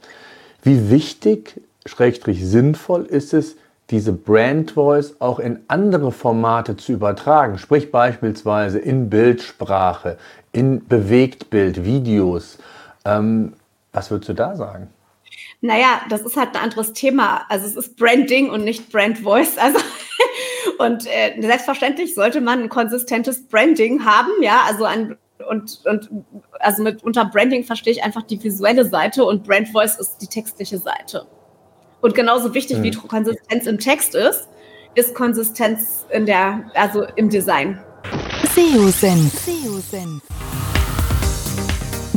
Wie 0.61 0.89
wichtig, 0.89 1.61
schrägstrich 1.85 2.45
sinnvoll 2.45 3.05
ist 3.05 3.33
es, 3.33 3.55
diese 3.89 4.13
Brand 4.13 4.71
Voice 4.71 5.15
auch 5.19 5.39
in 5.39 5.59
andere 5.67 6.11
Formate 6.11 6.77
zu 6.77 6.93
übertragen, 6.93 7.57
sprich 7.57 7.91
beispielsweise 7.91 8.79
in 8.79 9.09
Bildsprache, 9.09 10.17
in 10.51 10.87
Bewegtbild, 10.87 11.83
Videos. 11.83 12.57
Ähm, 13.03 13.53
was 13.91 14.09
würdest 14.09 14.29
du 14.29 14.33
da 14.33 14.55
sagen? 14.55 14.87
Naja, 15.63 16.01
das 16.09 16.23
ist 16.23 16.35
halt 16.35 16.49
ein 16.55 16.61
anderes 16.61 16.91
Thema. 16.91 17.45
Also 17.47 17.65
es 17.65 17.77
ist 17.77 17.95
Branding 17.95 18.49
und 18.49 18.65
nicht 18.65 18.91
Brand 18.91 19.19
Voice. 19.19 19.57
Also 19.57 19.79
und 20.77 21.07
äh, 21.07 21.41
selbstverständlich 21.41 22.15
sollte 22.15 22.41
man 22.41 22.63
ein 22.63 22.69
konsistentes 22.69 23.47
Branding 23.47 24.03
haben, 24.03 24.29
ja, 24.41 24.63
also 24.67 24.83
ein 24.83 25.17
und, 25.49 25.81
und 25.85 26.09
also 26.59 26.83
mit 26.83 27.01
unter 27.03 27.23
Branding 27.25 27.63
verstehe 27.63 27.93
ich 27.93 28.03
einfach 28.03 28.23
die 28.23 28.43
visuelle 28.43 28.85
Seite 28.85 29.23
und 29.23 29.45
Brand 29.45 29.69
Voice 29.69 29.95
ist 29.97 30.17
die 30.17 30.27
textliche 30.27 30.77
Seite. 30.77 31.27
Und 32.01 32.13
genauso 32.13 32.53
wichtig 32.53 32.79
mhm. 32.79 32.83
wie 32.83 32.91
Konsistenz 32.91 33.65
im 33.65 33.79
Text 33.79 34.15
ist, 34.15 34.49
ist 34.95 35.15
Konsistenz 35.15 36.05
in 36.11 36.25
der, 36.25 36.69
also 36.73 37.05
im 37.15 37.29
Design. 37.29 37.81
SEO-Senf. 38.53 40.21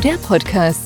Der 0.03 0.19
Podcast 0.19 0.86